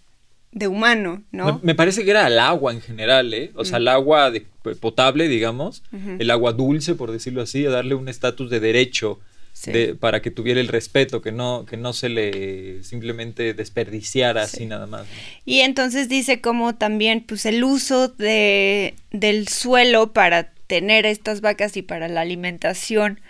de 0.55 0.69
humano, 0.69 1.23
¿no? 1.33 1.61
Me, 1.63 1.75
parece 1.75 2.05
que 2.05 2.13
era 2.13 2.25
al 2.27 2.39
agua 2.39 2.73
en 2.73 2.81
general, 2.81 3.35
¿eh? 3.35 3.51
O 3.57 3.65
sea, 3.65 3.79
el 3.79 3.89
agua 3.89 4.31
de- 4.31 4.47
potable, 4.81 5.29
digamos, 5.29 5.83
el 6.19 6.31
agua 6.31 6.53
dulce, 6.53 6.95
por 6.95 7.11
decirlo 7.13 7.43
así, 7.43 7.67
a 7.67 7.71
darle 7.71 7.95
un 7.97 8.09
estatus 8.09 8.49
de 8.51 8.61
derecho 8.61 9.19
Sí. 9.53 9.71
de- 9.73 9.95
para 9.95 10.21
que 10.23 10.31
tuviera 10.33 10.61
el 10.61 10.67
respeto, 10.69 11.23
que 11.23 11.31
no, 11.33 11.65
que 11.65 11.77
no 11.77 11.93
se 11.93 12.09
le 12.09 12.83
simplemente 12.83 13.53
desperdiciara 13.55 14.47
Sí. 14.47 14.57
así 14.57 14.67
nada 14.67 14.87
más. 14.87 15.03
¿no? 15.03 15.07
Y 15.45 15.61
entonces 15.61 16.09
dice 16.09 16.41
como 16.41 16.75
también 16.77 17.23
pues 17.27 17.47
el 17.47 17.63
uso 17.63 18.09
de, 18.09 18.95
del 19.13 19.47
suelo 19.49 20.13
para 20.13 20.53
tener 20.67 21.05
estas 21.07 21.41
vacas 21.41 21.77
y 21.77 21.83
para 21.83 22.09
la 22.09 22.23
alimentación 22.23 23.21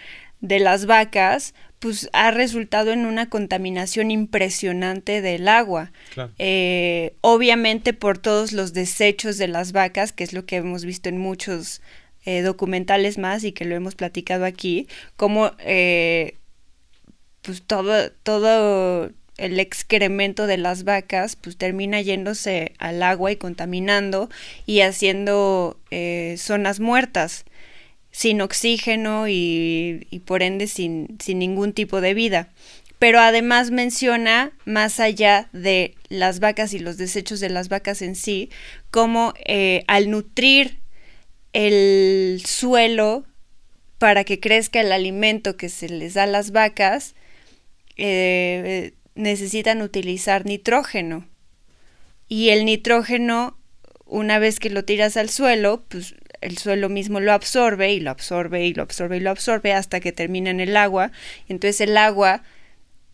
de 0.40 0.60
las 0.60 0.86
vacas 0.86 1.54
pues 1.84 2.08
ha 2.14 2.30
resultado 2.30 2.92
en 2.92 3.04
una 3.04 3.28
contaminación 3.28 4.10
impresionante 4.10 5.20
del 5.20 5.48
agua. 5.48 5.92
Claro. 6.14 6.32
Eh, 6.38 7.12
obviamente 7.20 7.92
por 7.92 8.16
todos 8.16 8.52
los 8.52 8.72
desechos 8.72 9.36
de 9.36 9.48
las 9.48 9.72
vacas, 9.72 10.10
que 10.10 10.24
es 10.24 10.32
lo 10.32 10.46
que 10.46 10.56
hemos 10.56 10.86
visto 10.86 11.10
en 11.10 11.18
muchos 11.18 11.82
eh, 12.24 12.40
documentales 12.40 13.18
más 13.18 13.44
y 13.44 13.52
que 13.52 13.66
lo 13.66 13.74
hemos 13.74 13.96
platicado 13.96 14.46
aquí, 14.46 14.88
como 15.18 15.52
eh, 15.58 16.38
pues 17.42 17.60
todo, 17.60 18.10
todo 18.22 19.10
el 19.36 19.60
excremento 19.60 20.46
de 20.46 20.56
las 20.56 20.84
vacas 20.84 21.36
pues 21.36 21.58
termina 21.58 22.00
yéndose 22.00 22.72
al 22.78 23.02
agua 23.02 23.30
y 23.30 23.36
contaminando 23.36 24.30
y 24.64 24.80
haciendo 24.80 25.78
eh, 25.90 26.36
zonas 26.38 26.80
muertas 26.80 27.44
sin 28.14 28.40
oxígeno 28.42 29.26
y, 29.26 30.22
por 30.24 30.44
ende 30.44 30.68
sin, 30.68 31.18
sin 31.18 31.40
ningún 31.40 31.72
tipo 31.72 32.00
de 32.00 32.14
vida. 32.14 32.48
Pero 33.00 33.18
además 33.18 33.72
menciona, 33.72 34.52
más 34.64 35.00
allá 35.00 35.48
de 35.52 35.96
las 36.10 36.38
vacas 36.38 36.74
y 36.74 36.78
los 36.78 36.96
desechos 36.96 37.40
de 37.40 37.48
las 37.48 37.68
vacas 37.68 38.02
en 38.02 38.14
sí, 38.14 38.50
como 38.92 39.34
eh, 39.44 39.82
al 39.88 40.10
nutrir 40.10 40.78
el 41.52 42.40
suelo 42.46 43.24
para 43.98 44.22
que 44.22 44.38
crezca 44.38 44.80
el 44.80 44.92
alimento 44.92 45.56
que 45.56 45.68
se 45.68 45.88
les 45.88 46.14
da 46.14 46.22
a 46.22 46.28
las 46.28 46.52
vacas, 46.52 47.16
eh, 47.96 48.92
necesitan 49.16 49.82
utilizar 49.82 50.46
nitrógeno. 50.46 51.26
Y 52.28 52.50
el 52.50 52.64
nitrógeno, 52.64 53.58
una 54.06 54.38
vez 54.38 54.60
que 54.60 54.70
lo 54.70 54.84
tiras 54.84 55.16
al 55.16 55.30
suelo, 55.30 55.82
pues 55.88 56.14
el 56.44 56.58
suelo 56.58 56.88
mismo 56.88 57.20
lo 57.20 57.32
absorbe 57.32 57.92
y 57.92 58.00
lo 58.00 58.10
absorbe 58.10 58.66
y 58.66 58.74
lo 58.74 58.82
absorbe 58.82 59.16
y 59.16 59.20
lo 59.20 59.30
absorbe 59.30 59.72
hasta 59.72 60.00
que 60.00 60.12
termina 60.12 60.50
en 60.50 60.60
el 60.60 60.76
agua. 60.76 61.10
Entonces 61.48 61.80
el 61.80 61.96
agua 61.96 62.42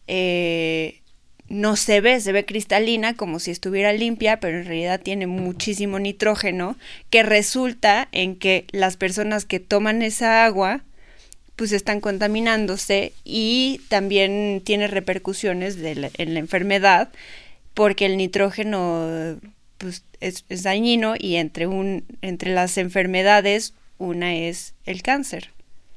eh, 0.09 1.01
no 1.49 1.77
se 1.77 2.01
ve, 2.01 2.21
se 2.21 2.33
ve 2.33 2.45
cristalina 2.45 3.15
como 3.15 3.39
si 3.39 3.53
estuviera 3.53 3.93
limpia, 3.93 4.41
pero 4.41 4.59
en 4.59 4.67
realidad 4.67 5.01
tiene 5.01 5.27
muchísimo 5.27 5.99
nitrógeno 5.99 6.77
que 7.09 7.23
resulta 7.23 8.09
en 8.11 8.37
que 8.37 8.67
las 8.73 8.97
personas 8.97 9.45
que 9.45 9.61
toman 9.61 10.03
esa 10.03 10.45
agua 10.45 10.83
pues 11.55 11.73
están 11.73 12.01
contaminándose 12.01 13.13
y 13.25 13.81
también 13.89 14.63
tiene 14.65 14.87
repercusiones 14.87 15.77
en 15.79 16.35
la 16.35 16.41
enfermedad 16.41 17.11
porque 17.75 18.07
el 18.07 18.17
nitrógeno 18.17 19.39
pues 19.81 20.05
es, 20.21 20.45
es 20.49 20.63
dañino 20.63 21.15
y 21.19 21.37
entre 21.37 21.67
un 21.67 22.05
entre 22.23 22.53
las 22.55 22.77
enfermedades 22.79 23.75
una 23.99 24.35
es 24.37 24.75
el 24.87 25.03
cáncer. 25.03 25.51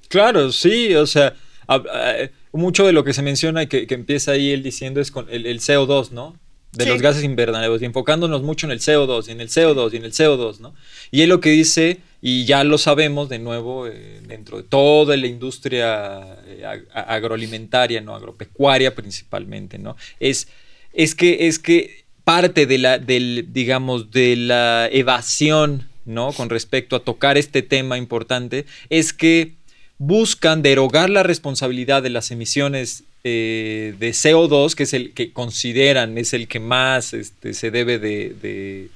Claro, 0.08 0.52
sí, 0.52 0.94
o 0.96 1.06
sea, 1.06 1.36
a- 1.68 1.76
a- 1.76 2.30
mucho 2.52 2.86
de 2.86 2.94
lo 2.94 3.04
que 3.04 3.14
se 3.14 3.22
menciona 3.22 3.64
y 3.64 3.68
que, 3.68 3.86
que 3.88 3.94
empieza 3.96 4.32
ahí 4.32 4.52
él 4.52 4.64
diciendo 4.64 5.02
es 5.02 5.12
con 5.12 5.28
el, 5.30 5.46
el 5.46 5.60
CO2, 5.60 6.12
¿no? 6.12 6.38
De 6.72 6.86
Sí. 6.86 6.90
los 6.90 7.02
gases 7.02 7.24
invernaderos 7.24 7.82
y 7.82 7.86
enfocándonos 7.86 8.42
mucho 8.42 8.66
en 8.68 8.72
el 8.72 8.80
CO2 8.80 9.28
y 9.28 9.32
en 9.32 9.42
el 9.42 9.50
CO2 9.50 9.94
y 9.94 9.98
en 9.98 10.06
el 10.06 10.12
CO2, 10.12 10.60
¿no? 10.60 10.74
Y 11.12 11.22
él 11.22 11.30
lo 11.30 11.40
que 11.40 11.50
dice, 11.52 12.00
y 12.22 12.46
ya 12.46 12.64
lo 12.64 12.78
sabemos 12.80 13.30
de 13.30 13.38
nuevo, 13.40 13.88
eh, 13.88 14.22
dentro 14.28 14.58
de 14.58 14.64
toda 14.64 15.16
la 15.18 15.28
industria 15.28 16.38
eh, 16.48 16.64
ag- 16.64 16.88
agroalimentaria, 16.94 18.02
¿no? 18.02 18.16
Agropecuaria 18.16 18.96
principalmente, 18.96 19.78
¿no? 19.78 19.96
Es, 20.20 20.48
es 20.94 21.14
que, 21.16 21.48
es 21.48 21.60
que 21.60 22.03
parte 22.24 22.66
de 22.66 22.78
la, 22.78 22.98
del, 23.00 23.48
digamos, 23.52 24.12
de 24.12 24.36
la 24.36 24.88
evasión, 24.92 25.88
¿no? 26.06 26.32
Con 26.34 26.50
respecto 26.50 26.96
a 26.96 27.04
tocar 27.04 27.38
este 27.38 27.62
tema 27.62 27.98
importante, 27.98 28.66
es 28.90 29.14
que 29.14 29.54
buscan 29.98 30.62
derogar 30.62 31.10
la 31.10 31.24
responsabilidad 31.24 32.02
de 32.04 32.10
las 32.10 32.32
emisiones 32.32 33.04
eh, 33.24 33.94
de 34.00 34.10
CO2, 34.12 34.74
que 34.76 34.84
es 34.84 34.94
el 34.94 35.14
que 35.14 35.32
consideran 35.32 36.18
es 36.18 36.34
el 36.34 36.48
que 36.48 36.60
más 36.60 37.14
este, 37.14 37.54
se 37.54 37.72
debe 37.72 38.00
de, 38.00 38.36
de- 38.42 38.90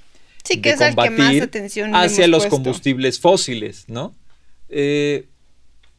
Sí, 0.43 0.55
de 0.55 0.61
que 0.61 0.69
es 0.71 0.81
al 0.81 0.95
que 0.95 1.09
más 1.09 1.09
combatir 1.09 1.43
atención 1.43 1.95
hacia 1.95 2.27
los 2.27 2.43
puesto. 2.43 2.55
combustibles 2.55 3.19
fósiles, 3.19 3.85
¿no? 3.87 4.13
Eh, 4.69 5.25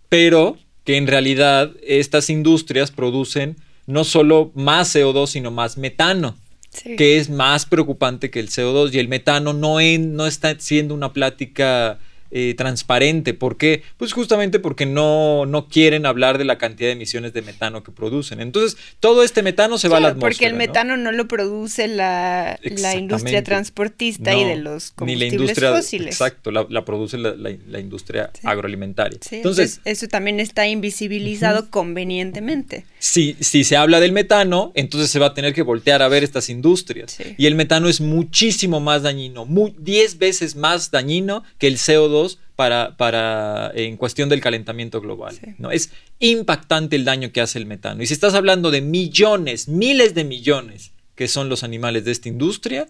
pero 0.09 0.59
que 0.85 0.97
en 0.97 1.07
realidad 1.07 1.71
estas 1.87 2.31
industrias 2.31 2.91
producen 2.91 3.57
no 3.87 4.05
solo 4.05 4.51
más 4.55 4.95
CO2, 4.95 5.27
sino 5.29 5.51
más 5.51 5.77
metano 5.79 6.37
Sí. 6.71 6.97
que 6.97 7.19
es 7.19 7.31
más 7.31 7.67
preocupante 7.67 8.31
que 8.31 8.41
el 8.41 8.49
CO2 8.51 8.93
y 8.95 8.99
el 8.99 9.09
metano 9.09 9.53
no, 9.53 9.81
en- 9.81 10.15
no 10.15 10.27
está 10.27 10.55
siendo 10.59 10.95
una 10.95 11.13
plática 11.13 11.99
eh, 12.31 12.53
transparente. 12.59 13.33
¿Por 13.33 13.57
qué? 13.57 13.83
Pues 13.97 14.13
justamente 14.13 14.59
porque 14.61 14.85
no, 14.85 15.47
no 15.47 15.67
quieren 15.69 16.05
hablar 16.05 16.37
de 16.37 16.45
la 16.45 16.59
cantidad 16.59 16.89
de 16.91 16.93
emisiones 16.93 17.33
de 17.33 17.41
metano 17.41 17.83
que 17.83 17.91
producen. 17.91 18.43
Entonces, 18.43 18.77
todo 19.01 19.25
este 19.25 19.43
metano 19.43 19.79
se 19.79 19.89
va 19.89 19.97
a 19.97 20.01
la 20.01 20.09
atmósfera. 20.09 20.29
porque 20.29 20.45
el 20.45 20.53
¿no? 20.53 20.59
metano 20.59 20.97
no, 20.99 21.11
lo 21.11 21.27
produce 21.27 21.89
la, 21.89 22.61
la 22.63 22.95
industria 22.97 23.43
transportista 23.43 24.35
y 24.37 24.45
de 24.45 24.57
los 24.57 24.83
ni 24.83 24.91
la 24.91 24.97
combustibles 24.97 25.33
industria, 25.33 25.73
fósiles. 25.73 26.09
Exacto, 26.17 26.51
la, 26.51 26.67
la 26.69 26.85
produce 26.85 27.17
la, 27.17 27.81
industria 27.81 28.31
Sí. 28.35 28.41
agroalimentaria. 28.45 29.19
Sí, 29.23 29.37
Entonces, 29.37 29.79
entonces, 29.79 29.93
eso 30.03 30.09
también 30.09 30.39
está 30.39 30.69
invisibilizado 30.69 31.71
convenientemente. 31.71 32.85
Si, 32.99 33.37
si 33.41 33.65
se 33.65 33.77
habla 33.77 34.01
del 34.01 34.13
metano, 34.13 34.73
entonces 34.75 35.11
se 35.11 35.19
va 35.19 35.27
a 35.27 35.35
tener 35.35 35.55
que 35.55 35.63
voltear 35.63 36.03
a 36.03 36.09
ver 36.09 36.25
estas 36.25 36.49
industrias. 36.49 37.13
Sí. 37.13 37.35
Y 37.39 37.47
el 37.47 37.55
metano 37.55 37.89
es 37.89 38.01
muchísimo 38.01 38.81
más 38.81 39.03
dañino, 39.03 39.45
mu- 39.45 39.73
10 39.79 40.19
veces 40.19 40.57
más 40.57 40.91
dañino 40.91 41.45
que 41.59 41.67
el 41.69 41.77
CO2 41.77 42.39
para, 42.57 42.97
para 42.97 43.71
en 43.75 43.97
cuestión 43.97 44.29
del 44.29 44.41
calentamiento 44.41 45.01
global. 45.01 45.35
Sí. 45.41 45.55
¿no? 45.59 45.71
Es 45.71 45.91
impactante 46.19 46.97
el 46.97 47.05
daño 47.05 47.31
que 47.33 47.41
hace 47.41 47.59
el 47.59 47.67
metano. 47.67 48.03
Y 48.03 48.07
si 48.07 48.15
estás 48.15 48.35
hablando 48.35 48.71
de 48.71 48.81
millones, 48.81 49.69
miles 49.69 50.15
de 50.15 50.25
millones 50.25 50.91
que 51.15 51.29
son 51.29 51.49
los 51.49 51.63
animales 51.65 52.05
de 52.05 52.13
esta 52.13 52.29
industria, 52.29 52.89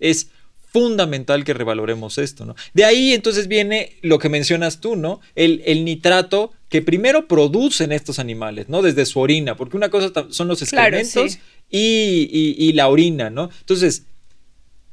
es 0.00 0.28
fundamental 0.72 1.44
que 1.44 1.54
revaloremos 1.54 2.18
esto, 2.18 2.44
¿no? 2.44 2.54
De 2.74 2.84
ahí 2.84 3.14
entonces 3.14 3.48
viene 3.48 3.94
lo 4.02 4.18
que 4.18 4.28
mencionas 4.28 4.80
tú, 4.80 4.96
¿no? 4.96 5.20
El, 5.34 5.62
el 5.64 5.84
nitrato 5.84 6.52
que 6.68 6.82
primero 6.82 7.26
producen 7.28 7.92
estos 7.92 8.18
animales, 8.18 8.68
¿no? 8.68 8.82
Desde 8.82 9.06
su 9.06 9.20
orina, 9.20 9.56
porque 9.56 9.76
una 9.76 9.88
cosa 9.88 10.12
son 10.30 10.48
los 10.48 10.62
Claro, 10.64 10.96
excrementos 10.98 11.32
sí. 11.32 11.40
y, 11.70 12.28
y- 12.30 12.68
y 12.68 12.72
la 12.74 12.88
orina, 12.88 13.30
¿no? 13.30 13.50
Entonces, 13.60 14.04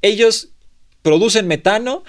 ellos 0.01 0.49
producen 1.01 1.47
metano 1.47 2.03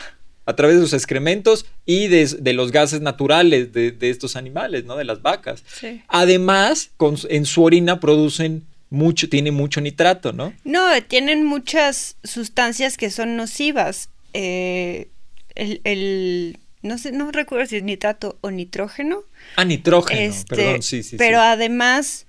a 0.45 0.55
través 0.55 0.77
de 0.77 0.83
sus 0.83 0.93
excrementos 0.93 1.67
y 1.85 2.07
de, 2.07 2.25
de 2.27 2.53
los 2.53 2.71
gases 2.71 3.01
naturales 3.01 3.73
de, 3.73 3.91
de 3.91 4.11
estos 4.11 4.37
animales, 4.37 4.85
¿no? 4.85 4.97
De 4.97 5.05
las 5.05 5.21
vacas. 5.23 5.65
Sí. 5.81 6.03
Además, 6.09 6.91
con, 6.97 7.17
en 7.29 7.45
su 7.47 7.65
orina 7.65 7.99
producen 7.99 8.65
mucho, 8.89 9.29
tiene 9.29 9.51
mucho 9.51 9.81
nitrato, 9.81 10.33
¿no? 10.33 10.53
No, 10.63 10.87
tienen 11.09 11.45
muchas 11.45 12.17
sustancias 12.23 12.97
que 12.97 13.11
son 13.11 13.37
nocivas. 13.37 14.11
Eh, 14.33 15.09
el, 15.57 15.81
el- 15.83 16.59
no 16.83 16.99
sé, 16.99 17.13
no 17.13 17.31
recuerdo 17.33 17.67
si 17.67 17.77
es 17.77 17.83
nitrato 17.83 18.39
o 18.41 18.51
nitrógeno. 18.51 19.23
Ah, 19.57 19.65
nitrógeno, 19.65 20.21
Este, 20.21 20.57
perdón, 20.57 20.83
sí, 20.83 21.03
sí. 21.03 21.17
pero 21.17 21.39
sí. 21.39 21.45
además, 21.45 22.27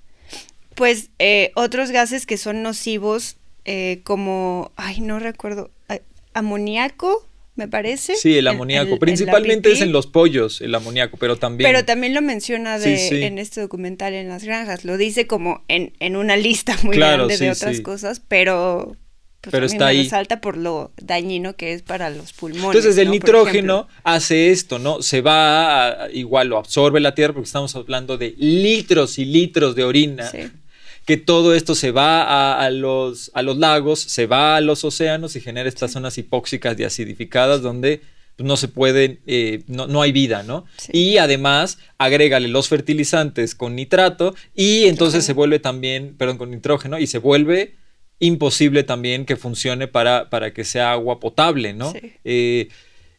Pues 0.74 1.10
eh, 1.18 1.50
otros 1.56 1.90
gases 1.90 2.24
que 2.24 2.36
son 2.38 2.62
nocivos, 2.62 3.36
eh, 3.64 4.00
como, 4.04 4.70
ay, 4.76 5.00
no 5.00 5.18
recuerdo, 5.18 5.70
amoníaco, 6.34 7.26
me 7.56 7.66
parece. 7.66 8.14
Sí, 8.14 8.38
el 8.38 8.46
amoníaco. 8.46 8.86
en- 8.88 8.92
en 8.94 8.98
Principalmente 9.00 9.72
es 9.72 9.80
en 9.80 9.90
los 9.90 10.06
pollos, 10.06 10.60
el 10.60 10.72
amoníaco, 10.74 11.16
pero 11.16 11.36
también. 11.36 11.68
Pero 11.68 11.84
también 11.84 12.14
lo 12.14 12.22
menciona 12.22 12.78
de, 12.78 12.96
Sí, 12.96 13.08
sí. 13.08 13.22
en 13.24 13.38
este 13.38 13.60
documental 13.60 14.14
en 14.14 14.28
las 14.28 14.44
granjas. 14.44 14.84
Lo 14.84 14.96
dice 14.96 15.26
como 15.26 15.64
en, 15.66 15.92
en 15.98 16.14
una 16.16 16.36
lista 16.36 16.76
muy 16.84 16.94
Claro, 16.96 17.26
grande 17.26 17.44
de 17.44 17.50
otras 17.50 17.80
cosas, 17.80 18.20
pero, 18.28 18.96
pues, 19.40 19.52
Pero 19.52 19.66
está 19.66 19.86
ahí. 19.88 20.02
resalta 20.04 20.40
por 20.40 20.56
lo 20.56 20.90
dañino 21.00 21.54
que 21.54 21.72
es 21.72 21.82
para 21.82 22.10
los 22.10 22.32
pulmones. 22.32 22.76
Entonces 22.76 22.98
el 22.98 23.06
¿no? 23.08 23.12
Nitrógeno 23.12 23.88
hace 24.04 24.50
esto, 24.50 24.78
¿no? 24.78 25.00
Se 25.02 25.20
va, 25.20 26.04
a- 26.04 26.10
igual 26.12 26.48
lo 26.48 26.58
absorbe 26.58 27.00
la 27.00 27.14
tierra 27.14 27.34
porque 27.34 27.46
estamos 27.46 27.74
hablando 27.76 28.18
de 28.18 28.34
litros 28.38 29.18
y 29.18 29.24
litros 29.24 29.74
de 29.76 29.84
orina. 29.84 30.26
Sí. 30.28 30.50
Que 31.06 31.16
todo 31.16 31.54
esto 31.54 31.74
se 31.74 31.90
va 31.90 32.22
a, 32.22 32.60
a 32.64 32.70
los, 32.70 33.30
a 33.32 33.42
los 33.42 33.56
lagos, 33.56 34.00
se 34.00 34.26
va 34.26 34.56
a 34.56 34.60
los 34.60 34.84
océanos 34.84 35.36
y 35.36 35.40
genera 35.40 35.68
estas 35.68 35.92
zonas 35.92 36.18
hipóxicas 36.18 36.78
y 36.78 36.84
acidificadas 36.84 37.62
donde 37.62 38.02
no 38.36 38.56
se 38.56 38.68
pueden, 38.68 39.18
eh, 39.26 39.62
no, 39.68 39.86
no 39.86 40.02
hay 40.02 40.12
vida, 40.12 40.42
¿no? 40.42 40.64
Sí. 40.76 40.92
Y 40.92 41.16
además 41.18 41.78
agrégale 41.96 42.48
los 42.48 42.68
fertilizantes 42.68 43.54
con 43.54 43.74
nitrato 43.74 44.34
y 44.54 44.82
entonces 44.84 44.92
Nitrógeno. 44.94 45.22
se 45.22 45.32
vuelve 45.32 45.58
también, 45.60 46.14
perdón, 46.18 46.38
con 46.38 46.50
nitrógeno 46.50 46.98
y 46.98 47.06
se 47.06 47.18
vuelve 47.18 47.74
imposible 48.20 48.82
también 48.82 49.24
que 49.24 49.36
funcione 49.36 49.88
para, 49.88 50.30
para 50.30 50.52
que 50.52 50.64
sea 50.64 50.92
agua 50.92 51.20
potable, 51.20 51.72
¿no? 51.72 51.92
Sí. 51.92 52.12
Eh, 52.24 52.68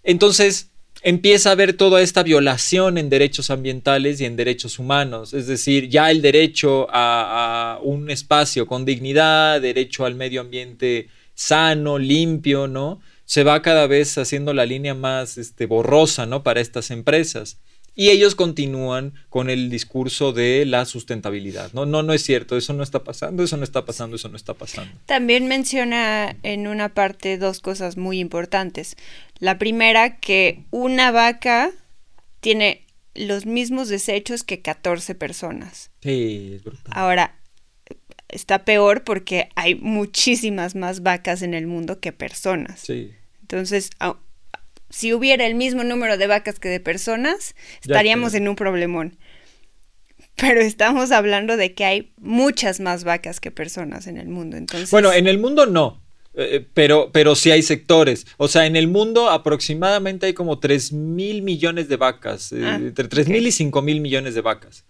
entonces 0.04 0.72
empieza 1.02 1.50
a 1.50 1.52
haber 1.54 1.74
toda 1.74 2.02
esta 2.02 2.24
violación 2.24 2.98
en 2.98 3.10
derechos 3.10 3.50
ambientales 3.50 4.20
y 4.20 4.26
en 4.26 4.36
derechos 4.36 4.80
humanos, 4.80 5.34
es 5.34 5.48
decir, 5.48 5.88
ya 5.88 6.12
el 6.12 6.22
derecho 6.22 6.88
a, 6.92 7.76
a 7.76 7.80
un 7.80 8.10
espacio 8.10 8.66
con 8.66 8.84
dignidad, 8.84 9.62
derecho 9.62 10.06
al 10.06 10.16
medio 10.16 10.42
ambiente 10.42 11.08
sano, 11.40 11.98
limpio, 11.98 12.68
¿no? 12.68 13.00
Se 13.24 13.44
va 13.44 13.62
cada 13.62 13.88
vez 13.88 14.18
haciendo 14.18 14.54
la 14.54 14.66
línea 14.66 14.94
más 14.94 15.38
este, 15.38 15.68
borrosa, 15.68 16.26
¿no? 16.26 16.44
Para 16.44 16.60
estas 16.60 16.92
empresas. 16.92 17.60
Y 18.00 18.12
ellos 18.12 18.34
continúan 18.34 19.14
con 19.28 19.50
el 19.50 19.70
discurso 19.70 20.32
de 20.32 20.66
la 20.66 20.86
sustentabilidad. 20.86 21.74
No, 21.74 21.86
no, 21.86 22.02
no 22.02 22.14
es 22.14 22.24
cierto, 22.24 22.56
eso 22.56 22.72
no 22.72 22.82
está 22.82 23.04
pasando, 23.04 23.44
eso 23.44 23.58
no 23.58 23.66
está 23.66 23.84
pasando, 23.84 24.16
eso 24.16 24.30
no 24.30 24.38
está 24.38 24.54
pasando. 24.54 24.98
También 25.06 25.50
menciona 25.50 26.38
en 26.44 26.68
una 26.68 26.94
parte 26.94 27.38
dos 27.38 27.60
cosas 27.60 27.98
muy 27.98 28.20
importantes. 28.20 28.96
La 29.40 29.58
primera, 29.58 30.18
que 30.22 30.64
una 30.72 31.12
vaca 31.12 31.72
tiene 32.40 32.86
los 33.16 33.46
mismos 33.46 33.90
desechos 33.90 34.44
que 34.46 34.62
14 34.62 35.14
personas. 35.16 35.92
Sí, 36.02 36.54
es 36.56 36.64
brutal. 36.64 36.94
Ahora, 36.96 37.36
está 38.30 38.64
peor 38.64 39.04
porque 39.04 39.50
hay 39.56 39.76
muchísimas 39.76 40.74
más 40.74 41.04
vacas 41.04 41.42
en 41.42 41.54
el 41.54 41.68
mundo 41.68 42.00
que 42.00 42.14
personas. 42.14 42.80
Sí. 42.80 43.12
Entonces, 43.42 43.90
si 44.90 45.14
hubiera 45.14 45.46
el 45.46 45.56
mismo 45.56 45.84
número 45.84 46.18
de 46.18 46.28
vacas 46.28 46.60
que 46.60 46.70
de 46.70 46.80
personas, 46.80 47.56
estaríamos 47.82 48.34
en 48.34 48.48
un 48.48 48.56
problemón. 48.56 49.18
Pero 50.36 50.62
estamos 50.62 51.12
hablando 51.12 51.58
de 51.58 51.74
que 51.74 51.86
hay 51.86 52.14
muchas 52.18 52.80
más 52.80 53.04
vacas 53.04 53.40
que 53.40 53.52
personas 53.52 54.08
en 54.08 54.18
el 54.18 54.30
mundo. 54.30 54.58
Entonces, 54.58 54.90
Bueno, 54.92 55.12
en 55.12 55.28
el 55.28 55.38
mundo 55.38 55.66
no, 55.66 56.02
eh, 56.34 56.66
pero, 56.74 57.12
pero 57.12 57.36
sí 57.36 57.52
hay 57.52 57.62
sectores. 57.62 58.26
O 58.38 58.48
sea, 58.48 58.66
en 58.66 58.76
el 58.76 58.88
mundo 58.88 59.30
aproximadamente 59.30 60.28
hay 60.28 60.34
como 60.34 60.60
3 60.60 60.94
mil 60.94 61.42
millones 61.42 61.90
de 61.90 61.98
vacas, 61.98 62.52
eh, 62.54 62.62
Ah, 62.64 62.76
entre 62.76 63.08
3 63.08 63.28
mil 63.28 63.46
y 63.48 63.52
5 63.52 63.82
mil 63.82 64.00
millones 64.00 64.34
de 64.34 64.42
vacas 64.42 64.86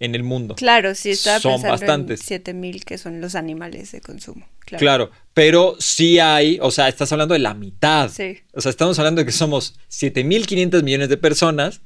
en 0.00 0.14
el 0.14 0.22
mundo. 0.22 0.54
claro, 0.56 0.94
sí 0.94 1.10
estaba 1.10 1.40
son 1.40 1.52
pensando 1.52 1.72
bastantes. 1.72 2.20
en 2.20 2.26
7000 2.26 2.84
que 2.84 2.98
son 2.98 3.20
los 3.20 3.34
animales 3.34 3.92
de 3.92 4.00
consumo. 4.00 4.46
Claro. 4.60 4.80
Claro, 4.80 5.10
pero 5.32 5.76
sí 5.78 6.18
hay, 6.18 6.58
o 6.60 6.70
sea, 6.70 6.88
estás 6.88 7.12
hablando 7.12 7.32
de 7.34 7.38
la 7.40 7.54
mitad. 7.54 8.10
Sí. 8.10 8.38
O 8.52 8.60
sea, 8.60 8.70
estamos 8.70 8.98
hablando 8.98 9.20
de 9.20 9.26
que 9.26 9.32
somos 9.32 9.74
7.500 9.90 10.82
millones 10.82 11.08
de 11.08 11.16
personas, 11.16 11.80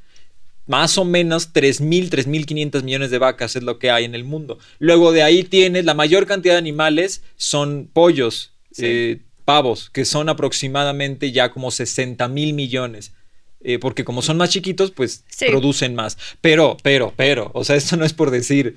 más 0.66 0.96
o 0.98 1.04
menos 1.04 1.52
3.000, 1.52 2.08
3.500 2.10 2.82
millones 2.84 3.10
de 3.10 3.18
vacas 3.18 3.54
es 3.56 3.62
lo 3.62 3.78
que 3.78 3.90
hay 3.90 4.04
en 4.04 4.14
el 4.14 4.24
mundo. 4.24 4.58
Luego 4.78 5.12
de 5.12 5.22
ahí 5.22 5.42
tienes, 5.44 5.84
la 5.84 5.94
mayor 5.94 6.26
cantidad 6.26 6.54
de 6.54 6.58
animales 6.58 7.22
son 7.36 7.88
pollos, 7.92 8.52
Sí. 8.72 8.82
eh, 8.86 9.20
pavos, 9.44 9.90
que 9.90 10.04
son 10.04 10.28
aproximadamente 10.28 11.32
ya 11.32 11.50
como 11.50 11.70
60 11.72 12.28
mil 12.28 12.52
millones. 12.54 13.12
Eh, 13.62 13.78
porque 13.78 14.04
como 14.04 14.22
son 14.22 14.36
más 14.38 14.50
chiquitos, 14.50 14.90
pues 14.90 15.24
Sí. 15.28 15.46
producen 15.48 15.94
más. 15.94 16.16
Pero, 16.40 16.76
pero, 16.82 17.12
pero, 17.16 17.50
o 17.54 17.62
sea, 17.64 17.76
esto 17.76 17.96
no 17.96 18.04
es 18.04 18.12
por 18.14 18.30
decir 18.30 18.76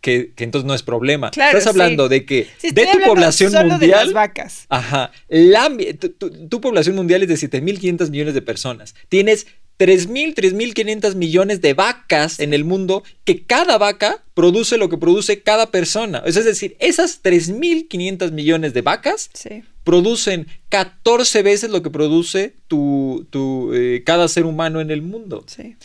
que, 0.00 0.32
que 0.36 0.44
entonces 0.44 0.66
no 0.66 0.74
es 0.74 0.82
problema. 0.82 1.30
Claro, 1.30 1.58
Estás 1.58 1.74
sí. 1.74 1.80
hablando 1.80 2.08
de 2.08 2.24
que 2.24 2.46
de 2.62 2.86
tu 2.86 3.00
población 3.04 3.50
solo 3.52 3.64
de 3.64 3.70
mundial. 3.70 4.04
las 4.06 4.12
vacas. 4.12 4.66
Ajá. 4.68 5.10
La, 5.28 5.70
tu, 6.00 6.08
tu- 6.10 6.48
tu 6.48 6.60
población 6.60 6.96
mundial 6.96 7.22
es 7.22 7.28
de 7.28 7.34
7.500 7.36 8.10
millones 8.10 8.34
de 8.34 8.42
personas. 8.42 8.94
Tienes 9.08 9.46
3.000, 9.78 10.34
3.500 10.34 11.14
millones 11.16 11.60
de 11.60 11.74
vacas 11.74 12.40
en 12.40 12.54
el 12.54 12.64
mundo 12.64 13.02
que 13.24 13.42
cada 13.44 13.78
vaca 13.78 14.24
produce 14.34 14.76
lo 14.78 14.88
que 14.88 14.96
produce 14.96 15.42
cada 15.42 15.70
persona. 15.70 16.22
Es 16.24 16.34
decir, 16.44 16.76
esas 16.78 17.22
3.500 17.22 18.32
millones 18.32 18.74
de 18.74 18.82
vacas 18.82 19.30
Sí. 19.34 19.62
Producen 19.86 20.48
14 20.68 21.42
veces 21.42 21.70
lo 21.70 21.80
que 21.82 21.88
produce 21.90 22.56
tu, 22.66 23.26
tu, 23.30 23.72
eh, 23.72 24.02
cada 24.04 24.26
ser 24.28 24.44
humano 24.44 24.80
en 24.82 24.90
el 24.90 25.00
mundo. 25.00 25.44
Sí. 25.46 25.76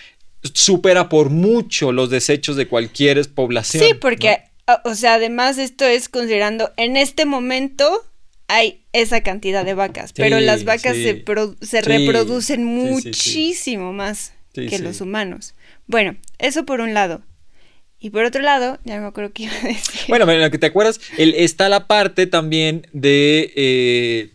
Supera 0.54 1.08
por 1.08 1.30
mucho 1.30 1.91
los 1.91 2.10
desechos 2.10 2.56
de 2.56 2.68
cualquier 2.68 3.30
población. 3.34 3.84
Sí, 3.86 3.93
porque, 3.93 4.39
o- 4.68 4.89
o 4.89 4.95
sea, 4.95 5.14
además 5.14 5.60
esto 5.60 5.86
es 5.86 6.10
considerando, 6.10 6.72
en 6.78 6.97
este 6.97 7.26
momento 7.26 8.04
hay 8.47 8.84
esa 8.91 9.22
cantidad 9.22 9.64
de 9.64 9.76
vacas, 9.76 10.14
pero 10.14 10.39
las 10.41 10.66
vacas 10.66 10.95
sí. 10.95 11.04
se, 11.04 11.14
pro- 11.16 11.56
se 11.62 11.82
Sí, 11.82 11.88
reproducen 11.88 12.66
muchísimo 12.66 13.93
más 13.93 14.34
que 14.54 14.80
los 14.80 14.99
humanos. 14.99 15.54
Bueno, 15.88 16.18
eso 16.39 16.66
por 16.66 16.82
un 16.82 16.93
lado. 16.95 17.22
Y 18.04 18.10
por 18.10 18.26
otro 18.26 18.41
lado, 18.41 18.80
ya 18.84 18.95
no 18.95 19.04
me 19.04 19.08
acuerdo 19.10 19.32
qué 19.32 19.43
iba 19.43 19.54
a 19.54 19.68
decir. 19.68 20.02
Bueno, 20.10 20.30
en 20.30 20.41
lo 20.41 20.49
que 20.52 20.58
te 20.58 20.66
acuerdas, 20.66 20.99
el- 21.18 21.36
está 21.36 21.70
la 21.70 21.86
parte 21.88 22.26
también 22.28 22.88
de 22.93 23.54
eh, 23.56 24.32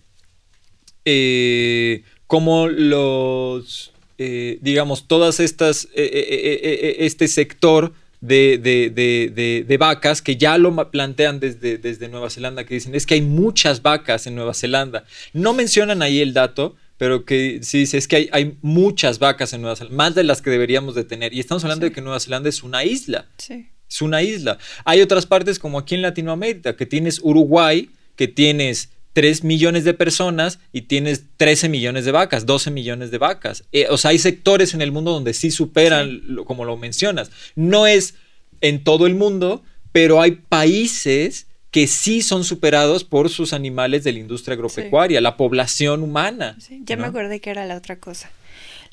eh, 1.04 2.02
cómo 2.26 2.68
los, 2.68 3.92
eh, 4.18 4.58
digamos, 4.60 5.08
todas 5.08 5.40
estas, 5.40 5.88
este 5.94 7.28
sector 7.28 7.92
de, 8.20 8.58
de- 8.58 8.90
de- 8.90 9.64
de- 9.66 9.76
vacas 9.76 10.22
que 10.22 10.36
ya 10.36 10.58
lo 10.58 10.90
plantean 10.90 11.38
desde, 11.40 11.78
desde 11.78 12.08
Nueva 12.08 12.30
Zelanda, 12.30 12.64
que 12.64 12.74
dicen, 12.74 12.94
es 12.94 13.04
que 13.06 13.14
hay 13.14 13.22
muchas 13.22 13.82
vacas 13.82 14.26
en 14.26 14.34
Nueva 14.36 14.54
Zelanda. 14.54 15.04
No 15.32 15.52
mencionan 15.54 16.02
ahí 16.02 16.20
el 16.20 16.32
dato, 16.32 16.76
pero 16.98 17.24
que 17.24 17.60
sí 17.62 17.78
dice, 17.78 17.98
es 17.98 18.08
que 18.08 18.16
hay, 18.16 18.28
hay 18.32 18.56
muchas 18.62 19.18
vacas 19.18 19.52
en 19.52 19.60
Nueva 19.62 19.76
Zelanda, 19.76 19.96
más 19.96 20.14
de 20.14 20.24
las 20.24 20.42
que 20.42 20.50
deberíamos 20.50 20.94
de 20.94 21.04
tener. 21.04 21.32
Y 21.34 21.40
estamos 21.40 21.62
hablando 21.64 21.84
Sí. 21.86 21.90
de 21.90 21.94
que 21.94 22.00
Nueva 22.00 22.20
Zelanda 22.20 22.48
es 22.48 22.62
una 22.62 22.84
isla. 22.84 23.26
Sí. 23.38 23.68
Es 23.88 24.02
una 24.02 24.22
isla. 24.22 24.58
Hay 24.84 25.00
otras 25.00 25.26
partes 25.26 25.58
como 25.58 25.78
aquí 25.78 25.94
en 25.94 26.02
Latinoamérica, 26.02 26.76
que 26.76 26.86
tienes 26.86 27.20
Uruguay, 27.22 27.90
que 28.16 28.26
tienes 28.28 28.90
3 29.12 29.44
millones 29.44 29.84
de 29.84 29.94
personas 29.94 30.58
y 30.72 30.82
tienes 30.82 31.22
13 31.36 31.68
millones 31.68 32.04
de 32.04 32.12
vacas, 32.12 32.44
12 32.46 32.70
millones 32.70 33.10
de 33.10 33.18
vacas. 33.18 33.64
Eh, 33.72 33.86
o 33.88 33.96
sea, 33.96 34.10
hay 34.10 34.18
sectores 34.18 34.74
en 34.74 34.82
el 34.82 34.92
mundo 34.92 35.12
donde 35.12 35.32
sí 35.34 35.50
superan, 35.50 36.08
Sí. 36.10 36.22
lo- 36.26 36.44
como 36.44 36.64
lo 36.64 36.76
mencionas. 36.76 37.30
No 37.54 37.86
es 37.86 38.14
en 38.60 38.84
todo 38.84 39.06
el 39.06 39.14
mundo, 39.14 39.62
pero 39.92 40.20
hay 40.20 40.32
países 40.32 41.46
que 41.70 41.86
sí 41.86 42.22
son 42.22 42.44
superados 42.44 43.04
por 43.04 43.28
sus 43.28 43.52
animales 43.52 44.04
de 44.04 44.12
la 44.12 44.18
industria 44.20 44.54
agropecuaria, 44.54 45.20
la 45.20 45.36
población 45.36 46.02
humana. 46.02 46.56
Sí, 46.60 46.80
ya 46.84 46.96
¿no? 46.96 47.02
me 47.02 47.08
acordé 47.08 47.40
que 47.40 47.50
era 47.50 47.66
la 47.66 47.76
otra 47.76 47.98
cosa. 47.98 48.30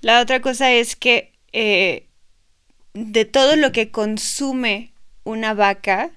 La 0.01 0.21
otra 0.21 0.41
cosa 0.41 0.71
es 0.73 0.95
que 0.95 1.31
eh, 1.53 2.07
de 2.93 3.25
todo 3.25 3.55
lo 3.55 3.71
que 3.71 3.89
consume 3.91 4.91
una 5.23 5.53
vaca, 5.53 6.11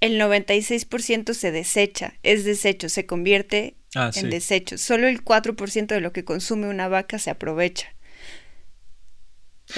el 0.00 0.20
96% 0.20 1.34
se 1.34 1.50
desecha, 1.50 2.14
es 2.22 2.44
desecho, 2.44 2.88
se 2.88 3.06
convierte 3.06 3.74
Ah, 3.94 4.10
en 4.14 4.24
sí. 4.24 4.28
desecho. 4.28 4.76
Solo 4.76 5.08
el 5.08 5.24
4% 5.24 5.86
de 5.86 6.00
lo 6.02 6.12
que 6.12 6.22
consume 6.22 6.68
una 6.68 6.86
vaca 6.86 7.18
se 7.18 7.30
aprovecha. 7.30 7.94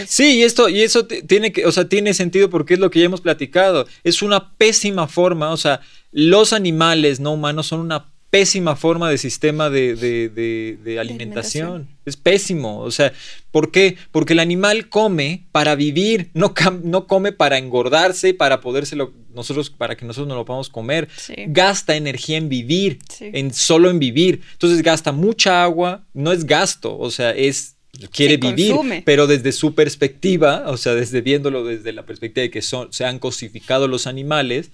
Sí, 0.06 0.38
y 0.38 0.42
esto, 0.42 0.68
y 0.68 0.82
eso 0.82 1.06
tiene 1.06 1.50
que, 1.52 1.64
o 1.66 1.72
sea, 1.72 1.88
tiene 1.88 2.12
sentido 2.14 2.50
porque 2.50 2.74
es 2.74 2.80
lo 2.80 2.90
que 2.90 2.98
ya 3.00 3.06
hemos 3.06 3.20
platicado. 3.20 3.86
Es 4.04 4.22
una 4.22 4.52
pésima 4.56 5.08
forma, 5.08 5.50
o 5.50 5.56
sea, 5.56 5.80
los 6.12 6.52
animales 6.52 7.20
no 7.20 7.32
humanos 7.32 7.66
son 7.68 7.80
una 7.80 8.10
pésima 8.30 8.76
forma 8.76 9.08
de 9.08 9.16
sistema 9.16 9.70
de, 9.70 9.94
de- 9.96 10.28
de- 10.28 10.78
de 10.84 10.98
alimentación. 10.98 11.66
alimentación. 11.68 11.98
Es 12.04 12.16
pésimo. 12.18 12.80
O 12.80 12.90
sea, 12.90 13.14
¿por 13.50 13.70
qué? 13.70 13.96
Porque 14.12 14.34
el 14.34 14.40
animal 14.40 14.90
come 14.90 15.46
para 15.50 15.74
vivir, 15.74 16.28
no, 16.34 16.52
no 16.84 17.06
come 17.06 17.32
para 17.32 17.56
engordarse, 17.56 18.34
para 18.34 18.60
podérselo, 18.60 19.14
nosotros, 19.32 19.70
para 19.70 19.96
que 19.96 20.04
nosotros 20.04 20.28
no 20.28 20.34
lo 20.34 20.44
podamos 20.44 20.68
comer. 20.68 21.08
Sí. 21.16 21.34
Gasta 21.46 21.96
energía 21.96 22.36
en 22.36 22.50
vivir, 22.50 22.98
Sí. 23.08 23.30
en 23.32 23.54
solo 23.54 23.88
en 23.88 23.98
vivir. 23.98 24.42
Entonces 24.52 24.82
gasta 24.82 25.10
mucha 25.12 25.62
agua, 25.64 26.04
no 26.12 26.30
es 26.32 26.44
gasto, 26.44 26.98
o 26.98 27.10
sea, 27.10 27.30
es 27.30 27.76
quiere 28.12 28.34
Sí, 28.34 28.40
vivir, 28.40 28.72
consume. 28.72 29.02
pero 29.04 29.26
desde 29.26 29.52
su 29.52 29.74
perspectiva, 29.74 30.64
o 30.66 30.76
sea, 30.76 30.94
desde 30.94 31.20
viéndolo 31.20 31.64
desde 31.64 31.92
la 31.92 32.06
perspectiva 32.06 32.42
de 32.42 32.50
que 32.50 32.62
son, 32.62 32.92
se 32.92 33.04
han 33.04 33.18
cosificado 33.18 33.88
los 33.88 34.06
animales, 34.06 34.70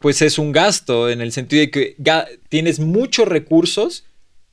pues 0.00 0.20
es 0.22 0.38
un 0.38 0.52
gasto 0.52 1.08
en 1.08 1.20
el 1.20 1.32
sentido 1.32 1.60
de 1.60 1.70
que 1.70 1.96
tienes 2.48 2.80
muchos 2.80 3.26
recursos 3.26 4.04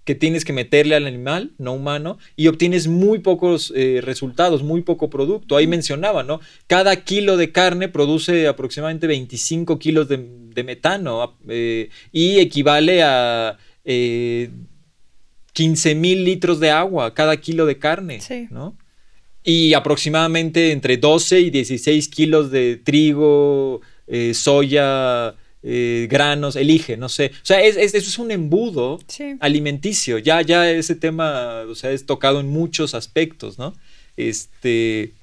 que 0.03 0.15
tienes 0.15 0.45
que 0.45 0.53
meterle 0.53 0.95
al 0.95 1.05
animal 1.05 1.51
no 1.57 1.73
humano 1.73 2.17
y 2.35 2.47
obtienes 2.47 2.87
muy 2.87 3.19
pocos 3.19 3.71
eh, 3.75 3.99
resultados, 4.01 4.63
muy 4.63 4.81
poco 4.81 5.09
producto. 5.09 5.57
Ahí 5.57 5.67
mencionaba, 5.67 6.23
¿no? 6.23 6.39
Cada 6.67 6.95
kilo 7.03 7.37
de 7.37 7.51
carne 7.51 7.87
produce 7.87 8.47
aproximadamente 8.47 9.07
25 9.07 9.77
kilos 9.77 10.07
de, 10.07 10.17
metano 10.63 11.37
eh, 11.47 11.89
y 12.11 12.39
equivale 12.39 13.03
a 13.03 13.57
15 15.53 15.95
mil 15.95 16.23
litros 16.23 16.59
de 16.59 16.71
agua 16.71 17.13
cada 17.13 17.37
kilo 17.37 17.65
de 17.65 17.77
carne, 17.77 18.19
¿no? 18.49 18.77
Y 19.43 19.73
aproximadamente 19.73 20.71
entre 20.71 20.97
12 20.97 21.39
y 21.41 21.49
16 21.49 22.07
kilos 22.09 22.51
de 22.51 22.77
trigo, 22.77 23.81
eh, 24.07 24.33
soya, 24.33 25.35
eh, 25.63 26.07
granos, 26.09 26.55
elige, 26.55 26.97
no 26.97 27.09
sé. 27.09 27.31
O 27.35 27.45
sea, 27.45 27.61
es, 27.61 27.75
eso 27.77 27.97
es 27.97 28.19
un 28.19 28.31
embudo 28.31 28.99
alimenticio. 29.39 30.17
Ya, 30.17 30.41
ya 30.41 30.69
ese 30.69 30.95
tema, 30.95 31.61
o 31.67 31.75
sea, 31.75 31.91
es 31.91 32.05
tocado 32.05 32.39
en 32.39 32.49
muchos 32.49 32.93
aspectos, 32.93 33.57
¿no? 33.57 33.75
Este. 34.17 35.13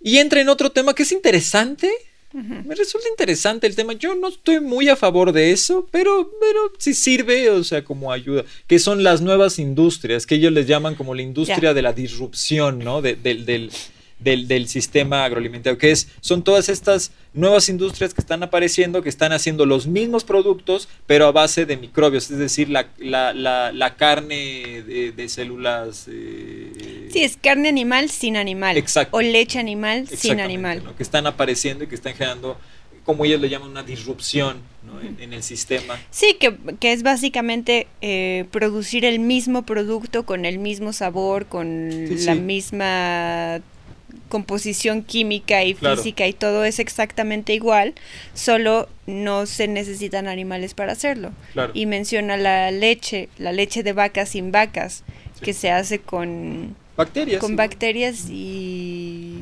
Y 0.00 0.18
entra 0.18 0.40
en 0.40 0.48
otro 0.48 0.70
tema 0.70 0.94
que 0.94 1.04
es 1.04 1.12
interesante, 1.12 1.90
me 2.34 2.74
resulta 2.74 3.08
interesante 3.08 3.66
el 3.66 3.76
tema. 3.76 3.92
Yo 3.92 4.14
no 4.16 4.28
estoy 4.28 4.60
muy 4.60 4.88
a 4.88 4.96
favor 4.96 5.32
de 5.32 5.52
eso, 5.52 5.86
pero, 5.92 6.32
pero 6.40 6.72
sí 6.78 6.92
sirve, 6.92 7.48
o 7.50 7.62
sea, 7.62 7.84
como 7.84 8.10
ayuda. 8.10 8.44
Que 8.66 8.80
son 8.80 9.04
las 9.04 9.20
nuevas 9.20 9.60
industrias, 9.60 10.26
que 10.26 10.34
ellos 10.34 10.52
les 10.52 10.66
llaman 10.66 10.96
como 10.96 11.14
la 11.14 11.22
industria 11.22 11.72
de 11.74 11.82
la 11.82 11.92
disrupción, 11.92 12.80
¿no? 12.80 13.02
del, 13.02 13.22
del, 13.22 13.70
sistema 14.66 15.24
agroalimentario, 15.24 15.78
que 15.78 15.90
es, 15.90 16.08
son 16.20 16.42
todas 16.42 16.68
estas 16.68 17.12
nuevas 17.32 17.68
industrias 17.68 18.14
que 18.14 18.20
están 18.20 18.42
apareciendo, 18.42 19.02
que 19.02 19.08
están 19.08 19.32
haciendo 19.32 19.66
los 19.66 19.86
mismos 19.86 20.24
productos, 20.24 20.88
pero 21.06 21.26
a 21.26 21.32
base 21.32 21.66
de 21.66 21.76
microbios, 21.76 22.30
es 22.30 22.38
decir, 22.38 22.68
la, 22.68 22.88
la, 22.98 23.96
carne 23.96 24.82
de, 24.82 25.28
células... 25.28 26.06
Eh, 26.08 27.08
sí, 27.12 27.22
es 27.22 27.36
carne 27.36 27.68
animal 27.68 28.10
sin 28.10 28.36
animal. 28.36 28.76
Exacto. 28.76 29.16
O 29.16 29.20
leche 29.20 29.58
animal 29.58 30.08
sin 30.08 30.40
animal. 30.40 30.82
Que 30.96 31.02
están 31.02 31.26
apareciendo 31.26 31.84
y 31.84 31.86
que 31.86 31.94
están 31.94 32.14
generando 32.14 32.56
como 33.04 33.24
ellos 33.24 33.40
le 33.40 33.48
llaman, 33.48 33.70
una 33.70 33.82
disrupción 33.82 34.56
en, 35.20 35.32
el 35.32 35.42
sistema. 35.42 35.98
Sí, 36.10 36.38
que, 36.38 36.92
es 36.92 37.02
básicamente 37.02 37.86
eh, 38.00 38.46
producir 38.50 39.04
el 39.04 39.18
mismo 39.18 39.62
producto 39.62 40.24
con 40.24 40.44
el 40.44 40.58
mismo 40.58 40.92
sabor, 40.92 41.46
con 41.46 41.90
la 42.24 42.34
misma 42.34 43.60
composición 44.34 45.04
química 45.04 45.62
y 45.62 45.74
física 45.74 46.26
y 46.26 46.32
todo 46.32 46.64
es 46.64 46.80
exactamente 46.80 47.54
igual, 47.54 47.94
solo 48.34 48.88
no 49.06 49.46
se 49.46 49.68
necesitan 49.68 50.26
animales 50.26 50.74
para 50.74 50.90
hacerlo. 50.90 51.30
Y 51.72 51.86
menciona 51.86 52.36
la 52.36 52.72
leche, 52.72 53.28
la 53.38 53.52
leche 53.52 53.84
de 53.84 53.92
vacas 53.92 54.30
sin 54.30 54.50
vacas, 54.50 55.04
que 55.40 55.52
se 55.52 55.70
hace 55.70 56.00
con 56.00 56.74
bacterias. 56.96 57.40
Con 57.40 57.54
bacterias 57.54 58.28
y 58.28 59.38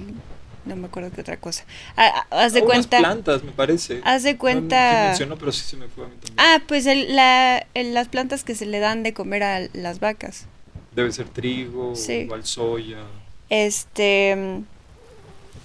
no 0.67 0.77
me 0.77 0.89
acuerdo 0.89 1.11
qué 1.11 1.23
otra 1.23 1.39
cosa. 1.39 1.65
Ah, 1.97 2.27
ah, 2.31 2.43
haz 2.43 2.53
de 2.53 2.61
cuenta. 2.61 2.99
plantas, 2.99 3.43
me 3.43 3.53
parece. 3.53 4.03
Haz 4.05 4.25
de 4.25 4.37
cuenta. 4.37 5.15
pero 5.17 5.53
sí 5.53 5.63
se 5.65 5.79
me 5.79 5.89
fue 5.89 6.05
a 6.05 6.09
mí 6.09 6.17
también. 6.17 6.37
Ah, 6.37 6.63
pues 6.69 6.85
la, 6.85 7.67
las 7.75 8.09
plantas 8.09 8.45
que 8.45 8.55
se 8.55 8.67
le 8.67 8.79
dan 8.79 9.03
de 9.03 9.15
comer 9.15 9.43
a 9.43 9.69
las 9.73 10.01
vacas. 10.01 10.49
Debe 10.95 11.11
ser 11.13 11.31
trigo, 11.31 11.95
igual 12.11 12.45
soya. 12.45 12.99
Este. 13.49 14.67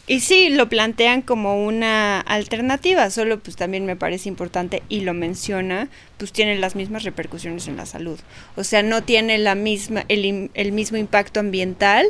Y 0.10 0.22
sí, 0.22 0.48
lo 0.48 0.70
plantean 0.70 1.22
como 1.22 1.66
una 1.66 2.22
alternativa, 2.22 3.10
solo 3.10 3.40
pues 3.40 3.58
también 3.58 3.86
me 3.86 3.98
parece 3.98 4.30
importante 4.30 4.82
y 4.88 5.02
lo 5.02 5.14
menciona, 5.14 5.90
pues 6.16 6.32
tiene 6.32 6.58
las 6.58 6.78
mismas 6.78 7.04
repercusiones 7.04 7.68
en 7.68 7.76
la 7.76 7.86
salud. 7.86 8.18
O 8.56 8.64
sea, 8.64 8.84
no 8.84 9.04
tiene 9.04 9.38
la 9.38 9.54
misma, 9.54 10.06
el, 10.08 10.50
el 10.54 10.72
mismo 10.72 10.96
impacto 10.96 11.42
ambiental 11.42 12.08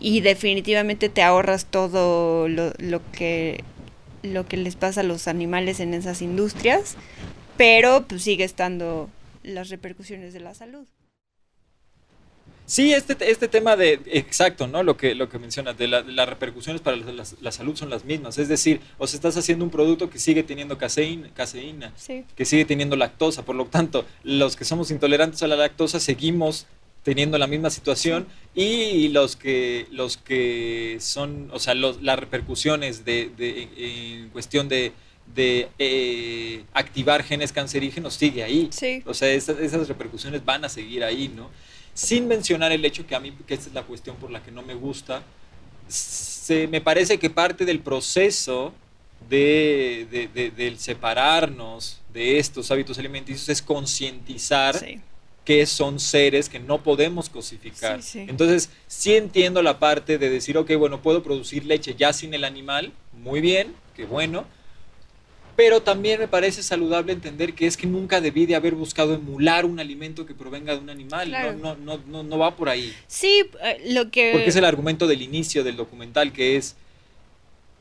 y 0.00 0.22
definitivamente 0.22 1.10
te 1.10 1.22
ahorras 1.22 1.66
todo 1.66 2.48
lo, 2.48 2.72
lo, 2.78 3.02
que, 3.12 3.62
lo 4.22 4.46
que 4.46 4.56
les 4.56 4.76
pasa 4.76 5.02
a 5.02 5.04
los 5.04 5.28
animales 5.28 5.80
en 5.80 5.92
esas 5.92 6.22
industrias, 6.22 6.96
pero 7.58 8.06
pues 8.08 8.22
sigue 8.22 8.44
estando 8.44 9.10
las 9.42 9.68
repercusiones 9.68 10.32
de 10.32 10.40
la 10.40 10.54
salud. 10.54 10.86
Sí, 12.66 12.94
este, 12.94 13.30
este 13.30 13.46
tema 13.48 13.76
de, 13.76 14.00
exacto, 14.06 14.66
¿no? 14.66 14.82
Lo 14.82 14.96
que, 14.96 15.14
lo 15.14 15.28
que 15.28 15.38
mencionas, 15.38 15.76
de 15.76 15.86
las 15.86 16.28
repercusiones 16.28 16.80
para 16.80 16.96
la, 16.96 17.52
salud 17.52 17.76
son 17.76 17.90
las 17.90 18.04
mismas. 18.04 18.38
Es 18.38 18.48
decir, 18.48 18.80
o 18.96 19.06
sea, 19.06 19.18
estás 19.18 19.36
haciendo 19.36 19.64
un 19.64 19.70
producto 19.70 20.08
que 20.08 20.18
sigue 20.18 20.42
teniendo 20.42 20.78
caseína, 20.78 21.28
caseína 21.34 21.92
que 22.34 22.44
sigue 22.44 22.64
teniendo 22.64 22.96
lactosa. 22.96 23.44
Por 23.44 23.54
lo 23.54 23.66
tanto, 23.66 24.06
los 24.22 24.56
que 24.56 24.64
somos 24.64 24.90
intolerantes 24.90 25.42
a 25.42 25.46
la 25.46 25.56
lactosa 25.56 26.00
seguimos 26.00 26.66
teniendo 27.02 27.36
la 27.36 27.46
misma 27.46 27.68
situación 27.68 28.26
y 28.54 29.08
los 29.08 29.36
que, 29.36 29.86
los 29.90 30.16
que 30.16 30.96
son, 31.00 31.50
o 31.52 31.58
sea, 31.58 31.74
las 31.74 32.18
repercusiones 32.18 33.04
de, 33.04 33.30
en 33.76 34.30
cuestión 34.30 34.68
de, 34.68 34.92
de 35.34 35.68
eh, 35.78 36.64
activar 36.72 37.22
genes 37.22 37.52
cancerígenos 37.52 38.14
sigue 38.14 38.42
ahí. 38.42 38.70
O 39.04 39.12
sea, 39.12 39.30
esas, 39.30 39.60
esas 39.60 39.86
repercusiones 39.86 40.42
van 40.46 40.64
a 40.64 40.70
seguir 40.70 41.04
ahí, 41.04 41.28
¿no? 41.28 41.50
Sin 41.94 42.26
mencionar 42.26 42.72
el 42.72 42.84
hecho 42.84 43.06
que 43.06 43.14
a 43.14 43.20
mí, 43.20 43.32
que 43.46 43.54
esta 43.54 43.68
es 43.68 43.74
la 43.74 43.84
cuestión 43.84 44.16
por 44.16 44.30
la 44.30 44.42
que 44.42 44.50
no 44.50 44.62
me 44.62 44.74
gusta, 44.74 45.22
se, 45.88 46.66
me 46.66 46.80
parece 46.80 47.18
que 47.18 47.30
parte 47.30 47.64
del 47.64 47.80
proceso 47.80 48.74
de, 49.28 50.28
del 50.56 50.78
separarnos 50.78 52.00
de 52.12 52.38
estos 52.38 52.70
hábitos 52.70 52.98
alimenticios 52.98 53.48
es 53.48 53.62
concientizar 53.62 54.74
que 55.44 55.66
son 55.66 56.00
seres 56.00 56.48
que 56.48 56.58
no 56.58 56.82
podemos 56.82 57.28
cosificar. 57.28 58.00
Entonces, 58.14 58.70
sí 58.86 59.14
entiendo 59.14 59.62
la 59.62 59.78
parte 59.78 60.18
de 60.18 60.30
decir, 60.30 60.56
ok, 60.56 60.72
bueno, 60.76 61.02
puedo 61.02 61.22
producir 61.22 61.66
leche 61.66 61.94
ya 61.96 62.12
sin 62.12 62.32
el 62.32 62.44
animal, 62.44 62.92
muy 63.12 63.40
bien, 63.40 63.74
qué 63.94 64.06
bueno, 64.06 64.46
pero 65.56 65.82
también 65.82 66.18
me 66.18 66.28
parece 66.28 66.62
saludable 66.62 67.12
entender 67.12 67.54
que 67.54 67.66
es 67.66 67.76
que 67.76 67.86
nunca 67.86 68.20
debí 68.20 68.46
de 68.46 68.56
haber 68.56 68.74
buscado 68.74 69.14
emular 69.14 69.64
un 69.64 69.78
alimento 69.78 70.26
que 70.26 70.34
provenga 70.34 70.74
de 70.74 70.80
un 70.80 70.90
animal. 70.90 71.30
No, 71.60 71.76
no, 71.76 71.98
no, 72.06 72.22
no, 72.22 72.38
va 72.38 72.56
por 72.56 72.68
ahí. 72.68 72.92
Sí, 73.06 73.44
eh, 73.62 73.92
lo 73.92 74.10
que... 74.10 74.32
Porque 74.32 74.48
es 74.48 74.56
el 74.56 74.64
argumento 74.64 75.06
del 75.06 75.22
inicio 75.22 75.62
del 75.62 75.76
documental, 75.76 76.32
que 76.32 76.56
es, 76.56 76.74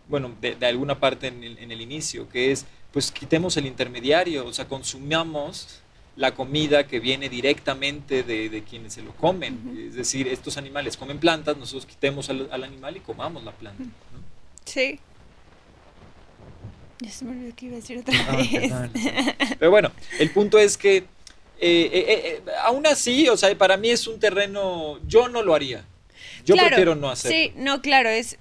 bueno, 0.08 0.36
de, 0.40 0.56
alguna 0.66 1.00
parte 1.00 1.28
en 1.28 1.44
el, 1.44 1.58
en 1.58 1.72
el, 1.72 1.82
inicio, 1.82 2.30
que 2.30 2.52
es, 2.52 2.66
pues 2.92 3.12
quitemos 3.12 3.58
el 3.58 3.66
intermediario, 3.66 4.46
o 4.46 4.54
sea, 4.54 4.68
consumamos 4.68 5.80
la 6.16 6.36
comida 6.36 6.86
que 6.86 7.00
viene 7.00 7.28
directamente 7.28 8.22
de, 8.22 8.50
de 8.50 8.64
quienes 8.64 8.94
se 8.94 9.02
lo 9.02 9.16
comen. 9.16 9.88
Es 9.88 9.96
decir, 9.96 10.28
estos 10.28 10.58
animales 10.58 10.96
comen 10.96 11.18
plantas, 11.18 11.58
nosotros 11.58 11.88
quitemos 11.88 12.30
al, 12.30 12.50
al 12.52 12.64
animal 12.64 12.98
y 12.98 13.00
comamos 13.00 13.44
la 13.44 13.52
planta. 13.52 13.84
Sí, 14.64 15.00
ya 17.04 17.12
se 17.12 17.26
me 17.26 17.32
olvidó 17.32 17.56
que 17.56 17.66
iba 17.66 17.76
a 17.76 17.80
decir 17.80 17.98
otra 17.98 18.16
ah, 18.30 18.38
vez. 18.38 18.72
Pero 19.60 19.72
bueno, 19.72 19.92
el 20.20 20.32
punto 20.32 20.58
es 20.58 20.78
que 20.78 20.98
eh, 20.98 21.06
eh, 21.60 22.06
eh, 22.08 22.42
aún 22.64 22.88
así, 22.88 23.28
o 23.30 23.38
sea, 23.38 23.56
para 23.58 23.78
mí 23.78 23.90
es 23.90 24.08
un 24.08 24.20
terreno, 24.20 25.00
yo 25.08 25.28
no 25.28 25.44
lo 25.44 25.54
haría. 25.54 25.86
Yo 26.46 26.56
prefiero 26.56 26.96
no 26.96 27.10
hacerlo. 27.10 27.38
Sí, 27.38 27.54
no, 27.56 27.82
claro, 27.82 28.10
es, 28.10 28.38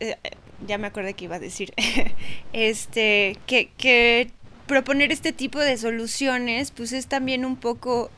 ya 0.66 0.78
me 0.78 0.86
acordé 0.86 1.14
que 1.14 1.24
iba 1.24 1.36
a 1.36 1.40
decir, 1.40 1.72
este, 2.52 3.38
que, 3.46 3.70
que 3.76 4.30
proponer 4.66 5.12
este 5.12 5.32
tipo 5.32 5.58
de 5.58 5.76
soluciones, 5.76 6.70
pues 6.70 6.92
es 6.92 7.06
también 7.06 7.44
un 7.44 7.56
poco 7.56 8.10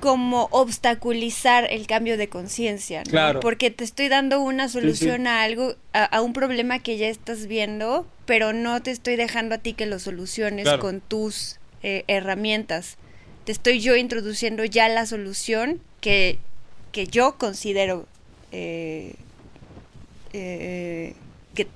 como 0.00 0.48
obstaculizar 0.50 1.66
el 1.70 1.86
cambio 1.86 2.16
de 2.16 2.28
conciencia, 2.28 3.04
¿no? 3.04 3.10
Claro. 3.10 3.40
Porque 3.40 3.70
te 3.70 3.84
estoy 3.84 4.08
dando 4.08 4.40
una 4.40 4.68
solución 4.68 5.26
a 5.26 5.42
algo, 5.42 5.76
a, 5.92 6.20
un 6.22 6.32
problema 6.32 6.78
que 6.78 6.96
ya 6.96 7.08
estás 7.08 7.46
viendo, 7.46 8.06
pero 8.26 8.52
no 8.52 8.82
te 8.82 8.90
estoy 8.90 9.16
dejando 9.16 9.54
a 9.54 9.58
ti 9.58 9.74
que 9.74 9.86
lo 9.86 9.98
soluciones 9.98 10.68
con 10.80 11.00
tus 11.00 11.58
eh, 11.82 12.04
herramientas. 12.08 12.96
Te 13.44 13.52
estoy 13.52 13.80
yo 13.80 13.94
introduciendo 13.96 14.64
ya 14.64 14.88
la 14.88 15.06
solución 15.06 15.80
que, 16.00 16.38
que 16.92 17.06
yo 17.06 17.36
considero 17.38 18.06
eh, 18.52 19.14
eh, 20.32 21.14
que 21.54 21.66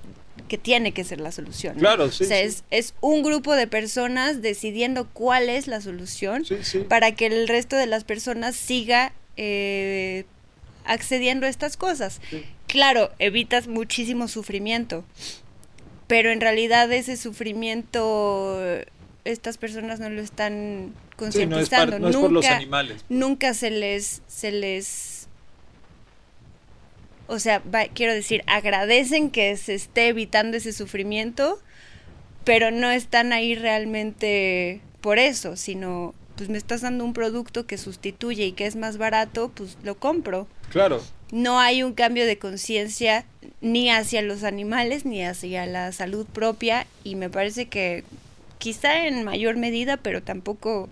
que 0.47 0.57
tiene 0.57 0.91
que 0.91 1.03
ser 1.03 1.19
la 1.19 1.31
solución. 1.31 1.77
Claro, 1.77 2.11
sí. 2.11 2.23
O 2.23 2.27
sea, 2.27 2.41
Es, 2.41 2.93
un 3.01 3.23
grupo 3.23 3.55
de 3.55 3.67
personas 3.67 4.41
decidiendo 4.41 5.07
cuál 5.11 5.49
es 5.49 5.67
la 5.67 5.81
solución 5.81 6.43
para 6.87 7.13
que 7.13 7.27
el 7.27 7.47
resto 7.47 7.75
de 7.75 7.87
las 7.87 8.03
personas 8.03 8.55
siga 8.55 9.13
eh, 9.37 10.25
accediendo 10.85 11.45
a 11.45 11.49
estas 11.49 11.77
cosas. 11.77 12.21
Claro, 12.67 13.11
evitas 13.19 13.67
muchísimo 13.67 14.27
sufrimiento, 14.27 15.03
pero 16.07 16.31
en 16.31 16.41
realidad 16.41 16.91
ese 16.91 17.17
sufrimiento 17.17 18.59
estas 19.25 19.57
personas 19.57 19.99
no 19.99 20.09
lo 20.09 20.21
están 20.21 20.93
concientizando. 21.15 21.99
no 21.99 22.09
es, 22.09 22.15
por 22.15 22.31
los 22.31 22.45
animales. 22.45 23.03
Nunca 23.09 23.53
se 23.53 23.71
les, 23.71 24.21
se 24.27 24.51
les 24.51 25.14
o 27.27 27.39
sea, 27.39 27.61
quiero 27.93 28.13
decir, 28.13 28.43
agradecen 28.47 29.29
que 29.29 29.55
se 29.57 29.73
esté 29.73 30.07
evitando 30.07 30.57
ese 30.57 30.73
sufrimiento, 30.73 31.59
pero 32.43 32.71
no 32.71 32.91
están 32.91 33.33
ahí 33.33 33.55
realmente 33.55 34.81
por 35.01 35.19
eso, 35.19 35.55
sino 35.55 36.13
pues 36.35 36.49
me 36.49 36.57
estás 36.57 36.81
dando 36.81 37.05
un 37.05 37.13
producto 37.13 37.65
que 37.65 37.77
sustituye 37.77 38.45
y 38.45 38.51
que 38.51 38.65
es 38.65 38.75
más 38.75 38.97
barato, 38.97 39.51
pues 39.55 39.77
lo 39.83 39.95
compro. 39.95 40.47
Claro. 40.69 41.01
No 41.31 41.59
hay 41.59 41.81
un 41.81 41.93
cambio 41.93 42.25
de 42.25 42.37
conciencia 42.37 43.25
ni 43.61 43.89
hacia 43.89 44.21
los 44.21 44.43
animales 44.43 45.05
ni 45.05 45.23
hacia 45.23 45.65
la 45.65 45.91
salud 45.91 46.25
propia 46.25 46.85
y 47.03 47.15
me 47.15 47.29
parece 47.29 47.67
que 47.67 48.03
quizá 48.57 49.07
en 49.07 49.23
mayor 49.23 49.55
medida, 49.57 49.97
pero 49.97 50.21
tampoco 50.21 50.89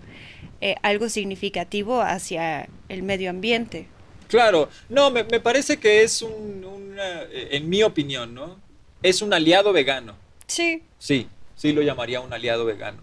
eh, 0.60 0.76
algo 0.82 1.08
significativo 1.08 2.00
hacia 2.00 2.68
el 2.88 3.02
medio 3.02 3.30
ambiente. 3.30 3.86
Claro, 4.28 4.68
no, 4.88 5.10
me, 5.10 5.24
parece 5.24 5.78
que 5.78 6.02
es 6.02 6.22
un, 6.22 6.96
eh, 6.98 7.48
en 7.52 7.68
mi 7.68 7.82
opinión, 7.82 8.34
¿no? 8.34 8.58
Es 9.02 9.22
un 9.22 9.32
aliado 9.32 9.72
vegano. 9.72 10.14
Sí. 10.46 10.82
Sí, 10.98 11.28
sí 11.56 11.72
lo 11.72 11.82
llamaría 11.82 12.20
un 12.20 12.32
aliado 12.32 12.64
vegano. 12.64 13.02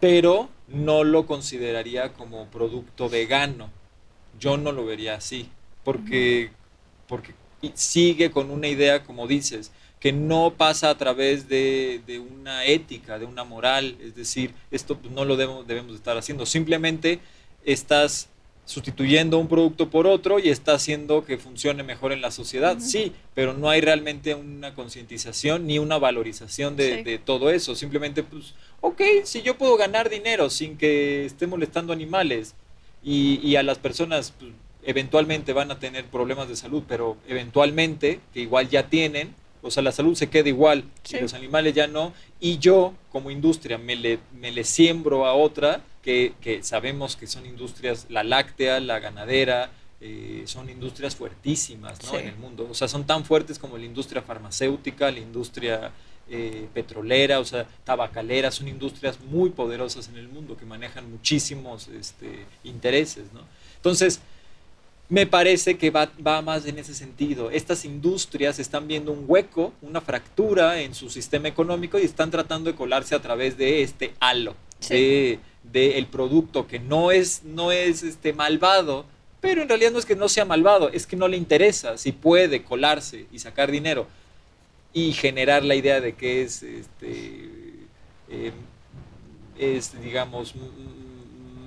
Pero 0.00 0.48
no 0.68 1.04
lo 1.04 1.26
consideraría 1.26 2.12
como 2.12 2.46
producto 2.46 3.08
vegano. 3.08 3.70
Yo 4.38 4.56
no 4.56 4.72
lo 4.72 4.84
vería 4.84 5.14
así, 5.14 5.48
porque, 5.84 6.50
porque 7.08 7.34
sigue 7.74 8.30
con 8.30 8.50
una 8.50 8.68
idea, 8.68 9.04
como 9.04 9.26
dices, 9.26 9.72
que 10.00 10.12
no 10.12 10.54
pasa 10.56 10.90
a 10.90 10.98
través 10.98 11.48
de, 11.48 12.22
una 12.30 12.64
ética, 12.64 13.18
de 13.18 13.24
una 13.24 13.44
moral, 13.44 13.96
es 14.00 14.14
decir, 14.14 14.54
esto 14.70 14.98
no 15.10 15.24
lo 15.24 15.36
debemos, 15.36 15.66
debemos 15.66 15.96
estar 15.96 16.16
haciendo, 16.16 16.46
simplemente 16.46 17.18
estás 17.64 18.28
sustituyendo 18.68 19.38
un 19.38 19.48
producto 19.48 19.88
por 19.88 20.06
otro 20.06 20.38
y 20.38 20.50
está 20.50 20.74
haciendo 20.74 21.24
que 21.24 21.38
funcione 21.38 21.82
mejor 21.82 22.12
en 22.12 22.20
la 22.20 22.30
sociedad, 22.30 22.76
sí, 22.80 23.14
pero 23.34 23.54
no 23.54 23.70
hay 23.70 23.80
realmente 23.80 24.34
una 24.34 24.74
concientización 24.74 25.66
ni 25.66 25.78
una 25.78 25.96
valorización 25.96 26.76
de, 26.76 27.18
todo 27.24 27.48
eso, 27.48 27.74
simplemente 27.74 28.22
pues, 28.22 28.52
ok, 28.82 29.00
si 29.24 29.40
yo 29.40 29.56
puedo 29.56 29.78
ganar 29.78 30.10
dinero 30.10 30.50
sin 30.50 30.76
que 30.76 31.24
esté 31.24 31.46
molestando 31.46 31.94
animales 31.94 32.54
y, 33.02 33.56
a 33.56 33.62
las 33.62 33.78
personas 33.78 34.34
pues, 34.38 34.52
eventualmente 34.84 35.54
van 35.54 35.70
a 35.70 35.78
tener 35.78 36.04
problemas 36.04 36.50
de 36.50 36.56
salud, 36.56 36.82
pero 36.86 37.16
eventualmente, 37.26 38.20
que 38.34 38.40
igual 38.40 38.68
ya 38.68 38.90
tienen, 38.90 39.34
o 39.62 39.70
sea, 39.70 39.82
la 39.82 39.92
salud 39.92 40.14
se 40.14 40.28
queda 40.28 40.48
igual 40.48 40.84
y 41.10 41.20
los 41.20 41.34
animales 41.34 41.74
ya 41.74 41.86
no, 41.86 42.12
y 42.40 42.58
yo 42.58 42.94
como 43.10 43.30
industria 43.30 43.78
me 43.78 43.96
le, 43.96 44.18
me 44.32 44.50
le 44.52 44.64
siembro 44.64 45.26
a 45.26 45.34
otra, 45.34 45.82
que, 46.02 46.34
que, 46.40 46.62
sabemos 46.62 47.16
que 47.16 47.26
son 47.26 47.44
industrias, 47.46 48.06
la 48.08 48.22
láctea, 48.22 48.80
la 48.80 48.98
ganadera, 48.98 49.70
eh, 50.00 50.44
son 50.46 50.70
industrias 50.70 51.16
fuertísimas 51.16 51.98
¿no? 52.04 52.18
en 52.18 52.28
el 52.28 52.36
mundo, 52.36 52.68
o 52.70 52.74
sea, 52.74 52.86
son 52.86 53.04
tan 53.04 53.24
fuertes 53.24 53.58
como 53.58 53.76
la 53.76 53.84
industria 53.84 54.22
farmacéutica, 54.22 55.10
la 55.10 55.18
industria 55.18 55.90
eh, 56.30 56.68
petrolera, 56.72 57.40
o 57.40 57.44
sea, 57.44 57.66
tabacalera, 57.84 58.50
son 58.50 58.68
industrias 58.68 59.18
muy 59.20 59.50
poderosas 59.50 60.08
en 60.08 60.16
el 60.16 60.28
mundo 60.28 60.56
que 60.56 60.66
manejan 60.66 61.10
muchísimos 61.10 61.88
este, 61.88 62.44
intereses, 62.64 63.32
¿no? 63.32 63.40
Entonces, 63.76 64.20
me 65.08 65.26
parece 65.26 65.78
que 65.78 65.90
va, 65.90 66.10
más 66.42 66.66
en 66.66 66.78
ese 66.78 66.94
sentido. 66.94 67.50
Estas 67.50 67.84
industrias 67.84 68.58
están 68.58 68.86
viendo 68.86 69.10
un 69.12 69.24
hueco, 69.26 69.72
una 69.80 70.00
fractura 70.00 70.80
en 70.82 70.94
su 70.94 71.08
sistema 71.08 71.48
económico 71.48 71.98
y 71.98 72.02
están 72.02 72.30
tratando 72.30 72.70
de 72.70 72.76
colarse 72.76 73.14
a 73.14 73.22
través 73.22 73.56
de 73.56 73.82
este 73.82 74.12
halo, 74.20 74.54
de, 74.88 75.38
el 75.72 76.06
producto 76.06 76.66
que 76.66 76.78
no 76.78 77.10
es, 77.10 77.42
no 77.44 77.72
es 77.72 78.02
este 78.02 78.32
malvado, 78.32 79.06
pero 79.40 79.62
en 79.62 79.68
realidad 79.68 79.92
no 79.92 79.98
es 79.98 80.06
que 80.06 80.16
no 80.16 80.28
sea 80.28 80.44
malvado, 80.44 80.90
es 80.90 81.06
que 81.06 81.16
no 81.16 81.28
le 81.28 81.36
interesa 81.36 81.96
si 81.96 82.12
puede 82.12 82.62
colarse 82.62 83.26
y 83.32 83.38
sacar 83.38 83.70
dinero 83.70 84.06
y 84.92 85.12
generar 85.12 85.64
la 85.64 85.74
idea 85.74 86.00
de 86.00 86.14
que 86.14 86.42
es, 86.42 86.62
este, 86.62 87.48
eh, 88.28 88.52
es 89.58 90.00
digamos, 90.02 90.54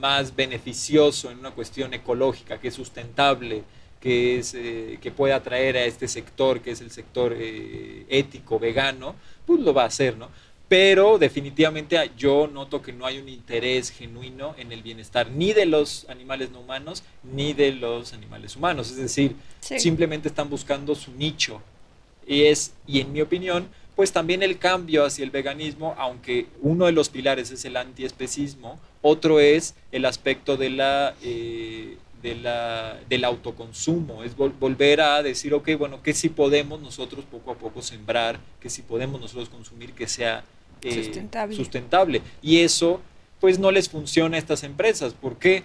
más 0.01 0.35
beneficioso 0.35 1.31
en 1.31 1.39
una 1.39 1.51
cuestión 1.51 1.93
ecológica, 1.93 2.59
que 2.59 2.67
es 2.67 2.73
sustentable, 2.73 3.63
que, 4.01 4.39
es, 4.39 4.53
eh, 4.55 4.97
que 4.99 5.11
puede 5.11 5.33
atraer 5.33 5.77
a 5.77 5.85
este 5.85 6.07
sector, 6.07 6.59
que 6.59 6.71
es 6.71 6.81
el 6.81 6.91
sector 6.91 7.33
eh, 7.37 8.05
ético, 8.09 8.59
vegano, 8.59 9.15
pues 9.45 9.61
lo 9.61 9.73
va 9.73 9.83
a 9.83 9.87
hacer, 9.87 10.17
¿no? 10.17 10.27
Pero 10.67 11.17
definitivamente 11.17 11.97
yo 12.17 12.47
noto 12.47 12.81
que 12.81 12.93
no 12.93 13.05
hay 13.05 13.19
un 13.19 13.27
interés 13.27 13.91
genuino 13.91 14.55
en 14.57 14.71
el 14.71 14.81
bienestar 14.81 15.29
ni 15.29 15.51
de 15.51 15.65
los 15.65 16.07
animales 16.09 16.49
no 16.49 16.61
humanos 16.61 17.03
ni 17.23 17.51
de 17.51 17.73
los 17.73 18.13
animales 18.13 18.55
humanos. 18.55 18.89
Es 18.89 18.95
decir, 18.95 19.35
simplemente 19.59 20.29
están 20.29 20.49
buscando 20.49 20.95
su 20.95 21.11
nicho. 21.11 21.61
Y 22.25 22.43
es, 22.43 22.71
y 22.87 23.01
en 23.01 23.11
mi 23.11 23.19
opinión, 23.19 23.67
pues 23.95 24.11
también 24.11 24.43
el 24.43 24.57
cambio 24.57 25.05
hacia 25.05 25.23
el 25.23 25.31
veganismo, 25.31 25.95
aunque 25.97 26.47
uno 26.61 26.85
de 26.85 26.91
los 26.91 27.09
pilares 27.09 27.51
es 27.51 27.65
el 27.65 27.77
antiespecismo, 27.77 28.79
otro 29.01 29.39
es 29.39 29.75
el 29.91 30.05
aspecto 30.05 30.57
de 30.57 30.69
la, 30.69 31.13
eh, 31.23 31.97
de 32.21 32.35
la, 32.35 32.97
del 33.09 33.23
autoconsumo, 33.23 34.23
es 34.23 34.35
volver 34.35 35.01
a 35.01 35.21
decir, 35.23 35.53
ok, 35.53 35.71
bueno, 35.77 36.01
que 36.01 36.13
si 36.13 36.29
podemos 36.29 36.81
nosotros 36.81 37.25
poco 37.29 37.51
a 37.51 37.55
poco 37.55 37.81
sembrar, 37.81 38.39
que 38.59 38.69
si 38.69 38.81
podemos 38.81 39.19
nosotros 39.19 39.49
consumir 39.49 39.93
que 39.93 40.07
sea 40.07 40.43
eh, 40.81 41.03
sustentable. 41.03 41.55
sustentable. 41.55 42.21
Y 42.41 42.59
eso, 42.59 43.01
pues 43.39 43.59
no 43.59 43.71
les 43.71 43.89
funciona 43.89 44.35
a 44.37 44.39
estas 44.39 44.63
empresas. 44.63 45.13
¿Por 45.13 45.37
qué? 45.37 45.63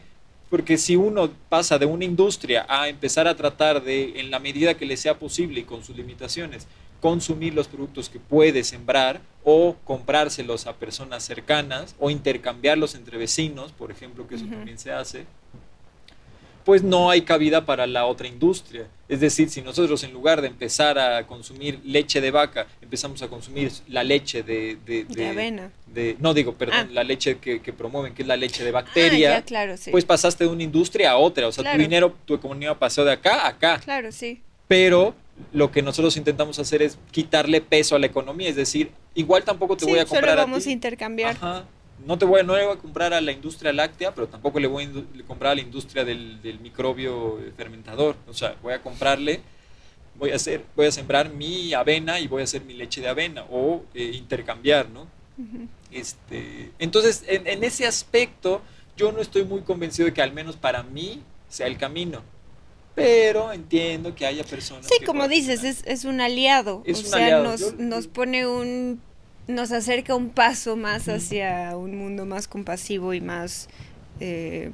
Porque 0.51 0.79
si 0.79 0.97
uno 0.97 1.31
pasa 1.49 1.79
de 1.79 1.87
una 1.87 2.05
industria 2.05 2.67
a 2.69 2.89
empezar 2.89 3.27
a 3.27 3.37
tratar 3.37 3.83
de, 3.83 4.21
en 4.21 4.31
la 4.31 4.39
medida 4.39 4.75
que 4.75 4.87
le 4.87 4.97
sea 4.97 5.19
posible 5.19 5.61
y 5.61 5.65
con 5.65 5.85
sus 5.85 5.97
limitaciones, 5.97 6.67
consumir 7.01 7.55
los 7.55 7.69
productos 7.69 8.09
que 8.09 8.19
puede 8.19 8.65
sembrar 8.65 9.21
o 9.45 9.77
comprárselos 9.85 10.67
a 10.67 10.75
personas 10.75 11.23
cercanas 11.23 11.95
o 11.99 12.11
intercambiarlos 12.11 12.95
entre 12.95 13.19
vecinos, 13.19 13.73
por 13.73 13.91
ejemplo, 13.91 14.27
que 14.27 14.35
eso 14.35 14.47
también 14.47 14.79
se 14.79 14.93
hace, 14.93 15.27
pues 16.67 16.83
no 16.83 17.11
hay 17.11 17.23
cabida 17.23 17.65
para 17.65 17.87
la 17.87 18.07
otra 18.07 18.27
industria. 18.27 18.89
Es 19.09 19.21
decir, 19.21 19.51
si 19.51 19.63
nosotros 19.63 20.03
en 20.03 20.13
lugar 20.13 20.41
de 20.41 20.49
empezar 20.49 20.99
a 20.99 21.25
consumir 21.25 21.79
leche 21.85 22.21
de 22.21 22.33
vaca, 22.33 22.67
empezamos 22.83 23.23
a 23.23 23.29
consumir 23.29 23.71
la 23.87 24.03
leche 24.03 24.43
de... 24.43 24.77
De, 24.85 25.29
avena. 25.29 25.71
De, 25.87 26.17
no 26.19 26.35
digo, 26.35 26.55
perdón, 26.55 26.89
ah. 26.89 26.89
la 26.91 27.05
leche 27.05 27.39
que, 27.39 27.61
promueven, 27.73 28.15
que 28.15 28.23
es 28.23 28.29
la 28.29 28.37
leche 28.37 28.65
de 28.65 28.73
bacteria. 28.73 29.37
Ah, 29.37 29.43
claro, 29.43 29.77
sí. 29.77 29.93
Pues 29.93 30.05
pasaste 30.05 30.43
de 30.43 30.51
una 30.51 30.65
industria 30.65 31.13
a 31.13 31.19
otra. 31.19 31.47
O 31.47 31.53
sea, 31.53 31.73
tu 31.73 31.79
dinero, 31.79 32.17
tu 32.25 32.35
economía 32.35 32.75
pasó 32.77 33.05
de 33.05 33.13
acá 33.13 33.43
a 33.43 33.49
acá. 33.51 33.79
Claro, 33.79 34.11
sí. 34.11 34.43
Pero 34.67 35.15
lo 35.53 35.71
que 35.71 35.83
nosotros 35.83 36.17
intentamos 36.17 36.59
hacer 36.59 36.83
es 36.83 36.99
quitarle 37.11 37.61
peso 37.61 37.97
a 37.97 37.99
la 37.99 38.07
economía, 38.07 38.49
es 38.49 38.57
decir, 38.57 38.91
igual 39.15 39.45
tampoco 39.45 39.77
te 39.77 39.85
voy 39.85 39.99
a 39.99 40.05
comprar 40.07 40.31
solo 40.31 40.43
vamos 40.43 40.67
a, 40.67 40.71
intercambiar. 40.71 41.37
No 42.05 42.19
te 42.19 42.27
voy 42.27 42.41
a, 42.41 42.43
no 42.43 42.57
le 42.57 42.67
voy 42.67 42.77
a 42.77 42.79
comprar 42.79 43.15
a 43.15 43.21
la 43.21 43.33
industria 43.33 43.73
láctea, 43.73 44.15
pero 44.15 44.29
tampoco 44.29 44.61
le 44.61 44.67
voy 44.67 44.85
a 44.85 45.27
comprar 45.27 45.53
a 45.53 45.55
la 45.55 45.63
industria 45.63 46.05
del, 46.05 46.59
microbio 46.63 47.39
fermentador. 47.57 48.17
O 48.29 48.35
sea, 48.35 48.55
voy 48.63 48.75
a 48.75 48.83
comprarle, 48.83 49.41
voy 50.17 50.31
a 50.31 50.37
hacer, 50.37 50.63
voy 50.75 50.87
a 50.87 50.93
sembrar 50.93 51.31
mi 51.31 51.73
avena 51.73 52.21
y 52.21 52.27
voy 52.27 52.43
a 52.43 52.45
hacer 52.45 52.63
mi 52.63 52.75
leche 52.75 53.01
de 53.01 53.09
avena 53.09 53.45
o 53.51 53.83
eh, 53.95 54.13
intercambiar, 54.15 54.89
¿no? 54.91 55.07
este, 55.91 56.71
entonces, 56.79 57.25
en, 57.27 57.47
en 57.47 57.63
ese 57.63 57.87
aspecto, 57.87 58.63
yo 58.97 59.13
no 59.13 59.21
estoy 59.21 59.45
muy 59.45 59.63
convencido 59.63 60.07
de 60.07 60.15
que 60.15 60.23
al 60.23 60.33
menos 60.33 60.57
para 60.57 60.83
mí 60.83 61.23
sea 61.49 61.67
el 61.67 61.77
camino 61.77 62.23
pero 62.97 63.53
entiendo 63.53 64.15
que 64.15 64.25
haya 64.25 64.43
personas. 64.43 64.87
Sí, 64.87 65.05
como 65.05 65.29
dices, 65.29 65.65
es, 65.65 65.83
es, 65.85 66.07
un 66.07 66.23
aliado. 66.23 66.83
o 66.89 66.95
sea, 66.95 67.41
Nos, 67.41 67.75
nos 67.75 68.07
pone 68.07 68.47
un. 68.47 69.03
nos 69.47 69.71
acerca 69.71 70.15
un 70.15 70.31
paso 70.31 70.77
más 70.77 71.07
hacia 71.07 71.77
un 71.77 71.99
mundo 71.99 72.25
más 72.25 72.49
compasivo 72.49 73.13
y 73.13 73.21
más. 73.21 73.69
Eh, 74.19 74.71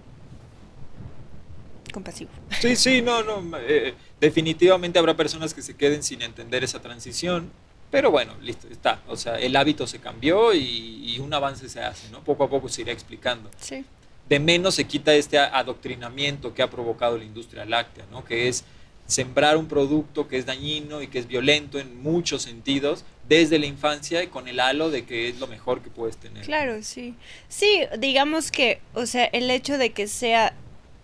compasivo. 1.93 2.31
Sí, 2.61 2.77
sí, 2.77 3.03
no, 3.03 3.25
no. 3.25 3.59
Eh, 3.59 3.93
definitivamente 4.21 5.01
habrá 5.01 5.17
personas 5.17 5.53
que 5.53 5.61
se 5.61 5.75
queden 5.75 6.05
sin 6.05 6.23
entender 6.23 6.63
esa 6.63 6.81
transición. 6.81 7.51
Pero 7.91 8.13
bueno, 8.13 8.35
listo, 8.41 8.69
está. 8.69 9.03
O 9.09 9.17
sea, 9.17 9.35
el 9.35 9.57
hábito 9.57 9.89
se 9.89 9.99
cambió 9.99 10.55
y, 10.55 11.13
y 11.13 11.19
un 11.19 11.35
avance 11.35 11.69
se 11.69 11.81
hace, 11.81 12.09
¿no? 12.11 12.23
Poco 12.23 12.45
a 12.45 12.49
poco 12.49 12.69
se 12.69 12.83
irá 12.83 12.93
explicando. 12.93 13.51
Sí 13.59 13.85
de 14.33 14.41
menos 14.41 14.77
se 14.77 14.85
quita 14.85 15.13
este 15.13 15.39
adoctrinamiento 15.39 16.55
que 16.55 16.63
ha 16.63 16.71
provocado 16.71 17.19
la 17.19 17.25
industria 17.25 17.67
láctea, 17.67 18.07
¿no? 18.11 18.25
que 18.25 18.49
es 18.49 18.65
sembrar 19.05 19.59
un 19.59 19.69
producto 19.69 20.27
que 20.27 20.39
es 20.39 20.47
dañino 20.47 21.03
y 21.03 21.09
que 21.09 21.19
es 21.19 21.29
violento 21.29 21.79
en 21.79 22.03
muchos 22.03 22.41
sentidos 22.41 23.05
desde 23.29 23.59
la 23.59 23.67
infancia 23.67 24.23
y 24.23 24.29
con 24.29 24.49
el 24.49 24.59
halo 24.59 24.91
de 24.91 25.05
que 25.05 25.29
es 25.29 25.39
lo 25.39 25.49
mejor 25.49 25.83
que 25.83 25.91
puedes 25.91 26.17
tener. 26.17 26.47
Claro, 26.47 26.83
sí. 26.83 27.15
Sí, 27.51 27.83
digamos 27.99 28.51
que, 28.51 28.81
o 28.95 29.05
sea, 29.05 29.27
el 29.27 29.51
hecho 29.51 29.77
de 29.77 29.91
que 29.91 30.09
sea, 30.09 30.55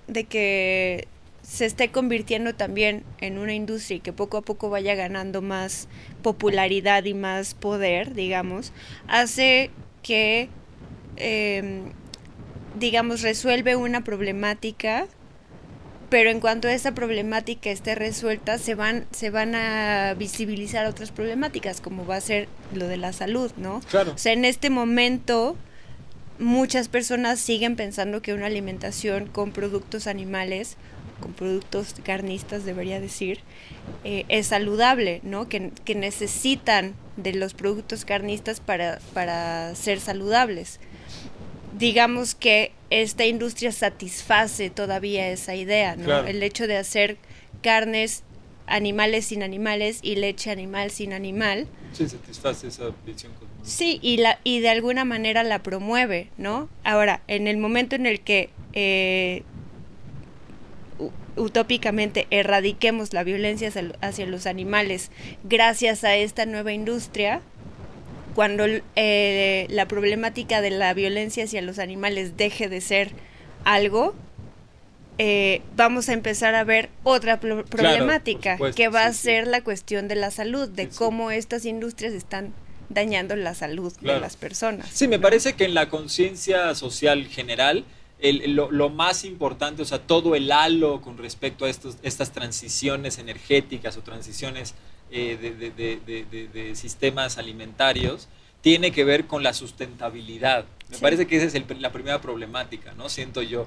de 0.07 0.25
que 0.25 1.07
se 1.43 1.67
esté 1.67 1.91
convirtiendo 1.91 2.55
también 2.55 3.05
en 3.21 3.37
una 3.37 3.53
industria 3.53 3.99
y 3.99 4.01
que 4.01 4.15
poco 4.15 4.39
a 4.39 4.41
poco 4.41 4.71
vaya 4.71 4.95
ganando 4.95 5.43
más 5.43 5.87
popularidad 6.23 7.05
y 7.05 7.13
más 7.13 7.53
poder, 7.53 8.15
digamos, 8.15 8.73
hace 9.07 9.71
que 10.03 10.49
eh, 11.19 11.93
digamos, 12.79 13.23
resuelve 13.23 13.77
una 13.77 14.03
problemática 14.03 15.07
pero 16.11 16.31
en 16.31 16.41
cuanto 16.41 16.69
esa 16.69 16.95
problemática 16.95 17.71
esté 17.71 17.95
resuelta, 17.95 18.59
se 18.59 18.75
van, 18.75 19.07
se 19.11 19.31
van 19.31 19.55
a 19.55 20.15
visibilizar 20.15 20.87
otras 20.87 21.11
problemáticas, 21.11 21.81
como 21.81 22.07
va 22.07 22.17
a 22.17 22.21
ser 22.21 22.49
lo 22.73 22.89
de 22.89 22.97
la 22.97 23.13
salud, 23.13 23.53
¿no? 23.57 23.81
Claro. 23.91 24.13
O 24.15 24.19
sea, 24.19 24.33
en 24.33 24.45
este 24.45 24.71
momento 24.71 25.57
muchas 26.39 26.89
personas 26.89 27.41
siguen 27.41 27.77
pensando 27.77 28.23
que 28.23 28.33
una 28.33 28.47
alimentación 28.47 29.27
con 29.27 29.53
productos 29.53 30.07
animales, 30.07 30.77
con 31.21 31.33
productos 31.33 31.95
carnistas 32.05 32.65
debería 32.65 33.01
decir, 33.01 33.41
eh, 34.05 34.25
es 34.29 34.47
saludable, 34.47 35.21
¿no? 35.25 35.49
Que, 35.49 35.73
que, 35.85 35.95
necesitan 35.95 36.95
de 37.17 37.35
los 37.35 37.55
productos 37.55 38.05
carnistas 38.05 38.61
para, 38.61 39.01
para 39.13 39.75
ser 39.75 40.01
saludables. 40.01 40.79
Digamos 41.79 42.35
que 42.35 42.73
esta 42.91 43.27
industria 43.27 43.73
satisface 43.73 44.71
todavía 44.71 45.29
esa 45.29 45.55
idea, 45.55 45.97
¿no? 45.97 46.05
Claro. 46.05 46.27
El 46.27 46.43
hecho 46.43 46.67
de 46.67 46.77
hacer 46.77 47.19
carnes 47.63 48.23
animales 48.69 49.27
sin 49.27 49.43
animales 49.43 50.01
y 50.03 50.17
leche 50.17 50.51
animal 50.51 50.91
sin 50.91 51.13
animal. 51.13 51.67
Sí, 51.93 52.09
satisface 52.09 52.69
esa 52.69 52.91
visión. 53.07 53.33
Sí, 53.63 53.99
y, 54.03 54.19
la, 54.19 54.39
y 54.45 54.61
de 54.61 54.69
alguna 54.69 55.05
manera 55.05 55.43
la 55.43 55.63
promueve, 55.63 56.31
¿no? 56.39 56.69
Ahora, 56.85 57.23
en 57.29 57.47
el 57.47 57.57
momento 57.57 57.97
en 57.97 58.07
el 58.07 58.21
que 58.21 58.51
eh, 58.73 59.43
utópicamente 61.37 62.27
erradiquemos 62.31 63.13
la 63.13 63.25
violencia 63.25 63.69
hacia, 63.69 63.93
hacia, 64.01 64.27
los 64.27 64.47
animales 64.47 65.11
gracias 65.45 66.05
a 66.05 66.17
esta 66.17 66.47
nueva 66.47 66.73
industria, 66.73 67.41
cuando 68.39 68.67
eh, 68.95 69.67
la 69.69 69.89
problemática 69.89 70.61
de 70.61 70.71
la 70.71 70.95
violencia 70.95 71.43
hacia 71.43 71.61
los 71.61 71.81
animales 71.81 72.37
deje 72.37 72.69
de 72.69 72.81
ser 72.81 73.11
algo, 73.65 74.15
eh, 75.19 75.61
vamos 75.75 76.09
a 76.09 76.13
empezar 76.13 76.55
a 76.55 76.63
ver 76.63 76.89
otra 77.03 77.41
pro 77.41 77.65
problemática, 77.65 78.41
claro, 78.41 78.57
supuesto, 78.59 78.77
que 78.77 78.89
va 78.91 79.03
sí, 79.03 79.09
a 79.09 79.13
ser 79.13 79.45
sí. 79.47 79.51
la 79.51 79.65
cuestión 79.65 80.07
de 80.07 80.15
la 80.15 80.31
salud, 80.31 80.69
de 80.69 80.85
Sí, 80.85 80.91
cómo 80.97 81.33
estas 81.33 81.65
industrias 81.65 82.13
están 82.13 82.55
dañando 82.91 83.35
la 83.35 83.57
salud 83.57 83.93
Claro. 83.99 84.15
de 84.15 84.21
las 84.21 84.37
personas. 84.37 84.89
Sí, 84.93 85.09
me 85.09 85.19
parece 85.19 85.55
que 85.55 85.65
en 85.65 85.75
la 85.75 85.89
conciencia 85.89 86.73
social 86.77 87.27
general, 87.27 87.85
el- 88.21 88.55
lo, 88.55 88.71
lo 88.71 88.89
más 88.89 89.25
importante, 89.25 89.83
o 89.83 89.85
sea, 89.85 89.99
todo 89.99 90.37
el 90.37 90.53
halo 90.53 91.01
con 91.01 91.19
respecto 91.19 91.65
a 91.65 91.71
estos, 91.71 91.97
estas 92.05 92.31
transiciones 92.31 93.19
energéticas 93.19 93.97
o 93.97 94.03
transiciones 94.03 94.75
eh, 95.11 95.37
de, 96.53 96.75
sistemas 96.77 97.39
alimentarios, 97.39 98.29
tiene 98.61 98.91
que 98.93 99.05
ver 99.05 99.27
con 99.27 99.43
la 99.43 99.53
sustentabilidad. 99.55 100.65
Me 100.89 100.97
Sí. 100.97 101.03
parece 101.03 101.27
que 101.27 101.37
esa 101.37 101.47
es 101.47 101.55
el- 101.55 101.65
la 101.81 101.93
primera 101.93 102.21
problemática, 102.21 102.93
¿no? 102.95 103.09
Siento 103.09 103.43
yo. 103.43 103.67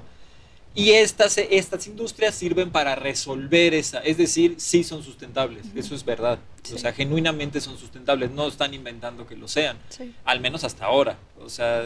Y 0.74 0.92
estas, 0.92 1.36
estas 1.36 1.86
industrias 1.86 2.34
sirven 2.34 2.70
para 2.70 2.94
resolver 2.94 3.74
esa, 3.74 3.98
es 4.00 4.16
decir, 4.16 4.54
sí 4.56 4.84
son 4.84 5.02
sustentables, 5.02 5.66
eso 5.76 5.94
es 5.94 6.02
verdad. 6.04 6.38
Sí. 6.62 6.74
O 6.74 6.78
sea, 6.78 6.92
genuinamente 6.94 7.60
son 7.60 7.76
sustentables, 7.78 8.30
no 8.30 8.48
están 8.48 8.72
inventando 8.72 9.26
que 9.26 9.36
lo 9.36 9.48
sean 9.48 9.76
Sí. 9.90 10.14
al 10.24 10.40
menos 10.40 10.64
hasta 10.64 10.86
ahora. 10.86 11.18
O 11.40 11.50
sea, 11.50 11.84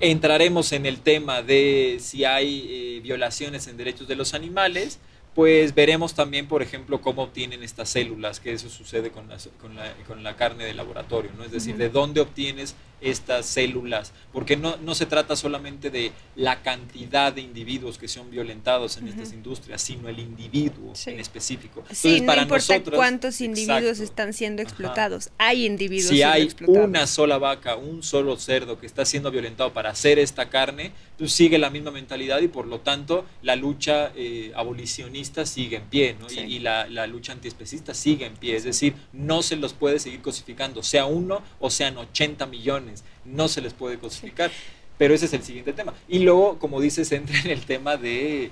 entraremos 0.00 0.72
en 0.72 0.86
el 0.86 0.98
tema 1.00 1.42
de 1.42 1.98
si 2.00 2.24
hay 2.24 2.66
eh, 2.68 3.00
violaciones 3.02 3.66
en 3.68 3.76
derechos 3.76 4.08
de 4.08 4.16
los 4.16 4.34
animales, 4.34 4.98
pues 5.34 5.74
veremos 5.74 6.14
también, 6.14 6.46
por 6.46 6.62
ejemplo, 6.62 7.00
cómo 7.00 7.22
obtienen 7.22 7.62
estas 7.62 7.88
células, 7.88 8.38
que 8.40 8.52
eso 8.52 8.68
sucede 8.68 9.10
con, 9.10 9.28
las- 9.28 9.48
con, 9.60 9.74
la, 9.74 9.92
con 10.06 10.22
la 10.22 10.36
carne 10.36 10.64
de 10.64 10.74
laboratorio, 10.74 11.30
¿no? 11.36 11.44
Es 11.44 11.52
decir, 11.52 11.76
de 11.76 11.88
dónde 11.88 12.20
obtienes 12.20 12.74
estas 13.02 13.46
células, 13.46 14.12
porque 14.32 14.56
no, 14.56 14.76
no 14.78 14.94
se 14.94 15.06
trata 15.06 15.36
solamente 15.36 15.90
de 15.90 16.12
la 16.36 16.62
cantidad 16.62 17.32
de 17.32 17.40
individuos 17.42 17.98
que 17.98 18.08
son 18.08 18.30
violentados 18.30 18.96
en 18.96 19.04
Ujú. 19.04 19.12
estas 19.12 19.32
industrias, 19.32 19.82
sino 19.82 20.08
el 20.08 20.18
individuo 20.18 20.94
Sí. 20.94 21.10
en 21.10 21.20
específico. 21.20 21.82
Sí, 21.90 22.08
Entonces, 22.08 22.20
no 22.22 22.26
para 22.26 22.42
importa 22.42 22.74
nosotros- 22.74 22.96
cuántos 22.96 23.40
individuos 23.40 23.82
Exacto. 23.82 24.04
están 24.04 24.32
siendo 24.32 24.62
Ajá. 24.62 24.68
explotados. 24.70 25.30
Hay 25.38 25.66
individuos 25.66 26.08
si 26.10 26.16
siendo 26.16 26.34
hay 26.34 26.42
explotados. 26.42 26.88
una 26.88 27.06
sola 27.06 27.38
vaca, 27.38 27.76
un 27.76 28.02
solo 28.02 28.36
cerdo 28.36 28.78
que 28.78 28.86
está 28.86 29.04
siendo 29.04 29.30
violentado 29.30 29.72
para 29.72 29.90
hacer 29.90 30.18
esta 30.18 30.48
carne, 30.48 30.92
pues 31.18 31.32
sigue 31.32 31.58
la 31.58 31.70
misma 31.70 31.90
mentalidad 31.92 32.40
y 32.40 32.48
por 32.48 32.66
lo 32.66 32.80
tanto 32.80 33.24
la 33.42 33.54
lucha 33.56 34.12
eh, 34.16 34.52
abolicionista 34.54 35.46
sigue 35.46 35.76
en 35.76 35.84
pie, 35.84 36.16
¿no? 36.18 36.28
Sí. 36.28 36.40
Y, 36.40 36.56
y 36.56 36.58
la, 36.58 36.86
la 36.88 37.06
lucha 37.06 37.32
antiespecista 37.32 37.94
sigue 37.94 38.26
en 38.26 38.34
pie, 38.34 38.56
es 38.56 38.64
decir, 38.64 38.94
no 39.12 39.42
se 39.42 39.56
los 39.56 39.72
puede 39.72 39.98
seguir 39.98 40.20
cosificando, 40.20 40.82
sea 40.82 41.06
uno 41.06 41.40
o 41.60 41.70
sean 41.70 41.96
80 41.96 42.46
millones, 42.46 42.91
no 43.24 43.48
se 43.48 43.60
les 43.60 43.72
puede 43.72 43.98
cosificar. 43.98 44.50
Pero 44.98 45.14
ese 45.14 45.26
es 45.26 45.32
el 45.32 45.42
siguiente 45.42 45.72
tema. 45.72 45.94
Y 46.08 46.20
luego, 46.20 46.58
como 46.58 46.80
dices, 46.80 47.10
entra 47.12 47.38
en 47.40 47.50
el 47.50 47.64
tema 47.64 47.96
de, 47.96 48.50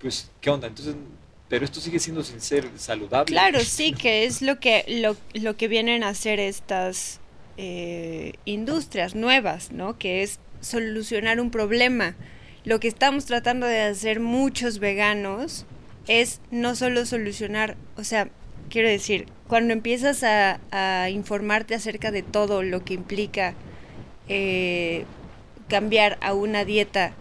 pues, 0.00 0.30
¿qué 0.40 0.50
onda? 0.50 0.68
Entonces, 0.68 0.94
pero 1.48 1.64
esto 1.64 1.80
sigue 1.80 1.98
siendo 1.98 2.22
sin 2.22 2.40
ser 2.40 2.68
saludable. 2.76 3.26
Claro, 3.26 3.60
sí, 3.64 3.92
que 3.92 4.24
es 4.24 4.42
lo 4.42 4.60
que, 4.60 4.84
lo, 4.88 5.16
lo 5.34 5.56
que 5.56 5.68
vienen 5.68 6.04
a 6.04 6.08
hacer 6.08 6.40
estas 6.40 7.20
eh, 7.56 8.34
industrias 8.44 9.14
nuevas, 9.14 9.72
¿no? 9.72 9.98
Que 9.98 10.22
es 10.22 10.38
solucionar 10.60 11.40
un 11.40 11.50
problema. 11.50 12.14
Lo 12.64 12.80
que 12.80 12.88
estamos 12.88 13.26
tratando 13.26 13.66
de 13.66 13.80
hacer 13.80 14.20
muchos 14.20 14.78
veganos 14.78 15.66
es 16.06 16.40
no 16.50 16.74
solo 16.74 17.04
solucionar, 17.06 17.76
o 17.96 18.04
sea, 18.04 18.30
quiero 18.70 18.88
decir, 18.88 19.26
cuando 19.52 19.74
empiezas 19.74 20.22
a, 20.24 20.60
a 20.70 21.10
informarte 21.10 21.74
acerca 21.74 22.10
de 22.10 22.22
todo 22.22 22.62
lo 22.62 22.82
que 22.86 22.94
implica 22.94 23.52
eh, 24.26 25.04
cambiar 25.68 26.16
a 26.22 26.32
una 26.32 26.64
dieta 26.64 27.12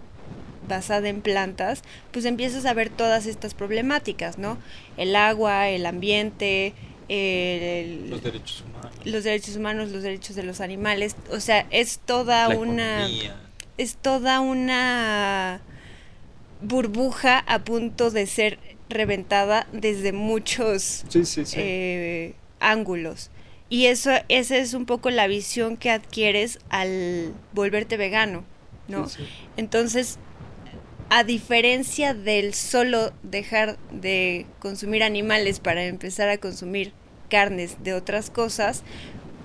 basada 0.65 1.09
en 1.09 1.19
plantas, 1.21 1.81
pues 2.13 2.23
empiezas 2.23 2.65
a 2.65 2.73
ver 2.73 2.89
todas 2.89 3.25
estas 3.25 3.53
problemáticas, 3.53 4.37
¿no? 4.37 4.57
El 4.95 5.17
agua, 5.17 5.67
el 5.67 5.85
ambiente, 5.85 6.73
el- 7.09 8.09
Los 8.09 8.23
derechos 8.23 8.63
humanos. 8.65 8.95
los 9.03 9.23
derechos 9.25 9.55
humanos, 9.57 9.91
los 9.91 10.01
derechos 10.03 10.33
de 10.37 10.43
los 10.43 10.61
animales, 10.61 11.17
o 11.31 11.41
sea, 11.41 11.67
es 11.69 11.99
toda 11.99 12.47
la 12.47 12.55
una 12.57 13.07
economía. 13.07 13.35
es 13.77 13.97
toda 13.97 14.39
una 14.39 15.59
burbuja 16.61 17.39
a 17.39 17.59
punto 17.59 18.09
de 18.09 18.25
ser 18.25 18.57
reventada 18.91 19.67
desde 19.73 20.11
muchos 20.13 21.03
Sí, 21.09 21.25
sí, 21.25 21.45
sí. 21.45 21.55
eh, 21.57 22.33
ángulos. 22.59 23.31
Y 23.69 23.85
eso, 23.87 24.11
esa 24.29 24.57
es 24.57 24.73
un 24.73 24.85
poco 24.85 25.09
la 25.09 25.27
visión 25.27 25.77
que 25.77 25.89
adquieres 25.89 26.59
al 26.69 27.33
volverte 27.53 27.95
vegano, 27.97 28.43
¿no? 28.87 29.07
Entonces, 29.57 30.19
a 31.09 31.23
diferencia 31.23 32.13
del 32.13 32.53
solo 32.53 33.11
dejar 33.23 33.77
de 33.91 34.45
consumir 34.59 35.03
animales 35.03 35.59
para 35.59 35.85
empezar 35.85 36.29
a 36.29 36.37
consumir 36.37 36.91
carnes 37.29 37.77
de 37.83 37.93
otras 37.93 38.29
cosas, 38.29 38.83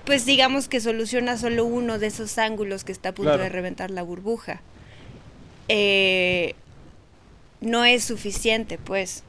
pues 0.05 0.25
digamos 0.25 0.67
que 0.67 0.79
soluciona 0.81 1.37
solo 1.37 1.65
uno 1.65 1.97
de 1.99 2.07
esos 2.07 2.37
ángulos 2.37 2.83
que 2.83 2.91
está 2.91 3.09
a 3.09 3.13
punto 3.13 3.29
Claro. 3.31 3.43
de 3.43 3.49
reventar 3.49 3.91
la 3.91 4.03
burbuja. 4.03 4.61
Eh, 5.69 6.53
no 7.61 7.85
es 7.85 8.03
suficiente, 8.03 8.77
pues. 8.77 9.23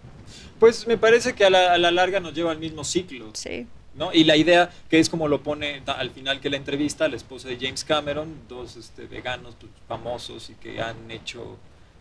Pues 0.58 0.86
me 0.86 0.98
parece 0.98 1.34
que 1.34 1.44
a 1.44 1.50
la, 1.50 1.72
a 1.72 1.78
la 1.78 1.90
larga 1.90 2.20
nos 2.20 2.34
lleva 2.34 2.50
al 2.50 2.58
mismo 2.58 2.84
ciclo, 2.84 3.30
Sí. 3.34 3.66
¿no? 3.94 4.12
Y 4.12 4.24
la 4.24 4.36
idea, 4.36 4.70
que 4.90 4.98
es 4.98 5.08
como 5.08 5.28
lo 5.28 5.42
pone 5.42 5.82
al 5.86 6.10
final 6.10 6.40
que 6.40 6.50
la 6.50 6.56
entrevista, 6.56 7.08
la 7.08 7.16
esposa 7.16 7.48
de 7.48 7.56
James 7.60 7.84
Cameron, 7.84 8.34
dos 8.48 8.76
este, 8.76 9.06
veganos 9.06 9.54
pues, 9.60 9.70
famosos 9.86 10.50
y 10.50 10.54
que 10.54 10.80
han 10.80 11.10
hecho 11.10 11.56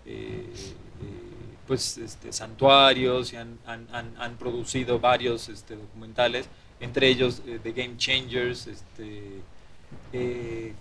eh, 0.05 0.45
eh, 0.53 1.05
pues 1.67 1.97
este, 1.97 2.31
santuarios 2.31 3.33
y 3.33 3.35
han, 3.35 3.57
han- 3.65 3.87
han- 3.91 4.15
han 4.19 4.37
producido 4.37 4.99
varios 4.99 5.49
este, 5.49 5.75
documentales, 5.75 6.47
entre 6.79 7.07
ellos 7.09 7.41
eh, 7.47 7.59
The 7.61 7.71
Game 7.73 7.97
Changers, 7.97 8.67
este, 8.67 9.21
eh, 10.13 10.73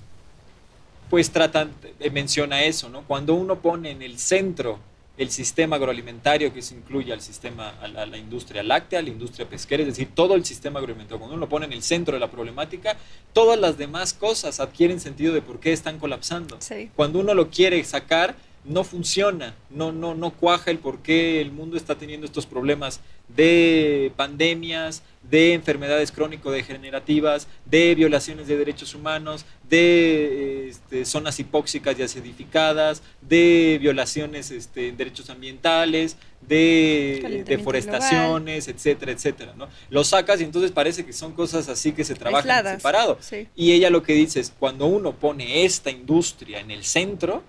pues 1.10 1.30
tratan, 1.30 1.72
menciona 2.12 2.62
eso, 2.64 2.88
¿no? 2.88 3.02
Cuando 3.02 3.34
uno 3.34 3.60
pone 3.60 3.90
en 3.92 4.02
el 4.02 4.18
centro 4.18 4.78
el 5.18 5.30
sistema 5.30 5.76
agroalimentario, 5.76 6.52
que 6.52 6.62
se 6.62 6.74
incluye 6.74 7.12
al 7.12 7.20
sistema, 7.20 7.70
a 7.80 7.88
la, 7.88 8.02
a 8.02 8.06
la 8.06 8.18
industria 8.18 8.62
láctea, 8.62 8.98
a 8.98 9.02
la 9.02 9.08
industria 9.08 9.48
pesquera, 9.48 9.82
es 9.82 9.88
decir, 9.88 10.08
todo 10.14 10.34
el 10.34 10.44
sistema 10.44 10.78
agroalimentario, 10.78 11.18
cuando 11.18 11.34
uno 11.36 11.40
lo 11.46 11.48
pone 11.48 11.66
en 11.66 11.72
el 11.72 11.82
centro 11.82 12.14
de 12.14 12.20
la 12.20 12.30
problemática, 12.30 12.96
todas 13.32 13.58
las 13.58 13.78
demás 13.78 14.12
cosas 14.12 14.60
adquieren 14.60 15.00
sentido 15.00 15.32
de 15.32 15.42
por 15.42 15.60
qué 15.60 15.72
están 15.72 15.98
colapsando. 15.98 16.56
Sí. 16.60 16.90
Cuando 16.94 17.18
uno 17.18 17.34
lo 17.34 17.50
quiere 17.50 17.82
sacar, 17.84 18.36
no 18.68 18.84
funciona, 18.84 19.54
no, 19.70 19.92
no, 19.92 20.14
no 20.14 20.30
cuaja 20.30 20.70
el 20.70 20.78
por 20.78 20.98
qué 20.98 21.40
el 21.40 21.52
mundo 21.52 21.76
está 21.76 21.96
teniendo 21.96 22.26
estos 22.26 22.46
problemas 22.46 23.00
de 23.28 24.12
pandemias, 24.16 25.02
de 25.28 25.52
enfermedades 25.52 26.12
crónico-degenerativas, 26.12 27.48
de 27.64 27.94
violaciones 27.94 28.46
de 28.46 28.56
derechos 28.56 28.94
humanos, 28.94 29.44
de 29.68 30.68
este, 30.68 31.04
zonas 31.04 31.38
hipóxicas 31.40 31.98
y 31.98 32.02
acidificadas, 32.02 33.02
de 33.20 33.78
violaciones 33.80 34.50
este, 34.50 34.88
en 34.88 34.96
derechos 34.96 35.30
ambientales, 35.30 36.16
de 36.46 37.44
deforestaciones, 37.46 38.68
etcétera, 38.68 39.12
etcétera. 39.12 39.54
¿no? 39.56 39.68
Lo 39.90 40.04
sacas 40.04 40.40
y 40.40 40.44
entonces 40.44 40.70
parece 40.70 41.04
que 41.04 41.12
son 41.12 41.32
cosas 41.32 41.68
así 41.68 41.92
que 41.92 42.04
se 42.04 42.14
trabajan 42.14 42.48
Aisladas. 42.48 42.78
separado. 42.78 43.18
Sí. 43.20 43.48
Y 43.56 43.72
ella 43.72 43.90
lo 43.90 44.02
que 44.02 44.12
dice 44.12 44.40
es, 44.40 44.52
cuando 44.56 44.86
uno 44.86 45.12
pone 45.12 45.64
esta 45.64 45.90
industria 45.90 46.60
en 46.60 46.70
el 46.70 46.84
centro 46.84 47.42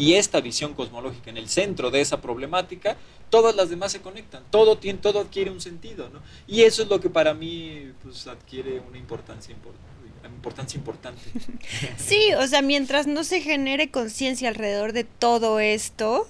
y 0.00 0.14
esta 0.14 0.40
visión 0.40 0.72
cosmológica 0.72 1.28
en 1.28 1.36
el 1.36 1.50
centro 1.50 1.90
de 1.90 2.00
esa 2.00 2.22
problemática, 2.22 2.96
todas 3.28 3.54
las 3.54 3.68
demás 3.68 3.92
se 3.92 4.00
conectan, 4.00 4.42
todo, 4.50 4.78
tiene, 4.78 4.98
todo 4.98 5.20
adquiere 5.20 5.50
un 5.50 5.60
sentido, 5.60 6.08
¿no? 6.08 6.22
Y 6.46 6.62
eso 6.62 6.82
es 6.82 6.88
lo 6.88 7.00
que 7.00 7.10
para 7.10 7.34
mí 7.34 7.92
pues, 8.02 8.26
adquiere 8.26 8.80
una 8.80 8.96
importancia 8.96 9.52
importante 9.52 9.90
importancia 10.26 10.78
importante. 10.78 11.20
Sí, 11.98 12.32
o 12.38 12.46
sea, 12.46 12.62
mientras 12.62 13.06
no 13.06 13.24
se 13.24 13.42
genere 13.42 13.90
conciencia 13.90 14.48
alrededor 14.48 14.94
de 14.94 15.04
todo 15.04 15.60
esto, 15.60 16.26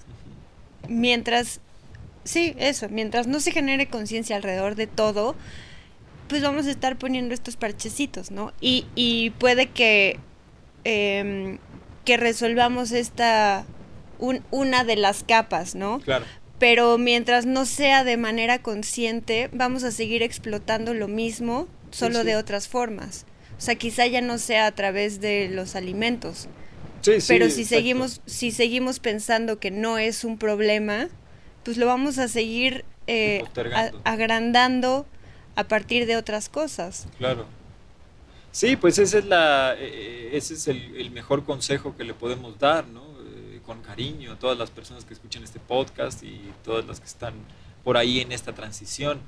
mientras, 0.89 1.61
sí, 2.25 2.55
eso, 2.59 2.89
mientras 2.89 3.29
no 3.29 3.39
se 3.39 3.53
genere 3.53 3.87
conciencia 3.87 4.35
alrededor 4.35 4.75
de 4.75 4.89
todo, 4.89 5.37
pues 6.29 6.43
vamos 6.43 6.67
a 6.67 6.73
estar 6.73 6.99
poniendo 6.99 7.35
estos 7.35 7.57
parchecitos, 7.57 8.33
¿no? 8.33 8.53
Y, 8.61 8.87
y 8.97 9.31
puede 9.31 9.69
que, 9.69 10.19
em, 10.83 11.59
que 12.05 12.17
resolvamos 12.17 12.93
esta, 12.93 13.65
una 14.19 14.85
de 14.85 14.97
las 14.97 15.25
capas, 15.25 15.75
¿no? 15.75 16.01
Claro. 16.01 16.25
Pero 16.59 16.99
mientras 16.99 17.47
no 17.47 17.65
sea 17.65 18.05
de 18.05 18.17
manera 18.17 18.61
consciente, 18.61 19.49
vamos 19.53 19.83
a 19.83 19.91
seguir 19.91 20.23
explotando 20.23 20.93
lo 20.93 21.09
mismo, 21.09 21.69
solo 21.91 22.23
de 22.25 22.37
otras 22.37 22.69
formas. 22.69 23.25
O 23.57 23.61
sea, 23.61 23.75
quizá 23.75 24.07
ya 24.07 24.21
no 24.21 24.39
sea 24.39 24.67
a 24.67 24.73
través 24.73 25.21
de 25.21 25.49
los 25.49 25.75
alimentos. 25.75 26.49
Sí, 27.03 27.21
sí, 27.21 27.27
pero 27.29 27.49
si 27.49 27.65
seguimos, 27.65 28.21
si 28.27 28.51
seguimos 28.51 29.01
pensando 29.01 29.59
que 29.59 29.71
no 29.71 29.97
es 29.97 30.25
un 30.25 30.37
problema, 30.37 31.09
pues 31.63 31.77
lo 31.79 31.87
vamos 31.87 32.19
a 32.19 32.29
seguir 32.29 32.85
eh, 33.07 33.43
agrandando 34.05 35.07
a 35.57 35.65
partir 35.65 36.07
de 36.07 36.17
otras 36.17 36.49
cosas. 36.49 37.07
Claro. 37.19 37.47
Sí, 38.53 38.77
pues 38.77 38.99
ese 38.99 39.19
es, 39.19 39.25
la, 39.27 39.75
eh, 39.75 39.79
eh, 39.81 40.31
ese 40.33 40.55
es 40.55 40.69
el, 40.69 41.11
mejor 41.11 41.45
consejo 41.45 41.97
que 41.97 42.05
le 42.05 42.15
podemos 42.15 42.59
dar, 42.59 42.87
¿no? 42.87 43.11
con 43.65 43.83
cariño 43.83 44.33
a 44.33 44.39
todas 44.39 44.59
las 44.59 44.71
personas 44.71 45.05
que 45.05 45.15
escuchan 45.15 45.45
este 45.45 45.61
podcast 45.61 46.25
y 46.25 46.41
todas 46.65 46.85
las 46.87 46.99
que 46.99 47.07
están 47.07 47.35
por 47.85 47.97
ahí 47.97 48.19
en 48.19 48.33
esta 48.33 48.53
transición 48.53 49.21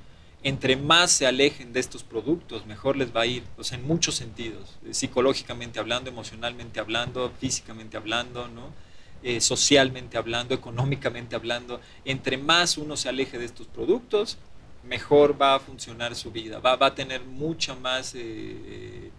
entre 0.43 0.75
más 0.75 1.11
se 1.11 1.25
alejen 1.25 1.71
de 1.71 1.79
estos 1.79 2.03
productos, 2.03 2.65
mejor 2.65 2.97
les 2.97 3.15
va 3.15 3.21
a 3.21 3.25
ir, 3.25 3.43
o 3.57 3.63
sea, 3.63 3.77
en 3.77 3.87
muchos 3.87 4.15
sentidos, 4.15 4.77
eh, 4.85 4.93
psicológicamente 4.93 5.79
hablando, 5.79 6.09
emocionalmente 6.09 6.81
hablando, 6.81 7.31
físicamente 7.39 7.95
hablando, 7.95 8.49
¿no? 8.49 8.67
Eh, 9.23 9.39
socialmente 9.39 10.17
hablando, 10.17 10.53
económicamente 10.53 11.35
hablando, 11.37 11.79
entre 12.03 12.37
más 12.37 12.77
uno 12.77 12.97
se 12.97 13.07
aleje 13.07 13.39
de 13.39 13.45
estos 13.45 13.67
productos, 13.67 14.37
mejor 14.85 15.39
va 15.41 15.55
a 15.55 15.59
funcionar 15.59 16.15
su 16.15 16.31
vida, 16.31 16.59
va, 16.59 16.75
va 16.75 16.87
a 16.87 16.95
tener 16.95 17.23
mucha 17.23 17.75
más, 17.75 18.13
eh, 18.15 19.09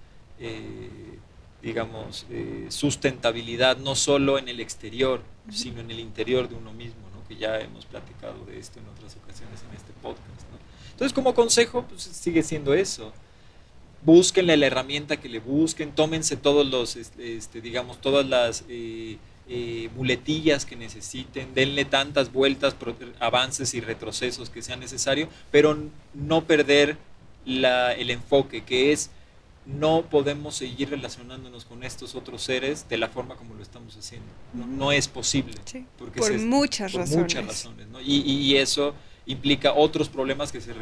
digamos, 1.62 2.26
sustentabilidad, 2.68 3.78
no 3.78 3.94
solo 3.94 4.38
en 4.38 4.48
el 4.48 4.60
exterior, 4.60 5.22
sino 5.50 5.80
en 5.80 5.90
el 5.90 6.00
interior 6.00 6.48
de 6.48 6.54
uno 6.54 6.72
mismo, 6.72 7.00
¿no? 7.14 7.26
que 7.26 7.36
ya 7.36 7.58
hemos 7.60 7.86
platicado 7.86 8.44
de 8.44 8.58
esto 8.58 8.78
en 8.80 8.88
otras 8.88 9.16
ocasiones 9.16 9.62
en 9.68 9.76
este 9.76 9.92
podcast. 10.02 10.44
Entonces, 10.94 11.12
como 11.12 11.34
consejo, 11.34 11.84
pues 11.88 12.02
sigue 12.02 12.42
siendo 12.42 12.72
eso. 12.72 13.12
Búsquenle 14.02 14.56
la 14.56 14.66
herramienta 14.66 15.16
que 15.16 15.28
le 15.28 15.40
busquen, 15.40 15.92
tómense 15.92 16.36
todos 16.36 16.64
los, 16.66 16.94
este 16.94 17.60
digamos, 17.60 18.00
todas 18.00 18.24
las 18.26 18.64
eh, 19.48 19.90
muletillas 19.94 20.64
que 20.64 20.76
necesiten, 20.76 21.54
denle 21.54 21.84
tantas 21.84 22.32
vueltas, 22.32 22.74
avances 23.20 23.74
y 23.74 23.80
retrocesos 23.80 24.50
que 24.50 24.62
sean 24.62 24.80
necesarios, 24.80 25.28
pero 25.50 25.76
no 26.14 26.44
perder 26.44 26.96
el 27.46 28.10
enfoque, 28.10 28.64
que 28.64 28.92
es 28.92 29.10
no 29.66 30.02
podemos 30.02 30.54
seguir 30.54 30.90
relacionándonos 30.90 31.64
con 31.64 31.84
estos 31.84 32.14
otros 32.14 32.42
seres 32.42 32.86
de 32.88 32.98
la 32.98 33.08
forma 33.08 33.36
como 33.36 33.54
lo 33.54 33.62
estamos 33.62 33.96
haciendo. 33.96 34.26
No, 34.52 34.92
es 34.92 35.08
posible. 35.08 35.54
Porque 35.98 36.20
por 36.20 36.38
muchas 36.38 36.92
razones. 36.92 37.18
Muchas 37.18 37.46
razones 37.46 37.86
y, 38.04 38.20
y, 38.20 38.56
eso 38.56 38.94
implica 39.26 39.72
otros 39.72 40.08
problemas 40.08 40.52
que 40.52 40.60
se 40.60 40.74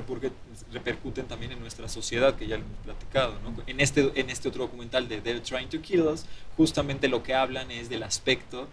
repercuten 0.73 1.27
también 1.27 1.53
en 1.53 1.61
nuestra 1.61 1.89
sociedad, 1.89 2.35
que 2.35 2.47
ya 2.47 2.57
lo 2.57 2.65
hemos 2.65 2.79
platicado. 2.79 3.35
En, 3.67 3.81
este, 3.81 4.13
en 4.15 4.31
este 4.31 4.49
otro 4.49 4.65
documental 4.65 5.09
de 5.09 5.21
They're 5.21 5.41
Trying 5.41 5.69
to 5.69 5.81
Kill 5.81 6.03
Us, 6.03 6.25
justamente 6.57 7.09
lo 7.09 7.23
que 7.23 7.35
hablan 7.35 7.71
es 7.71 7.89
del 7.89 8.03
aspecto 8.03 8.69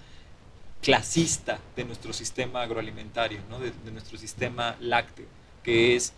clasista 0.81 1.59
de 1.75 1.83
nuestro 1.85 2.13
sistema 2.13 2.61
agroalimentario, 2.63 3.39
de, 3.59 3.71
de 3.85 3.91
nuestro 3.91 4.17
sistema 4.17 4.75
lácteo, 4.79 5.25
que 5.63 5.95
es 5.95 6.13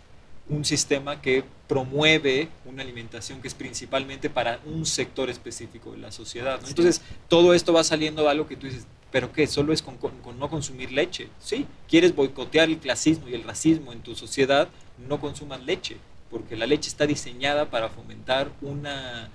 un 0.48 0.64
sistema 0.64 1.20
que 1.20 1.44
promueve 1.68 2.48
una 2.64 2.82
alimentación 2.82 3.40
que 3.40 3.48
es 3.48 3.54
principalmente 3.54 4.28
para 4.28 4.60
un 4.64 4.86
sector 4.86 5.30
específico 5.30 5.92
de 5.92 5.98
la 5.98 6.12
sociedad. 6.12 6.60
Entonces, 6.66 7.00
todo 7.28 7.54
esto 7.54 7.72
va 7.72 7.84
saliendo 7.84 8.28
algo 8.28 8.46
que 8.46 8.56
tú 8.56 8.66
dices, 8.66 8.86
pero 9.12 9.30
¿qué? 9.30 9.46
Solo 9.46 9.72
es 9.72 9.82
con, 9.82 9.98
no 10.38 10.50
consumir 10.50 10.90
leche. 10.90 11.28
Sí, 11.38 11.66
quieres 11.86 12.16
boicotear 12.16 12.68
el 12.68 12.78
clasismo 12.78 13.28
y 13.28 13.34
el 13.34 13.44
racismo 13.44 13.92
en 13.92 14.00
tu 14.00 14.16
sociedad, 14.16 14.68
no 15.06 15.20
consumas 15.20 15.62
leche, 15.62 15.98
porque 16.30 16.56
la 16.56 16.66
leche 16.66 16.88
está 16.88 17.06
diseñada 17.06 17.70
para 17.70 17.90
fomentar 17.90 18.50
una, 18.62 19.28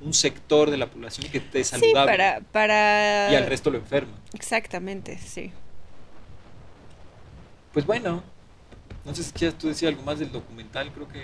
un 0.00 0.12
sector 0.12 0.70
de 0.70 0.76
la 0.76 0.90
población 0.90 1.30
que 1.30 1.38
esté 1.38 1.62
saludable. 1.62 2.12
Sí, 2.12 2.18
para, 2.18 2.40
para... 2.40 3.32
Y 3.32 3.36
al 3.36 3.46
resto 3.46 3.70
lo 3.70 3.78
enferma. 3.78 4.18
Exactamente, 4.34 5.16
sí. 5.16 5.52
Pues 7.72 7.86
bueno, 7.86 8.22
no 9.04 9.14
sé 9.14 9.22
si 9.22 9.32
quieres 9.32 9.56
tú 9.56 9.68
decir 9.68 9.88
algo 9.88 10.02
más 10.02 10.18
del 10.18 10.32
documental, 10.32 10.90
creo 10.92 11.08
que... 11.08 11.22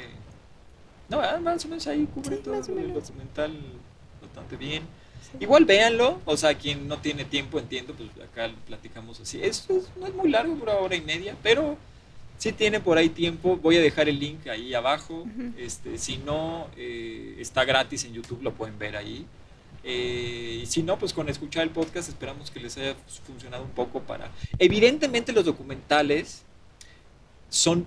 No, 1.08 1.20
ah, 1.20 1.40
más 1.42 1.64
o 1.64 1.68
menos 1.68 1.84
ahí 1.88 2.06
cubre 2.14 2.36
todo 2.36 2.54
el 2.54 2.94
documental 2.94 3.58
bastante 4.22 4.56
bien. 4.56 4.84
Igual 5.38 5.64
véanlo, 5.64 6.20
o 6.24 6.36
sea, 6.36 6.54
quien 6.54 6.88
no 6.88 6.98
tiene 6.98 7.24
tiempo, 7.24 7.58
entiendo, 7.58 7.94
pues 7.94 8.08
acá 8.28 8.50
platicamos 8.66 9.20
así. 9.20 9.40
Esto 9.42 9.80
no 9.98 10.06
es 10.06 10.14
muy 10.14 10.28
largo, 10.28 10.54
dura 10.56 10.74
hora 10.74 10.96
y 10.96 11.00
media, 11.00 11.36
pero 11.42 11.76
si 12.38 12.52
tiene 12.52 12.80
por 12.80 12.98
ahí 12.98 13.10
tiempo, 13.10 13.56
voy 13.58 13.76
a 13.76 13.80
dejar 13.80 14.08
el 14.08 14.18
link 14.18 14.46
ahí 14.48 14.74
abajo. 14.74 15.24
este, 15.58 15.98
si 15.98 16.16
no, 16.16 16.68
eh, 16.76 17.36
está 17.38 17.64
gratis 17.64 18.04
en 18.04 18.14
YouTube, 18.14 18.42
lo 18.42 18.52
pueden 18.54 18.78
ver 18.78 18.96
ahí. 18.96 19.26
Eh, 19.84 20.60
y 20.62 20.66
si 20.66 20.82
no, 20.82 20.98
pues 20.98 21.12
con 21.12 21.28
escuchar 21.28 21.62
el 21.62 21.70
podcast 21.70 22.08
esperamos 22.08 22.50
que 22.50 22.60
les 22.60 22.76
haya 22.76 22.96
funcionado 23.26 23.62
un 23.62 23.70
poco 23.70 24.00
para... 24.00 24.30
Evidentemente 24.58 25.32
los 25.32 25.44
documentales 25.44 26.42
son, 27.50 27.86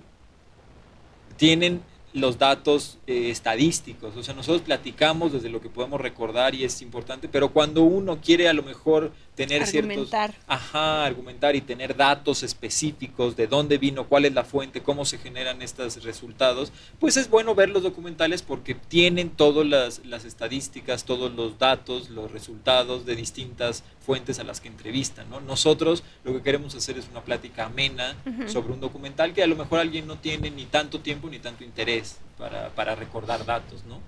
tienen 1.37 1.81
los 2.13 2.37
datos 2.37 2.99
eh, 3.05 3.29
estadísticos. 3.29 4.15
O 4.15 4.23
sea, 4.23 4.33
nosotros 4.33 4.61
platicamos 4.61 5.33
desde 5.33 5.49
lo 5.49 5.59
que 5.59 5.69
podemos 5.69 5.99
recordar 5.99 6.55
y 6.55 6.63
es 6.63 6.81
importante, 6.81 7.27
pero 7.27 7.51
cuando 7.51 7.83
uno 7.83 8.19
quiere 8.21 8.47
a 8.47 8.53
lo 8.53 8.63
mejor 8.63 9.11
tener 9.35 9.63
argumentar. 9.63 10.31
ciertos... 10.31 10.45
Ajá, 10.47 11.05
argumentar 11.05 11.55
y 11.55 11.61
tener 11.61 11.97
datos 11.97 12.43
específicos 12.43 13.35
de 13.35 13.47
dónde 13.47 13.77
vino, 13.77 14.07
cuál 14.07 14.25
es 14.25 14.33
la 14.33 14.45
fuente, 14.45 14.81
cómo 14.81 15.03
se 15.03 15.17
generan 15.17 15.61
estos 15.61 16.03
resultados, 16.03 16.71
pues 16.99 17.17
es 17.17 17.29
bueno 17.29 17.55
ver 17.55 17.69
los 17.69 17.83
documentales 17.83 18.41
porque 18.41 18.73
tienen 18.73 19.31
todas 19.31 19.65
las, 19.65 20.05
las 20.05 20.23
estadísticas, 20.23 21.03
todos 21.03 21.33
los 21.33 21.59
datos, 21.59 22.09
los 22.09 22.31
resultados 22.31 23.05
de 23.05 23.15
distintas 23.15 23.83
fuentes 23.99 24.39
a 24.39 24.43
las 24.43 24.61
que 24.61 24.67
entrevistan. 24.67 25.29
¿no? 25.29 25.41
Nosotros 25.41 26.03
lo 26.23 26.33
que 26.33 26.41
queremos 26.41 26.75
hacer 26.75 26.97
es 26.97 27.07
una 27.09 27.21
plática 27.21 27.65
amena 27.65 28.15
sobre 28.47 28.73
un 28.73 28.79
documental 28.79 29.33
que 29.33 29.43
a 29.43 29.47
lo 29.47 29.55
mejor 29.55 29.79
alguien 29.79 30.07
no 30.07 30.17
tiene 30.17 30.51
ni 30.51 30.65
tanto 30.65 30.99
tiempo 30.99 31.29
ni 31.29 31.39
tanto 31.39 31.63
interés 31.63 32.17
para, 32.37 32.69
para 32.69 32.92
recordar 32.95 33.45
datos, 33.45 33.83
¿no? 33.85 33.99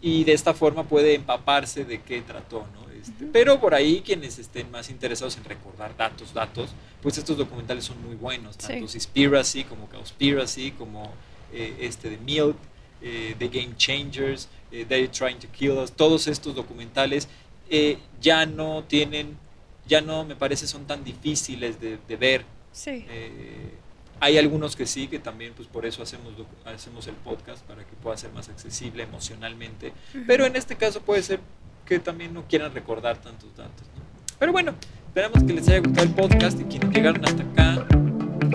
Y 0.00 0.24
de 0.24 0.32
esta 0.32 0.54
forma 0.54 0.84
puede 0.84 1.14
empaparse 1.14 1.84
de 1.84 2.02
qué 2.02 2.20
trató, 2.22 2.66
¿no? 2.74 2.86
Este, 2.92 3.26
pero 3.26 3.60
por 3.60 3.74
ahí 3.74 4.02
quienes 4.04 4.38
estén 4.38 4.70
más 4.70 4.90
interesados 4.90 5.36
en 5.36 5.44
recordar 5.44 5.96
datos, 5.96 6.34
datos, 6.34 6.70
pues 7.02 7.18
estos 7.18 7.36
documentales 7.36 7.84
son 7.84 8.02
muy 8.02 8.16
buenos, 8.16 8.56
tanto 8.56 8.86
Conspiracy 8.86 9.64
como 9.64 9.88
Conspiracy, 9.88 10.72
como 10.72 11.12
eh, 11.52 11.76
este 11.80 12.10
de 12.10 12.18
Milk, 12.18 12.56
eh, 13.02 13.34
The 13.38 13.48
Game 13.48 13.76
Changers, 13.76 14.48
eh, 14.72 14.84
They're 14.88 15.08
Trying 15.08 15.38
to 15.38 15.48
Kill 15.52 15.72
Us, 15.72 15.92
todos 15.92 16.26
estos 16.26 16.54
documentales 16.54 17.28
ya 18.20 18.46
no 18.46 18.84
tienen, 18.84 19.36
ya 19.86 20.00
no 20.00 20.24
me 20.24 20.36
parece 20.36 20.66
son 20.66 20.86
tan 20.86 21.02
difíciles 21.04 21.80
de, 21.80 22.16
ver. 22.16 22.44
Hay 24.20 24.38
algunos 24.38 24.76
que 24.76 24.86
sí, 24.86 25.08
que 25.08 25.18
también 25.18 25.52
pues 25.54 25.68
por 25.68 25.86
eso 25.86 26.02
hacemos, 26.02 26.32
hacemos 26.64 27.06
el 27.06 27.14
podcast, 27.14 27.62
para 27.64 27.84
que 27.84 27.94
pueda 28.02 28.16
ser 28.16 28.32
más 28.32 28.48
accesible 28.48 29.02
emocionalmente, 29.02 29.92
pero 30.26 30.46
en 30.46 30.56
este 30.56 30.76
caso 30.76 31.00
puede 31.00 31.22
ser 31.22 31.40
que 31.84 31.98
también 31.98 32.34
no 32.34 32.44
quieran 32.48 32.72
recordar 32.74 33.18
tantos 33.18 33.54
datos. 33.56 33.86
Pero 34.38 34.52
bueno, 34.52 34.74
esperamos 35.06 35.44
que 35.44 35.52
les 35.52 35.68
haya 35.68 35.80
gustado 35.80 36.06
el 36.06 36.14
podcast 36.14 36.60
y 36.60 36.64
quienes 36.64 36.90
llegaron 36.90 37.24
hasta 37.24 37.42
acá, 37.42 37.86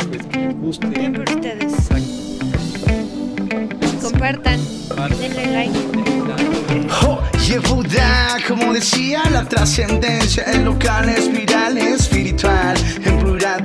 pues 0.09 0.25
que 0.27 0.37
les 0.39 0.55
guste. 0.57 0.87
Bien 0.87 1.13
por 1.13 1.29
ustedes. 1.29 1.73
Compartan, 4.01 4.59
denle 5.19 5.47
like. 5.47 5.79
Oh, 7.03 7.21
Yehuda, 7.39 8.37
como 8.47 8.73
decía, 8.73 9.23
la 9.31 9.47
trascendencia, 9.47 10.43
el 10.43 10.65
local 10.65 11.09
espiral 11.09 11.77
espiritual, 11.77 12.75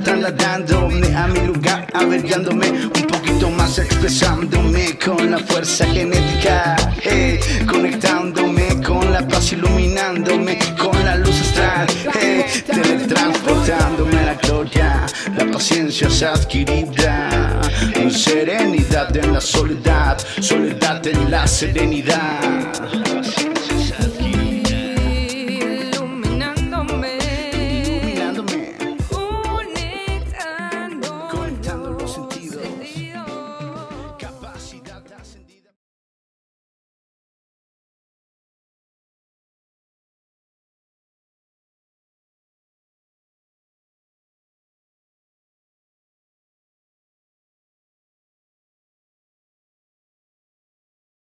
trasladándome 0.03 1.15
a 1.15 1.27
mi 1.27 1.39
lugar, 1.41 1.87
avergándome 1.93 2.69
un 2.69 3.07
poquito 3.07 3.49
más, 3.49 3.77
expresándome 3.79 4.97
con 4.97 5.31
la 5.31 5.39
fuerza 5.39 5.85
genética, 5.85 6.75
eh, 7.03 7.39
conectándome 7.69 8.81
con 8.81 9.11
la 9.11 9.27
paz, 9.27 9.51
iluminándome 9.51 10.59
con 10.77 10.97
la 11.05 11.17
luz 11.17 11.41
astral, 11.41 11.87
eh, 12.21 12.45
teletransportándome 12.65 14.19
a 14.19 14.25
la 14.25 14.33
gloria, 14.35 15.05
la 15.35 15.45
paciencia 15.45 16.07
es 16.07 16.23
adquirida, 16.23 17.61
en 17.93 18.11
serenidad 18.11 19.15
en 19.15 19.33
la 19.33 19.41
soledad, 19.41 20.17
soledad 20.39 21.05
en 21.07 21.31
la 21.31 21.47
serenidad. 21.47 23.56